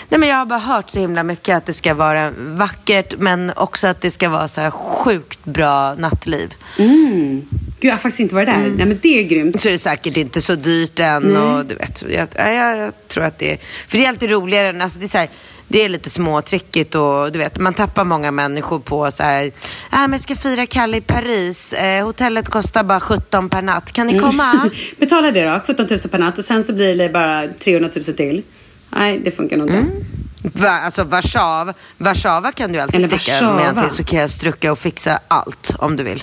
Nej, 0.10 0.20
men 0.20 0.30
jag 0.30 0.36
har 0.36 0.46
bara 0.46 0.60
hört 0.60 0.90
så 0.90 1.00
himla 1.00 1.24
mycket 1.24 1.58
att 1.58 1.66
det 1.66 1.74
ska 1.74 1.94
vara 1.94 2.32
vackert 2.38 3.14
men 3.18 3.52
också 3.56 3.88
att 3.88 4.02
det 4.02 4.12
ska 4.12 4.30
vara 4.30 4.48
så 4.48 4.62
här 4.62 4.72
sjukt 4.72 5.46
bra 5.46 5.96
nattliv. 5.96 6.54
Mm. 6.80 7.46
Gud, 7.80 7.90
jag 7.90 7.92
har 7.92 7.98
faktiskt 7.98 8.20
inte 8.20 8.36
varit 8.36 8.48
där. 8.48 8.58
Nej, 8.58 8.86
men 8.86 9.00
det 9.02 9.20
är 9.20 9.24
grymt. 9.24 9.62
Så 9.62 9.68
är 9.68 9.72
det 9.72 9.78
säkert 9.78 10.18
inte 10.18 10.42
så 10.42 10.56
dyrt 10.56 11.00
än 11.00 11.36
och 11.36 11.66
du 11.66 11.76
vet. 11.76 12.04
Jag, 12.10 12.28
ja, 12.36 12.52
jag, 12.52 12.78
jag 12.78 13.08
tror 13.08 13.24
att 13.24 13.40
det 13.40 13.52
är... 13.52 13.58
För 13.88 13.98
det 13.98 14.06
är 14.06 14.10
alltid 14.10 14.30
roligare 14.30 14.70
än... 14.70 14.82
Alltså 14.82 15.00
det 15.00 15.06
är 15.06 15.10
så 15.10 15.18
här, 15.18 15.30
det 15.68 15.84
är 15.84 15.90
lite 15.90 16.10
småtrickigt 16.10 16.96
och 16.96 17.32
du 17.32 17.40
vet, 17.40 17.60
man 17.60 17.74
tappar 17.74 18.04
många 18.04 18.32
människor 18.32 18.80
på 18.80 19.12
så 19.12 19.24
här, 19.24 19.46
äh, 19.46 19.52
men 19.92 20.12
jag 20.12 20.22
ska 20.22 20.36
fira 20.36 20.66
Kalle 20.66 20.98
i 20.98 21.02
Paris, 21.02 21.74
eh, 21.74 22.06
hotellet 22.06 22.50
kostar 22.50 22.84
bara 22.84 23.00
17 23.00 23.50
per 23.50 23.62
natt, 23.62 23.92
kan 23.92 24.08
ni 24.08 24.20
komma? 24.20 24.70
Betala 24.98 25.32
det 25.32 25.46
då, 25.46 25.60
17 25.68 25.88
000 25.90 26.00
per 26.12 26.20
natt 26.20 26.38
och 26.38 26.46
sen 26.46 26.64
så 26.64 26.74
blir 26.74 26.96
det 26.96 27.10
bara 27.10 27.48
300 27.48 27.90
000 27.96 28.04
till. 28.04 28.44
Nej, 28.90 29.20
det 29.20 29.32
funkar 29.32 29.58
nog 29.58 29.70
inte. 29.70 30.06
Va, 30.54 30.70
alltså 30.70 31.04
Warszawa, 31.04 31.74
Warszawa 31.98 32.52
kan 32.52 32.72
du 32.72 32.80
alltid 32.80 32.96
Eller 32.96 33.18
sticka 33.18 33.52
med 33.52 33.78
till 33.82 33.96
så 33.96 34.04
kan 34.04 34.20
jag 34.20 34.30
strucka 34.30 34.72
och 34.72 34.80
fixa 34.80 35.20
allt 35.28 35.76
om 35.80 35.96
du 35.96 36.04
vill. 36.04 36.22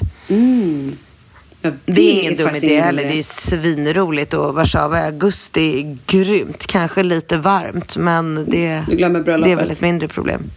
Ja, 1.63 1.71
Det 1.85 2.01
är 2.11 2.21
ingen 2.21 2.37
dum 2.37 2.55
idé 2.55 2.81
heller. 2.81 3.03
Det 3.05 3.19
är 3.19 3.23
svinroligt 3.23 4.35
och 4.35 4.55
Warszawa 4.55 4.99
i 5.01 5.03
augusti 5.07 5.81
är 5.81 5.99
grymt. 6.07 6.67
Kanske 6.67 7.03
lite 7.03 7.37
varmt 7.37 7.97
men 7.97 8.45
det, 8.49 8.85
Du 8.89 8.97
glömmer 8.97 9.21
bröllopet. 9.21 9.45
det 9.45 9.53
är 9.53 9.57
väl 9.57 9.71
ett 9.71 9.81
mindre 9.81 10.09
problem. 10.09 10.43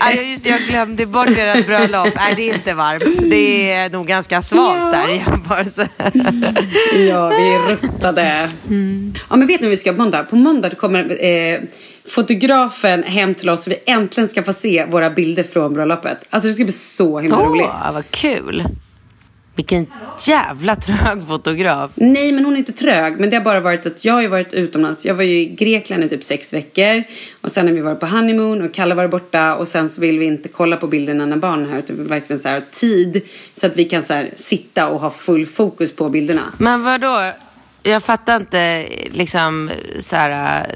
Ja, 0.00 0.12
just 0.12 0.44
det, 0.44 0.50
jag 0.50 0.60
glömde 0.60 1.06
bort 1.06 1.28
ert 1.36 1.66
bröllop. 1.66 2.08
Nej, 2.16 2.34
det 2.36 2.50
är 2.50 2.54
inte 2.54 2.74
varmt. 2.74 3.30
Det 3.30 3.70
är 3.72 3.90
nog 3.90 4.06
ganska 4.06 4.42
svalt 4.42 4.78
Ja. 4.78 4.90
där 5.06 5.14
i 5.14 5.16
jämförelse. 5.16 5.88
Ja, 7.08 7.28
vi 7.28 7.54
är 7.54 7.70
ruttade. 7.70 8.50
Ja, 9.30 9.36
men 9.36 9.46
vet 9.46 9.60
ni 9.60 9.66
vad 9.66 9.70
vi 9.70 9.76
ska 9.76 9.92
på 9.92 9.98
måndag? 9.98 10.22
På 10.30 10.36
måndag 10.36 10.70
kommer 10.70 11.24
eh, 11.24 11.60
fotografen 12.10 13.02
hem 13.02 13.34
till 13.34 13.48
oss 13.50 13.64
så 13.64 13.70
vi 13.70 13.76
äntligen 13.86 14.28
ska 14.28 14.42
få 14.42 14.52
se 14.52 14.84
våra 14.90 15.10
bilder 15.10 15.42
från 15.42 15.74
bröllopet. 15.74 16.18
Alltså 16.30 16.48
det 16.48 16.54
ska 16.54 16.64
bli 16.64 16.72
så 16.72 17.18
himla 17.20 17.36
roligt. 17.36 17.66
Åh, 17.66 17.92
vad 17.92 18.10
kul. 18.10 18.64
Vilken 19.58 19.86
jävla 20.26 20.76
trög 20.76 21.26
fotograf. 21.26 21.90
Nej, 21.94 22.32
men 22.32 22.44
hon 22.44 22.54
är 22.54 22.58
inte 22.58 22.72
trög. 22.72 23.20
Men 23.20 23.30
det 23.30 23.36
har 23.36 23.44
bara 23.44 23.60
varit 23.60 23.86
att 23.86 24.04
jag 24.04 24.12
har 24.14 24.22
ju 24.22 24.28
varit 24.28 24.54
utomlands. 24.54 25.06
Jag 25.06 25.14
var 25.14 25.22
ju 25.22 25.40
i 25.40 25.46
Grekland 25.46 26.04
i 26.04 26.08
typ 26.08 26.24
sex 26.24 26.52
veckor. 26.54 27.02
Och 27.40 27.52
sen 27.52 27.66
har 27.66 27.74
vi 27.74 27.80
varit 27.80 28.00
på 28.00 28.06
honeymoon 28.06 28.62
och 28.62 28.74
Kalle 28.74 28.94
var 28.94 29.08
borta. 29.08 29.54
Och 29.54 29.68
sen 29.68 29.88
så 29.88 30.00
vill 30.00 30.18
vi 30.18 30.26
inte 30.26 30.48
kolla 30.48 30.76
på 30.76 30.86
bilderna 30.86 31.26
när 31.26 31.36
barnen 31.36 31.66
är 31.66 31.70
här. 31.72 31.78
Utan 31.78 31.96
vi 31.96 32.02
vill 32.02 32.10
verkligen 32.10 32.40
så 32.40 32.48
här 32.48 32.62
tid. 32.72 33.22
Så 33.60 33.66
att 33.66 33.76
vi 33.76 33.84
kan 33.84 34.02
så 34.02 34.12
här 34.12 34.30
sitta 34.36 34.88
och 34.88 35.00
ha 35.00 35.10
full 35.10 35.46
fokus 35.46 35.96
på 35.96 36.08
bilderna. 36.08 36.42
Men 36.58 36.84
vad 36.84 37.00
då? 37.00 37.32
Jag 37.82 38.02
fattar 38.04 38.36
inte 38.36 38.88
liksom 39.12 39.70
så 40.00 40.16
här, 40.16 40.66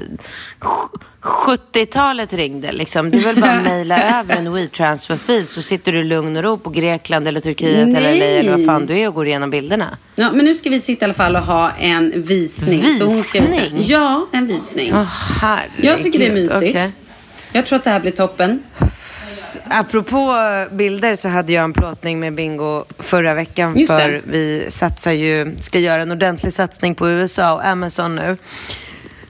sk- 0.59 0.99
70-talet 1.23 2.33
ringde 2.33 2.71
liksom. 2.71 3.11
Det 3.11 3.17
är 3.17 3.21
väl 3.21 3.41
bara 3.41 3.51
att 3.51 3.63
mejla 3.71 4.19
över 4.19 4.35
en 4.35 4.53
WeTransfer-fil 4.53 5.47
så 5.47 5.61
sitter 5.61 5.91
du 5.91 5.99
i 5.99 6.03
lugn 6.03 6.37
och 6.37 6.43
ro 6.43 6.57
på 6.57 6.69
Grekland 6.69 7.27
eller 7.27 7.41
Turkiet 7.41 7.87
eller 7.87 8.01
Nej. 8.01 8.19
LA 8.19 8.25
eller 8.25 8.51
vad 8.51 8.65
fan 8.65 8.85
du 8.85 8.97
är 8.97 9.07
och 9.07 9.13
går 9.13 9.27
igenom 9.27 9.49
bilderna. 9.49 9.97
Ja, 10.15 10.31
men 10.31 10.45
nu 10.45 10.55
ska 10.55 10.69
vi 10.69 10.79
sitta 10.79 11.03
i 11.03 11.05
alla 11.05 11.13
fall 11.13 11.35
och 11.35 11.41
ha 11.41 11.71
en 11.71 12.21
visning. 12.21 12.81
Visning? 12.81 13.83
Ja, 13.85 14.27
en 14.31 14.47
visning. 14.47 14.93
Åh, 14.93 15.03
herregud. 15.41 15.85
Jag 15.85 16.03
tycker 16.03 16.19
det 16.19 16.27
är 16.27 16.33
mysigt. 16.33 16.55
Okej. 16.75 16.91
Jag 17.51 17.65
tror 17.65 17.77
att 17.77 17.83
det 17.83 17.89
här 17.89 17.99
blir 17.99 18.11
toppen. 18.11 18.63
Apropå 19.69 20.35
bilder 20.71 21.15
så 21.15 21.29
hade 21.29 21.53
jag 21.53 21.63
en 21.63 21.73
plåtning 21.73 22.19
med 22.19 22.33
Bingo 22.33 22.85
förra 22.99 23.33
veckan. 23.33 23.79
Just 23.79 23.91
det. 23.91 23.97
för 23.97 24.21
vi 24.25 24.65
satsar 24.69 25.11
ju, 25.11 25.55
ska 25.61 25.79
göra 25.79 26.01
en 26.01 26.11
ordentlig 26.11 26.53
satsning 26.53 26.95
på 26.95 27.09
USA 27.09 27.53
och 27.53 27.65
Amazon 27.65 28.15
nu. 28.15 28.37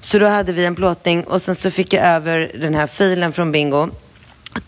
Så 0.04 0.20
då 0.20 0.26
hade 0.26 0.54
vi 0.54 0.66
en 0.66 0.76
plåtning 0.76 1.24
och 1.24 1.42
sen 1.42 1.56
så 1.56 1.72
fick 1.72 1.94
jag 1.94 2.04
över 2.04 2.52
den 2.62 2.76
här 2.76 2.88
filen 2.88 3.34
från 3.34 3.52
Bingo. 3.52 3.90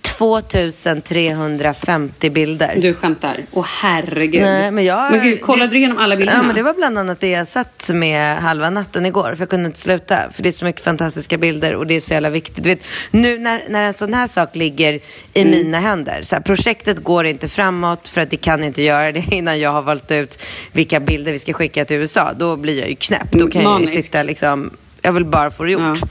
2350 0.02 2.30
bilder. 2.30 2.76
Du 2.82 2.94
skämtar. 2.94 3.38
Åh 3.52 3.66
herregud. 3.82 4.42
Nej, 4.42 4.72
men 4.72 4.86
jag... 4.86 5.24
gud, 5.24 5.42
kollade 5.42 5.72
du 5.72 5.78
igenom 5.78 5.98
alla 5.98 6.16
bilderna? 6.16 6.40
Ja, 6.40 6.44
men 6.44 6.56
det 6.56 6.62
var 6.64 6.74
bland 6.74 6.98
annat 6.98 7.20
det 7.20 7.30
jag 7.30 7.48
satt 7.48 7.90
med 7.94 8.38
halva 8.38 8.70
natten 8.70 9.06
igår. 9.06 9.36
För 9.36 9.42
jag 9.42 9.50
kunde 9.50 9.66
inte 9.66 9.80
sluta. 9.80 10.32
För 10.32 10.44
det 10.44 10.50
är 10.50 10.52
så 10.52 10.66
mycket 10.66 10.84
fantastiska 10.84 11.38
bilder 11.38 11.76
och 11.76 11.88
det 11.88 11.94
är 11.96 12.00
så 12.00 12.14
jävla 12.14 12.30
viktigt. 12.30 12.64
Du 12.64 12.70
vet, 12.70 12.86
nu 13.12 13.40
när, 13.40 13.64
när 13.70 13.84
en 13.84 13.94
sån 13.94 14.14
här 14.14 14.28
sak 14.28 14.56
ligger 14.56 14.94
i 14.94 15.02
Mm. 15.42 15.52
mina 15.52 15.80
händer. 15.80 16.20
Så 16.24 16.36
här, 16.36 16.44
projektet 16.44 17.04
går 17.04 17.26
inte 17.26 17.48
framåt 17.48 18.08
för 18.08 18.22
att 18.22 18.30
det 18.30 18.38
kan 18.38 18.64
inte 18.64 18.84
göra 18.84 19.12
det 19.12 19.24
innan 19.32 19.60
jag 19.60 19.72
har 19.72 19.82
valt 19.82 20.12
ut 20.12 20.42
vilka 20.72 21.00
bilder 21.00 21.32
vi 21.32 21.40
ska 21.40 21.54
skicka 21.54 21.86
till 21.86 21.98
USA. 21.98 22.34
Då 22.34 22.56
blir 22.56 22.80
jag 22.80 22.90
ju 22.90 22.96
knäpp. 22.96 23.32
Då 23.32 23.48
kan 23.48 23.62
jag 23.62 23.72
Manisk. 23.72 23.96
ju 23.96 24.02
sitta 24.02 24.24
liksom... 24.24 24.72
Jag 25.06 25.12
vill 25.12 25.26
bara 25.26 25.52
få 25.52 25.64
det 25.64 25.72
gjort. 25.72 25.82
Ja. 25.82 26.08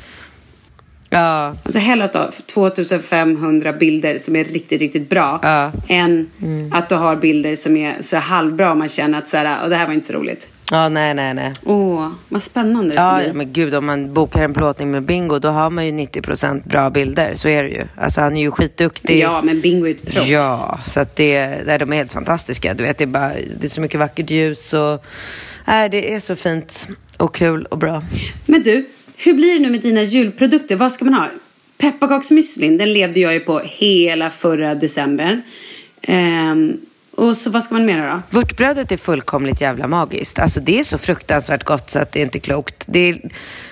Ja. 1.11 1.55
Alltså 1.63 1.79
hellre 1.79 2.05
att 2.05 2.13
du 2.13 2.19
har 2.19 2.31
2500 2.47 3.73
bilder 3.73 4.19
som 4.19 4.37
är 4.37 4.45
riktigt, 4.45 4.81
riktigt 4.81 5.09
bra. 5.11 5.41
Ja. 5.43 5.73
Än 5.89 6.31
Mm. 6.43 6.73
att 6.73 6.89
du 6.89 6.95
har 6.95 7.17
bilder 7.17 7.57
som 7.57 7.77
är 7.77 8.03
så 8.03 8.17
halvbra 8.17 8.71
och 8.71 8.77
man 8.77 8.89
känner 8.89 9.19
att 9.19 9.29
så 9.29 9.37
här, 9.37 9.59
"Åh, 9.63 9.69
det 9.69 9.77
här 9.77 9.87
var 9.87 9.95
inte 9.95 10.07
så 10.07 10.13
roligt. 10.13 10.49
Ja, 10.71 10.89
nej, 10.89 11.15
nej, 11.15 11.35
nej. 11.35 11.53
Åh, 11.65 12.09
vad 12.29 12.43
spännande 12.43 12.89
det 12.95 13.01
Ja, 13.01 13.23
ja, 13.23 13.33
men 13.33 13.53
gud, 13.53 13.75
om 13.75 13.87
man 13.87 14.15
bokar 14.15 14.43
en 14.43 14.55
plåtning 14.55 14.91
med 14.91 15.03
Bingo, 15.03 15.39
då 15.39 15.49
har 15.49 15.71
man 15.71 15.87
ju 15.87 15.93
90% 15.93 16.65
bra 16.65 16.91
bilder. 16.91 17.35
Så 17.35 17.49
är 17.49 17.63
det 17.63 17.69
ju. 17.69 17.85
Alltså, 17.97 18.21
han 18.21 18.37
är 18.37 18.41
ju 18.41 18.51
skitduktig. 18.51 19.19
Ja, 19.21 19.43
men 19.43 19.61
Bingo 19.61 19.87
är 19.87 19.91
ett 19.91 20.07
proffs. 20.13 20.29
Ja, 20.29 20.79
så 20.85 21.01
att 21.01 21.17
det, 21.17 21.49
nej, 21.67 21.79
de 21.79 21.93
är 21.93 21.97
helt 21.97 22.13
fantastiska. 22.13 22.75
Du 22.75 22.85
vet, 22.85 22.99
det 22.99 23.05
är, 23.05 23.07
bara, 23.07 23.33
det 23.61 23.65
är 23.67 23.69
så 23.71 23.81
mycket 23.81 24.01
vackert 24.01 24.31
ljus 24.31 24.73
och 24.73 25.05
nej, 25.67 25.89
det 25.89 26.15
är 26.15 26.21
så 26.21 26.37
fint 26.37 26.89
och 27.17 27.35
kul 27.35 27.65
och 27.65 27.79
bra. 27.79 28.03
Men 28.47 28.63
du, 28.63 28.87
hur 29.17 29.35
blir 29.35 29.55
det 29.55 29.61
nu 29.61 29.71
med 29.71 29.81
dina 29.81 30.03
julprodukter? 30.03 30.77
Vad 30.77 30.93
ska 30.93 31.05
man 31.05 31.15
ha? 31.15 31.27
Pepparkaksmüslin, 31.79 32.79
den 32.79 32.93
levde 32.93 33.21
jag 33.21 33.35
ju 33.35 33.41
på 33.41 33.59
hela 33.65 34.31
förra 34.31 34.75
december. 34.75 35.43
Ehm, 36.03 36.81
och 37.17 37.37
så 37.37 37.51
vad 37.51 37.65
ska 37.65 37.75
man 37.75 37.87
mer 37.87 38.13
då? 38.13 38.23
Vörtbrödet 38.39 38.93
är 38.93 38.97
fullkomligt 38.97 39.61
jävla 39.61 39.87
magiskt. 39.87 40.39
Alltså 40.39 40.61
det 40.61 40.79
är 40.79 40.85
så 40.85 40.99
fruktansvärt 40.99 41.65
gott 41.65 41.91
så 41.91 41.99
att 41.99 42.13
det 42.13 42.21
är 42.21 42.25
inte 42.25 42.39
klokt. 42.39 42.74
Det 42.87 42.99
är 42.99 43.19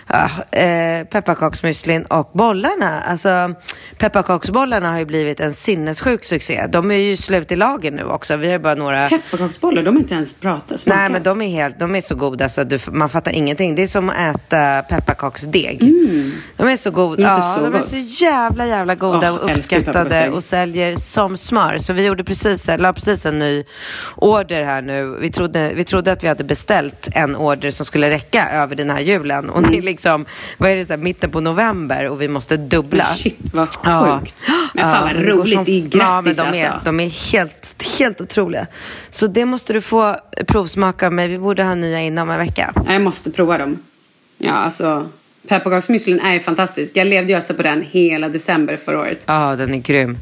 ja, 0.07 0.31
eh, 0.59 1.05
pepparkaksmüslin 1.07 2.05
och 2.07 2.31
bollarna. 2.35 3.01
Alltså 3.01 3.55
pepparkaksbollarna 3.99 4.91
har 4.91 4.99
ju 4.99 5.05
blivit 5.05 5.41
en 5.41 5.53
sinnessjuk 5.53 6.25
succé. 6.25 6.67
De 6.69 6.91
är 6.91 6.95
ju 6.95 7.17
slut 7.17 7.53
i 7.53 7.57
lager 7.57 7.91
nu 7.91 8.05
också. 8.05 8.37
Vi 8.37 8.47
har 8.47 8.53
ju 8.53 8.59
bara 8.59 8.75
några... 8.75 9.09
Pepparkaksbollar, 9.09 9.83
de 9.83 9.95
har 9.95 10.03
inte 10.03 10.15
ens 10.15 10.35
pratat, 10.35 10.81
smakat. 10.81 11.01
Nej, 11.01 11.11
men 11.11 11.23
de 11.23 11.43
är, 11.43 11.49
helt, 11.49 11.79
de 11.79 11.95
är 11.95 12.01
så 12.01 12.15
goda 12.15 12.49
så 12.49 12.65
du, 12.65 12.79
man 12.93 13.09
fattar 13.09 13.33
ingenting. 13.33 13.75
Det 13.75 13.83
är 13.83 13.87
som 13.87 14.11
att 14.11 14.37
äta 14.37 14.83
pepparkaksdeg. 14.83 15.79
De 16.57 16.69
är 16.69 16.77
så 16.77 16.91
goda. 16.91 17.23
Ja, 17.23 17.55
så 17.57 17.65
de 17.65 17.75
är 17.75 17.81
så 17.81 18.25
jävla, 18.25 18.67
jävla 18.67 18.95
goda 18.95 19.33
Åh, 19.33 19.39
och 19.39 19.51
uppskattade 19.51 20.31
och 20.31 20.45
säljer 20.45 20.97
som 20.97 21.37
smör. 21.37 21.79
Så 21.79 21.93
vi 21.93 22.07
gjorde 22.07 22.25
precis, 22.25 22.71
la 22.79 22.93
precis 22.93 23.27
en 23.27 23.39
ny 23.39 23.65
order 24.17 24.65
här 24.65 24.83
nu. 24.83 25.17
Vi 25.21 25.31
trodde, 25.31 25.73
vi 25.75 25.85
trodde 25.85 26.13
att 26.13 26.25
vi 26.25 26.29
hade 26.29 26.45
beställt 26.45 27.09
en 27.15 27.37
order 27.37 27.71
som 27.71 27.87
skulle 27.87 28.11
räcka 28.11 28.49
över 28.53 28.77
den 28.77 28.91
här 28.91 29.01
julen. 29.03 29.51
Och 29.51 29.63
det 29.63 29.79
är 29.79 29.83
liksom, 29.83 30.27
vad 30.59 30.71
är 30.71 30.77
det, 30.77 30.85
så 30.85 30.93
här, 30.93 30.99
mitten 30.99 31.31
på 31.31 31.41
november 31.41 32.09
och 32.09 32.23
vi 32.23 32.29
måste 32.29 32.57
dubbla. 32.57 33.05
Men 33.05 33.17
shit, 33.17 33.39
vad 33.53 33.69
sjukt. 33.69 34.35
Ja. 34.47 34.55
Men 34.75 34.85
fan 34.85 35.03
vad 35.03 35.25
Ja, 35.25 35.33
roligt. 35.33 35.67
Det 35.67 35.73
är 35.73 35.89
grattis 35.89 36.39
ja, 36.39 36.45
men 36.45 36.53
de 36.53 36.61
är, 36.61 36.71
alltså. 36.71 36.85
de 36.85 37.01
är 37.01 37.09
helt, 37.33 37.83
helt 37.99 38.21
otroliga. 38.21 38.67
Så 39.11 39.27
det 39.27 39.45
måste 39.45 39.73
du 39.73 39.81
få 39.81 40.17
provsmaka 40.47 41.11
med. 41.11 41.31
Vi 41.31 41.39
borde 41.39 41.65
ha 41.65 41.75
nya 41.75 42.01
inom 42.01 42.31
en 42.31 42.39
vecka. 42.39 42.73
Ja, 42.75 42.93
Jag 42.93 43.03
måste 43.03 43.31
prova 43.31 43.59
dem. 43.59 43.79
Ja, 44.39 44.53
alltså. 44.53 45.09
Pepparkaksmüslin 45.49 46.21
är 46.25 46.33
ju 46.33 46.41
fantastisk. 46.41 46.97
Jag 46.97 47.07
levde 47.07 47.29
ju 47.33 47.37
alltså 47.37 47.55
på 47.55 47.63
den 47.63 47.83
hela 47.91 48.29
december 48.29 48.77
förra 48.77 49.01
året. 49.01 49.23
Ja, 49.27 49.57
den 49.57 49.75
är 49.75 49.79
grym. 49.79 50.19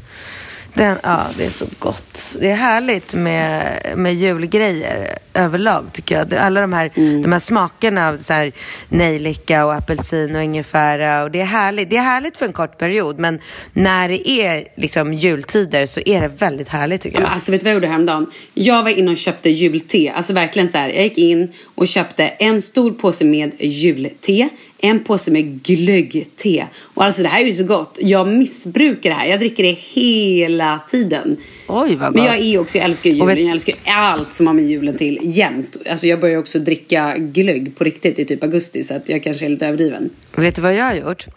Den, 0.73 0.97
ja, 1.03 1.25
det 1.37 1.45
är 1.45 1.49
så 1.49 1.65
gott. 1.79 2.35
Det 2.39 2.49
är 2.49 2.55
härligt 2.55 3.13
med, 3.13 3.81
med 3.95 4.15
julgrejer 4.15 5.17
överlag 5.33 5.85
tycker 5.93 6.15
jag. 6.17 6.33
Alla 6.35 6.61
de 6.61 6.73
här, 6.73 6.91
Mm. 6.95 7.21
de 7.21 7.31
här 7.31 7.39
smakerna 7.39 8.09
av 8.09 8.17
så 8.17 8.33
här 8.33 8.51
nejlika 8.89 9.65
och 9.65 9.73
apelsin 9.73 10.35
och 10.35 10.43
ingefära. 10.43 11.23
Och 11.23 11.31
det, 11.31 11.41
är 11.41 11.45
härligt. 11.45 11.89
det 11.89 11.97
är 11.97 12.01
härligt 12.01 12.37
för 12.37 12.45
en 12.45 12.53
kort 12.53 12.77
period, 12.77 13.19
men 13.19 13.39
när 13.73 14.09
det 14.09 14.29
är 14.29 14.67
liksom 14.77 15.13
jultider 15.13 15.85
så 15.85 16.01
är 16.05 16.21
det 16.21 16.27
väldigt 16.27 16.69
härligt 16.69 17.01
tycker 17.01 17.15
Ja, 17.17 17.21
jag. 17.21 17.27
men 17.27 17.33
alltså 17.33 17.51
vet 17.51 17.61
du 17.61 17.63
vad 17.63 17.69
jag 17.71 17.75
gjorde 17.75 17.87
häromdagen? 17.87 18.31
Jag 18.53 18.83
var 18.83 18.89
inne 18.89 19.11
och 19.11 19.17
köpte 19.17 19.49
julte. 19.49 20.11
Alltså 20.15 20.33
verkligen 20.33 20.69
så 20.69 20.77
här. 20.77 20.89
Jag 20.89 21.03
gick 21.03 21.17
in 21.17 21.51
och 21.75 21.87
köpte 21.87 22.27
en 22.27 22.61
stor 22.61 22.91
påse 22.91 23.25
med 23.25 23.51
julte. 23.59 24.49
En 24.81 25.03
påse 25.03 25.31
med 25.31 25.63
glöggte. 25.63 26.67
Och 26.79 27.03
alltså 27.03 27.21
det 27.21 27.27
här 27.27 27.41
är 27.41 27.45
ju 27.45 27.53
så 27.53 27.63
gott. 27.63 27.97
Jag 28.01 28.27
missbrukar 28.27 29.09
det 29.09 29.15
här. 29.15 29.27
Jag 29.27 29.39
dricker 29.39 29.63
det 29.63 29.71
hela 29.71 30.79
tiden. 30.91 31.37
Oj, 31.67 31.95
vad 31.95 32.13
Men 32.15 32.23
gott. 32.23 32.25
jag 32.25 32.39
är 32.39 32.59
också, 32.59 32.77
jag 32.77 32.85
älskar 32.85 33.09
julen. 33.09 33.27
vet- 33.27 33.39
Jag 33.39 33.49
älskar 33.51 33.75
allt 33.85 34.33
som 34.33 34.47
har 34.47 34.53
med 34.53 34.65
julen 34.65 34.97
till 34.97 35.19
jämt. 35.23 35.77
Alltså 35.89 36.07
jag 36.07 36.19
börjar 36.19 36.37
också 36.39 36.59
dricka 36.59 37.15
glögg 37.17 37.75
på 37.77 37.83
riktigt 37.83 38.19
i 38.19 38.25
typ 38.25 38.43
augusti. 38.43 38.83
Så 38.83 38.93
att 38.95 39.09
jag 39.09 39.23
kanske 39.23 39.45
är 39.45 39.49
lite 39.49 39.67
överdriven. 39.67 40.09
Vet 40.35 40.55
du 40.55 40.61
vad 40.61 40.75
jag 40.75 40.85
har 40.85 40.93
gjort? 40.95 41.27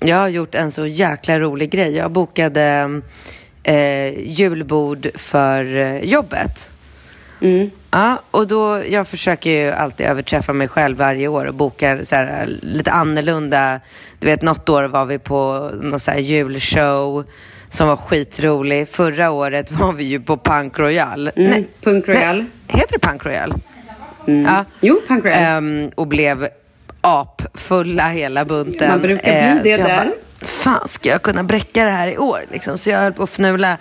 Jag 0.00 0.16
har 0.16 0.28
gjort 0.28 0.54
en 0.54 0.70
så 0.72 0.86
jäkla 0.86 1.40
rolig 1.40 1.70
grej. 1.70 1.92
Jag 1.96 2.10
bokade 2.10 3.00
eh, 3.62 4.18
julbord 4.30 5.08
för 5.14 5.76
eh, 5.76 6.04
jobbet. 6.04 6.70
Ja, 7.94 8.18
och 8.30 8.46
då, 8.46 8.82
jag 8.88 9.08
försöker 9.08 9.50
ju 9.50 9.70
alltid 9.70 10.06
överträffa 10.06 10.52
mig 10.52 10.68
själv 10.68 10.96
varje 10.96 11.28
år 11.28 11.44
och 11.44 11.54
boka 11.54 12.04
så 12.04 12.16
här, 12.16 12.46
lite 12.60 12.92
annorlunda. 12.92 13.80
Du 14.18 14.26
vet, 14.26 14.42
något 14.42 14.68
år 14.68 14.84
var 14.84 15.04
vi 15.04 15.18
på 15.18 15.70
någon 15.82 16.00
så 16.00 16.10
här 16.10 16.18
julshow 16.18 17.24
som 17.68 17.88
var 17.88 17.96
skitrolig. 17.96 18.88
Förra 18.88 19.30
året 19.30 19.70
var 19.72 19.92
vi 19.92 20.04
ju 20.04 20.20
på 20.20 20.36
Punk 20.36 20.78
Royal. 20.78 21.30
Mm, 21.36 21.64
Punk 21.82 22.08
Royal. 22.08 22.36
Nej, 22.36 22.46
heter 22.66 22.92
det 22.98 23.06
Punk 23.06 23.26
Royal? 23.26 23.54
Ja. 24.26 24.64
Jo, 24.80 25.00
Punk 25.08 25.24
Royal. 25.24 25.42
Ehm, 25.42 25.90
och 25.94 26.06
blev 26.06 26.48
apfulla 27.00 28.08
hela 28.08 28.44
bunten. 28.44 28.90
Man 28.90 29.00
brukar 29.00 29.22
bli 29.62 29.72
Eh, 29.72 29.76
det 29.78 29.82
där. 29.82 30.04
Bara, 30.04 30.46
Fan, 30.46 30.88
ska 30.88 31.08
jag 31.08 31.22
kunna 31.22 31.42
bräcka 31.42 31.84
det 31.84 31.90
här 31.90 32.08
i 32.08 32.18
år? 32.18 32.40
Liksom. 32.52 32.78
Så 32.78 32.90
jag 32.90 32.98
höll 32.98 33.12
på 33.12 33.22
att 33.22 33.30
fnula. 33.30 33.76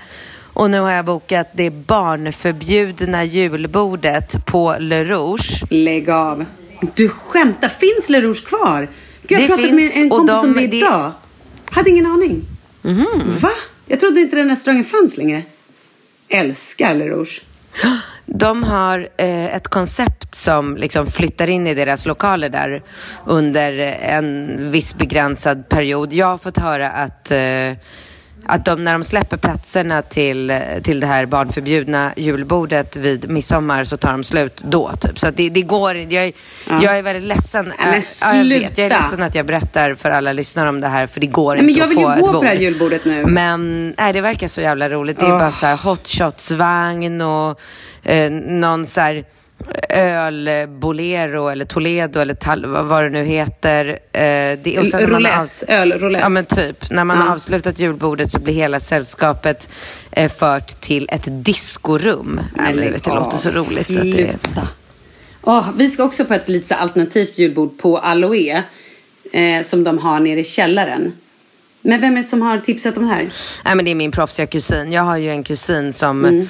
Och 0.53 0.71
nu 0.71 0.79
har 0.79 0.91
jag 0.91 1.05
bokat 1.05 1.47
det 1.53 1.69
barnförbjudna 1.69 3.23
julbordet 3.23 4.45
på 4.45 4.75
Le 4.79 5.03
Rouge. 5.03 5.63
Lägg 5.69 6.09
av. 6.09 6.45
Du 6.95 7.09
skämtar. 7.09 7.67
Finns 7.67 8.09
Le 8.09 8.21
Rouge 8.21 8.45
kvar? 8.45 8.87
Gud, 9.21 9.31
jag 9.39 9.41
Det 9.41 9.47
pratade 9.47 9.73
med 9.73 9.91
en 9.95 10.09
kompis 10.09 10.41
de- 10.41 10.47
om 10.47 10.53
det 10.53 10.67
det- 10.67 10.77
idag. 10.77 11.11
Hade 11.65 11.89
ingen 11.89 12.05
aning. 12.05 12.41
Va? 13.41 13.51
Jag 13.85 13.99
trodde 13.99 14.19
inte 14.21 14.35
den 14.35 14.49
restaurangen 14.49 14.85
fanns 14.85 15.17
längre. 15.17 15.43
Älskar 16.29 16.95
Le 16.95 17.07
Rouge. 17.09 17.41
De 18.25 18.63
har 18.63 19.07
eh, 19.17 19.55
ett 19.55 19.67
koncept 19.67 20.35
som 20.35 20.77
liksom 20.77 21.05
flyttar 21.07 21.49
in 21.49 21.67
i 21.67 21.73
deras 21.73 22.05
lokaler 22.05 22.49
där 22.49 22.83
under 23.25 23.71
en 24.01 24.57
viss 24.71 24.95
begränsad 24.95 25.69
period. 25.69 26.13
Jag 26.13 26.25
har 26.27 26.37
fått 26.37 26.57
höra 26.57 26.89
att, 26.91 27.31
eh, 27.31 27.71
att 28.45 28.65
de, 28.65 28.83
när 28.83 28.93
de 28.93 29.03
släpper 29.03 29.37
platserna 29.37 30.01
till, 30.01 30.59
till 30.83 30.99
det 30.99 31.07
här 31.07 31.25
barnförbjudna 31.25 32.13
julbordet 32.17 32.95
vid 32.95 33.29
midsommar 33.29 33.83
så 33.83 33.97
tar 33.97 34.11
de 34.11 34.23
slut 34.23 34.61
då. 34.67 34.91
Typ. 34.99 35.19
Så 35.19 35.31
det, 35.31 35.49
det 35.49 35.61
går 35.61 35.95
jag, 35.95 36.13
är- 36.13 36.33
jag 36.81 36.97
är 36.97 37.01
väldigt 37.01 37.23
ledsen. 37.23 37.65
Nej, 37.65 37.75
men 37.91 38.01
ja, 38.21 38.35
jag, 38.35 38.43
vet, 38.61 38.77
jag 38.77 38.85
är 38.85 38.89
sluta. 38.89 39.01
ledsen 39.01 39.23
att 39.23 39.35
jag 39.35 39.45
berättar 39.45 39.95
för 39.95 40.11
alla 40.11 40.33
lyssnare 40.33 40.69
om 40.69 40.81
det 40.81 40.87
här 40.87 41.07
för 41.07 41.19
det 41.19 41.27
går 41.27 41.53
Nej, 41.55 41.61
men 41.61 41.69
inte 41.69 41.79
jag 41.79 41.85
att 41.85 41.91
vill 41.91 41.97
ju 41.97 42.03
få 42.03 42.09
gå 42.09 42.13
ett 42.15 42.25
på 42.25 42.31
bord. 42.31 42.43
det 42.43 42.47
här 42.47 42.55
julbordet 42.55 43.05
nu. 43.05 43.25
Men 43.25 43.93
nej, 43.97 44.13
det 44.13 44.21
verkar 44.21 44.47
så 44.47 44.61
jävla 44.61 44.89
roligt. 44.89 45.19
Det 45.19 45.25
är 45.25 45.31
Åh. 45.33 45.39
bara 45.39 45.51
så 45.51 45.65
här 45.65 45.77
hot 45.89 46.07
shots-vagn 46.07 47.21
och 47.21 47.59
eh, 48.11 48.31
någon 48.31 48.85
så 48.85 49.01
här 49.01 49.23
ölbolero 49.89 51.47
eller 51.49 51.65
Toledo 51.65 52.19
eller 52.19 52.33
tal- 52.33 52.65
vad 52.65 53.03
det 53.03 53.09
nu 53.09 53.23
heter. 53.25 53.87
Eh, 54.13 54.59
det, 54.63 54.79
och 54.79 54.87
sen 54.87 55.01
när 55.01 55.07
man 55.07 55.25
har 55.25 55.97
Roulette. 55.99 56.23
Ja 56.23 56.29
men 56.29 56.45
typ. 56.45 56.89
När 56.91 57.03
man 57.03 57.17
Ja. 57.17 57.23
har 57.23 57.33
avslutat 57.33 57.79
julbordet 57.79 58.31
så 58.31 58.39
blir 58.39 58.53
hela 58.53 58.79
sällskapet 58.79 59.69
eh, 60.11 60.31
fört 60.31 60.81
till 60.81 61.07
ett 61.11 61.23
diskorum. 61.27 62.39
Vet, 62.73 63.03
det 63.03 63.09
låter 63.13 63.37
så 63.37 63.49
roligt. 63.49 63.85
Så 63.85 63.99
att 63.99 64.01
det, 64.11 64.11
Sluta. 64.41 64.67
Åh, 65.41 65.69
vi 65.77 65.89
ska 65.89 66.03
också 66.03 66.25
på 66.25 66.33
ett 66.33 66.49
lite 66.49 66.75
alternativt 66.75 67.37
julbord 67.37 67.77
på 67.77 67.97
Aloe. 67.97 68.63
Eh, 69.33 69.63
som 69.63 69.83
de 69.83 69.97
har 69.97 70.19
nere 70.19 70.39
i 70.39 70.43
källaren. 70.43 71.13
Men 71.81 72.01
vem 72.01 72.11
är 72.13 72.17
det 72.17 72.23
som 72.23 72.41
har 72.41 72.57
tipsat 72.57 72.97
om 72.97 73.03
det 73.03 73.09
här? 73.09 73.29
Nej, 73.65 73.75
men 73.75 73.85
det 73.85 73.91
är 73.91 73.95
min 73.95 74.11
proffsiga 74.11 74.45
kusin. 74.47 74.91
Jag 74.91 75.03
har 75.03 75.17
ju 75.17 75.29
en 75.31 75.43
kusin 75.43 75.93
som... 75.93 76.25
Mm. 76.25 76.47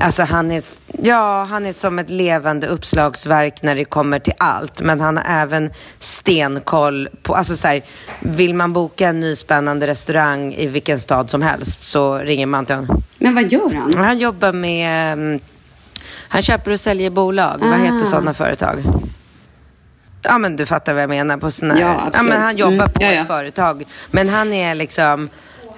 Alltså 0.00 0.22
han 0.22 0.50
är, 0.50 0.62
ja, 1.02 1.46
han 1.50 1.66
är 1.66 1.72
som 1.72 1.98
ett 1.98 2.10
levande 2.10 2.66
uppslagsverk 2.66 3.62
när 3.62 3.74
det 3.74 3.84
kommer 3.84 4.18
till 4.18 4.32
allt. 4.38 4.80
Men 4.82 5.00
han 5.00 5.16
har 5.16 5.24
även 5.28 5.70
stenkoll 5.98 7.08
på... 7.22 7.34
Alltså 7.34 7.56
så 7.56 7.68
här, 7.68 7.82
vill 8.20 8.54
man 8.54 8.72
boka 8.72 9.08
en 9.08 9.20
ny 9.20 9.36
spännande 9.36 9.86
restaurang 9.86 10.54
i 10.54 10.66
vilken 10.66 11.00
stad 11.00 11.30
som 11.30 11.42
helst 11.42 11.84
så 11.84 12.18
ringer 12.18 12.46
man 12.46 12.66
till 12.66 12.74
honom. 12.74 13.02
Men 13.18 13.34
vad 13.34 13.52
gör 13.52 13.74
han? 13.74 13.94
Han 14.04 14.18
jobbar 14.18 14.52
med... 14.52 15.12
mm, 15.12 15.40
Han 16.28 16.42
köper 16.42 16.70
och 16.70 16.80
säljer 16.80 17.10
bolag. 17.10 17.56
Vad 17.60 17.78
heter 17.80 18.02
Ah. 18.02 18.04
sådana 18.04 18.34
företag? 18.34 18.82
Ja, 20.22 20.38
men 20.38 20.56
du 20.56 20.66
fattar 20.66 20.94
vad 20.94 21.02
jag 21.02 21.08
menar. 21.10 21.36
På 21.36 21.50
såna 21.50 21.80
Ja, 21.80 22.10
ja, 22.14 22.22
men 22.22 22.40
han 22.42 22.56
jobbar 22.56 22.74
Mm, 22.74 22.88
på 22.92 23.02
ja, 23.02 23.12
ja. 23.12 23.20
ett 23.20 23.26
företag. 23.26 23.84
Men 24.10 24.28
han 24.28 24.52
är 24.52 24.74
liksom... 24.74 25.28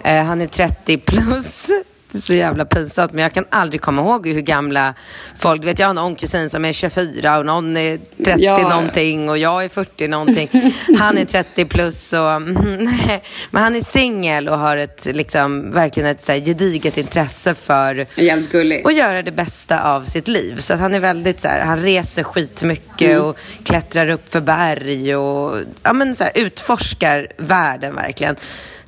Eh, 0.02 0.24
han 0.24 0.40
är 0.40 0.46
30 0.46 0.98
plus. 0.98 1.66
Det 2.12 2.18
är 2.18 2.22
så 2.22 2.34
jävla 2.34 2.64
pinsamt, 2.64 3.12
men 3.12 3.22
jag 3.22 3.32
kan 3.32 3.44
aldrig 3.50 3.80
komma 3.80 4.02
ihåg 4.02 4.26
hur 4.28 4.40
gamla 4.40 4.94
folk... 5.36 5.60
Du 5.62 5.66
vet, 5.66 5.78
jag 5.78 5.86
har 5.86 5.94
någon 5.94 6.14
kusin 6.16 6.50
som 6.50 6.64
är 6.64 6.72
24 6.72 7.38
och 7.38 7.46
någon 7.46 7.76
är 7.76 7.98
30 8.24 8.40
Ja. 8.42 8.58
någonting 8.68 9.28
och 9.28 9.38
jag 9.38 9.64
är 9.64 9.68
40 9.68 10.08
någonting. 10.08 10.74
Han 10.98 11.18
är 11.18 11.24
30 11.24 11.64
plus 11.64 12.12
och... 12.12 12.30
mm. 12.30 12.90
Men 13.50 13.62
han 13.62 13.76
är 13.76 13.80
singel 13.80 14.48
och 14.48 14.58
har 14.58 14.76
ett, 14.76 15.04
liksom, 15.06 15.72
verkligen 15.72 16.08
ett 16.08 16.24
så 16.24 16.32
här, 16.32 16.38
gediget 16.40 16.98
intresse 16.98 17.54
för 17.54 18.06
Jävligt 18.14 18.52
gullig. 18.52 18.84
och 18.86 18.92
göra 18.92 19.22
det 19.22 19.32
bästa 19.32 19.82
av 19.94 20.04
sitt 20.04 20.28
liv. 20.28 20.58
Så 20.58 20.74
han 20.74 20.94
är 20.94 21.00
väldigt 21.00 21.40
så 21.40 21.48
här, 21.48 21.60
han 21.64 21.82
reser 21.82 22.22
skitmycket 22.22 22.88
Mm. 23.00 23.22
och 23.24 23.38
klättrar 23.64 24.08
upp 24.10 24.32
för 24.32 24.40
berg 24.40 25.16
och 25.16 25.58
ja, 25.82 25.92
men 25.92 26.14
så 26.14 26.24
här, 26.24 26.32
utforskar 26.34 27.26
världen 27.36 27.94
verkligen. 27.94 28.36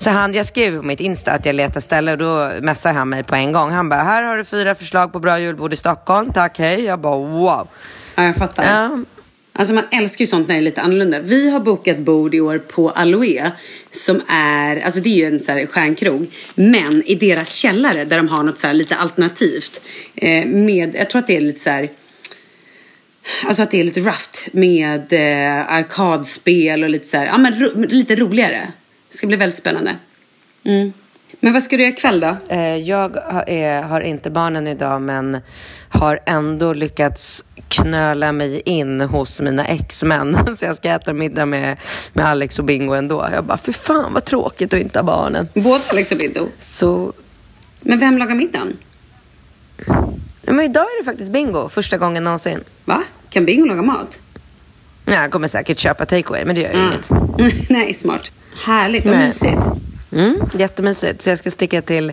Så 0.00 0.10
han, 0.10 0.34
jag 0.34 0.46
skrev 0.46 0.76
på 0.76 0.82
mitt 0.82 1.00
Insta 1.00 1.32
att 1.32 1.46
jag 1.46 1.54
letar 1.54 1.80
ställe 1.80 2.12
och 2.12 2.18
då 2.18 2.50
messar 2.62 2.92
han 2.92 3.08
mig 3.08 3.22
på 3.22 3.34
en 3.34 3.52
gång. 3.52 3.70
Han 3.70 3.88
bara, 3.88 4.02
här 4.02 4.22
har 4.22 4.36
du 4.36 4.44
fyra 4.44 4.74
förslag 4.74 5.12
på 5.12 5.18
bra 5.18 5.40
julbord 5.40 5.72
i 5.72 5.76
Stockholm. 5.76 6.32
Tack, 6.32 6.58
hej. 6.58 6.84
Jag 6.84 7.00
bara, 7.00 7.16
wow. 7.16 7.68
Ja, 8.14 8.24
jag 8.24 8.36
fattar. 8.36 8.64
Ja. 8.64 8.98
Alltså 9.52 9.74
man 9.74 9.84
älskar 9.90 10.22
ju 10.22 10.26
sånt 10.26 10.48
när 10.48 10.54
det 10.54 10.60
är 10.60 10.64
lite 10.64 10.80
annorlunda. 10.80 11.20
Vi 11.20 11.50
har 11.50 11.60
bokat 11.60 11.98
bord 11.98 12.34
i 12.34 12.40
år 12.40 12.58
på 12.58 12.90
Aloe. 12.90 13.52
Som 13.90 14.20
är, 14.28 14.80
alltså 14.80 15.00
det 15.00 15.08
är 15.08 15.16
ju 15.16 15.34
en 15.34 15.40
så 15.40 15.52
här 15.52 15.66
stjärnkrog. 15.66 16.26
Men 16.54 17.02
i 17.06 17.14
deras 17.14 17.54
källare 17.54 18.04
där 18.04 18.16
de 18.16 18.28
har 18.28 18.42
något 18.42 18.58
så 18.58 18.72
lite 18.72 18.96
alternativt. 18.96 19.82
Eh, 20.14 20.46
med, 20.46 20.94
jag 20.94 21.10
tror 21.10 21.18
att 21.18 21.26
det 21.26 21.36
är 21.36 21.40
lite 21.40 21.60
så 21.60 21.70
här. 21.70 21.88
Alltså 23.46 23.62
att 23.62 23.70
det 23.70 23.80
är 23.80 23.84
lite 23.84 24.00
rough 24.00 24.48
med 24.52 25.12
eh, 25.12 25.72
arkadspel 25.72 26.84
och 26.84 26.90
lite 26.90 27.06
så 27.06 27.16
här, 27.16 27.26
ja 27.26 27.38
men 27.38 27.60
ro, 27.60 27.84
lite 27.88 28.16
roligare. 28.16 28.68
Det 29.10 29.16
ska 29.16 29.26
bli 29.26 29.36
väldigt 29.36 29.58
spännande. 29.58 29.96
Mm. 30.64 30.92
Men 31.40 31.52
vad 31.52 31.62
ska 31.62 31.76
du 31.76 31.82
göra 31.82 31.92
ikväll 31.92 32.20
då? 32.20 32.36
Eh, 32.48 32.76
Jag 32.76 33.08
har, 33.88 34.00
inte 34.00 34.30
barnen 34.30 34.66
idag 34.66 35.02
men 35.02 35.38
har 35.88 36.20
ändå 36.26 36.72
lyckats 36.72 37.44
knöla 37.68 38.32
mig 38.32 38.62
in 38.64 39.00
hos 39.00 39.40
mina 39.40 39.66
ex-män. 39.66 40.38
Så 40.56 40.64
jag 40.64 40.76
ska 40.76 40.88
äta 40.90 41.12
middag 41.12 41.46
med, 41.46 41.76
med 42.12 42.26
Alex 42.26 42.58
och 42.58 42.64
Bingo 42.64 42.94
ändå. 42.94 43.28
Jag 43.32 43.44
bara, 43.44 43.58
för 43.58 43.72
fan 43.72 44.12
vad 44.12 44.24
tråkigt 44.24 44.74
att 44.74 44.80
inte 44.80 44.98
ha 44.98 45.04
barnen. 45.04 45.48
Både 45.54 45.80
Alex 45.90 46.12
och 46.12 46.18
Bingo. 46.18 46.46
Så, 46.58 47.12
Men 47.82 47.98
vem 47.98 48.18
lagar 48.18 48.34
middagen? 48.34 48.76
men 50.42 50.60
idag 50.60 50.82
är 50.84 50.98
det 51.00 51.04
faktiskt 51.04 51.30
Bingo, 51.30 51.68
första 51.68 51.98
gången 51.98 52.24
någonsin. 52.24 52.64
Va? 52.84 53.02
Kan 53.30 53.44
Bingo 53.44 53.64
laga 53.66 53.82
mat? 53.82 54.20
Ja, 55.04 55.12
jag 55.12 55.30
kommer 55.30 55.48
säkert 55.48 55.78
köpa 55.78 56.06
takeaway, 56.06 56.44
men 56.44 56.54
det 56.54 56.60
gör 56.60 56.72
ju 56.72 56.78
Mm. 56.78 56.92
inget. 56.92 57.10
Nej, 57.70 57.94
smart. 57.94 58.32
Härligt, 58.56 59.06
vad 59.06 59.16
mysigt. 59.16 59.62
Mm, 60.12 60.36
jättemysigt. 60.58 61.22
Så 61.22 61.30
jag 61.30 61.38
ska 61.38 61.50
sticka 61.50 61.82
till 61.82 62.12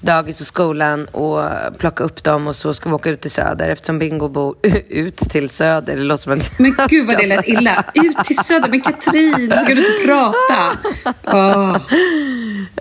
dagis 0.00 0.40
och 0.40 0.46
skolan 0.46 1.04
och 1.04 1.42
plocka 1.78 2.04
upp 2.04 2.24
dem 2.24 2.46
och 2.46 2.56
så 2.56 2.74
ska 2.74 2.88
vi 2.88 2.94
åka 2.94 3.10
ut 3.10 3.20
till 3.20 3.30
Söder 3.30 3.68
eftersom 3.68 3.98
Bingo 3.98 4.28
bor 4.28 4.54
ut 4.88 5.16
till 5.16 5.50
Söder. 5.50 5.96
Det 5.96 6.02
låter 6.02 6.22
som 6.22 6.32
en... 6.32 6.40
Men 6.58 6.74
gud 6.88 7.06
vad 7.06 7.18
det 7.18 7.26
lät 7.26 7.48
illa. 7.48 7.84
Ut 7.94 8.24
till 8.24 8.36
Söder. 8.36 8.68
Men 8.68 8.80
Katrin, 8.80 9.52
ska 9.64 9.74
du 9.74 9.86
inte 9.94 10.06
prata. 10.06 10.78
Åh. 11.24 11.76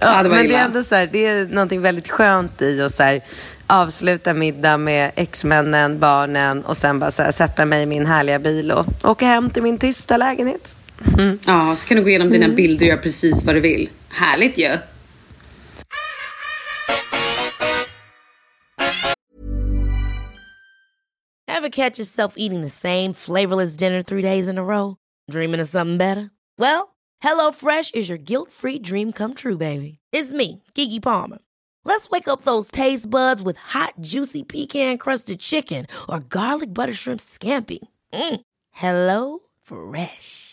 Ja, 0.01 0.23
det 0.23 0.29
var 0.29 0.35
men 0.35 0.37
det 0.37 0.45
illa. 0.45 0.59
är 0.59 0.65
ändå 0.65 0.83
så 0.83 0.95
här, 0.95 1.09
det 1.11 1.25
är 1.25 1.45
någonting 1.45 1.81
väldigt 1.81 2.09
skönt 2.09 2.61
i 2.61 2.81
att 2.81 2.95
så 2.95 3.03
här, 3.03 3.21
avsluta 3.67 4.33
middag 4.33 4.77
med 4.77 5.11
exmännen, 5.15 5.99
barnen 5.99 6.61
och 6.65 6.77
sen 6.77 6.99
bara 6.99 7.11
här, 7.17 7.31
sätta 7.31 7.65
mig 7.65 7.83
i 7.83 7.85
min 7.85 8.05
härliga 8.05 8.39
bil 8.39 8.71
och 8.71 8.85
åka 9.03 9.25
hem 9.25 9.49
till 9.49 9.63
min 9.63 9.77
tysta 9.77 10.17
lägenhet. 10.17 10.75
Ja, 11.45 11.75
så 11.75 11.87
kan 11.87 11.97
du 11.97 12.03
gå 12.03 12.09
igenom 12.09 12.29
dina 12.29 12.49
bilder 12.49 12.85
och 12.85 12.89
göra 12.89 13.01
precis 13.01 13.43
vad 13.43 13.55
du 13.55 13.59
vill. 13.59 13.89
Härligt 14.09 14.57
ju. 14.57 14.77
Ever 21.47 21.69
catch 21.69 21.99
yourself 21.99 22.33
eating 22.37 22.61
the 22.61 22.69
same 22.69 23.13
flavorless 23.13 23.77
dinner 23.77 24.01
three 24.01 24.21
days 24.21 24.47
in 24.47 24.57
a 24.57 24.63
row? 24.63 24.95
Dreaming 25.31 25.61
of 25.61 25.67
something 25.69 25.97
better? 25.97 26.31
Well, 26.59 26.95
hello 27.19 27.51
fresh 27.51 27.91
is 27.93 28.09
your 28.09 28.17
guilt-free 28.17 28.79
dream 28.79 29.11
come 29.11 29.33
true, 29.33 29.57
baby. 29.57 29.99
It's 30.11 30.33
me, 30.33 30.61
Kiki 30.73 30.99
Palmer. 30.99 31.39
Let's 31.85 32.09
wake 32.09 32.27
up 32.27 32.41
those 32.41 32.71
taste 32.71 33.09
buds 33.09 33.41
with 33.41 33.57
hot, 33.57 33.93
juicy 34.01 34.43
pecan-crusted 34.43 35.39
chicken 35.39 35.85
or 36.09 36.19
garlic 36.19 36.73
butter 36.73 36.93
shrimp 36.93 37.19
scampi. 37.19 37.79
Mm. 38.13 38.41
Hello 38.71 39.39
Fresh. 39.61 40.52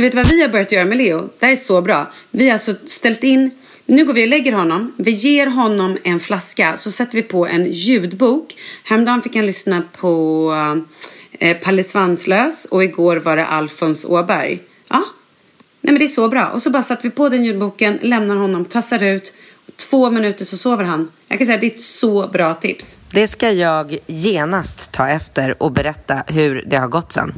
Alltså 0.00 0.16
vet 0.16 0.26
du 0.26 0.30
vad 0.30 0.36
vi 0.36 0.42
har 0.42 0.48
börjat 0.48 0.72
göra 0.72 0.84
med 0.84 0.98
Leo? 0.98 1.30
Det 1.38 1.46
här 1.46 1.52
är 1.52 1.56
så 1.56 1.82
bra. 1.82 2.12
Vi 2.30 2.46
har 2.46 2.52
alltså 2.52 2.74
ställt 2.86 3.24
in, 3.24 3.50
nu 3.86 4.04
går 4.04 4.12
vi 4.12 4.24
och 4.24 4.28
lägger 4.28 4.52
honom. 4.52 4.92
Vi 4.96 5.10
ger 5.10 5.46
honom 5.46 5.98
en 6.04 6.20
flaska. 6.20 6.76
Så 6.76 6.90
sätter 6.90 7.14
vi 7.16 7.22
på 7.22 7.46
en 7.46 7.66
ljudbok. 7.70 8.56
Häromdagen 8.84 9.22
fick 9.22 9.36
han 9.36 9.46
lyssna 9.46 9.82
på 9.96 10.82
eh, 11.32 11.56
Palle 11.56 11.84
Svanslös. 11.84 12.64
Och 12.64 12.84
igår 12.84 13.16
var 13.16 13.36
det 13.36 13.46
Alfons 13.46 14.04
Åberg. 14.04 14.62
Ja, 14.88 15.04
nej 15.80 15.92
men 15.92 15.98
det 15.98 16.04
är 16.04 16.08
så 16.08 16.28
bra. 16.28 16.46
Och 16.46 16.62
så 16.62 16.70
bara 16.70 16.82
satte 16.82 17.02
vi 17.02 17.10
på 17.10 17.28
den 17.28 17.44
ljudboken, 17.44 17.98
lämnar 18.02 18.36
honom, 18.36 18.64
tassar 18.64 19.02
ut. 19.02 19.34
Och 19.66 19.76
två 19.76 20.10
minuter 20.10 20.44
så 20.44 20.56
sover 20.56 20.84
han. 20.84 21.10
Jag 21.28 21.38
kan 21.38 21.46
säga 21.46 21.54
att 21.54 21.60
det 21.60 21.66
är 21.66 21.74
ett 21.74 21.80
så 21.80 22.28
bra 22.28 22.54
tips. 22.54 22.98
Det 23.10 23.28
ska 23.28 23.52
jag 23.52 23.98
genast 24.06 24.92
ta 24.92 25.08
efter 25.08 25.62
och 25.62 25.72
berätta 25.72 26.22
hur 26.26 26.64
det 26.66 26.76
har 26.76 26.88
gått 26.88 27.12
sen. 27.12 27.32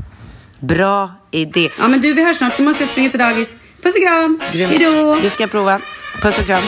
Bra 0.62 1.10
idé. 1.30 1.70
Ja 1.78 1.88
men 1.88 2.00
du, 2.00 2.12
vi 2.12 2.24
hörs 2.24 2.36
snart. 2.36 2.58
Nu 2.58 2.64
måste 2.64 2.82
jag 2.82 2.90
springa 2.90 3.10
till 3.10 3.18
dagis. 3.18 3.54
Puss 3.82 3.94
och 3.94 4.02
kram. 4.02 4.40
Grymt. 4.52 4.70
Hejdå. 4.70 5.16
Det 5.22 5.30
ska 5.30 5.42
jag 5.42 5.50
prova. 5.50 5.80
Puss 6.22 6.38
och 6.38 6.44
kram. 6.44 6.62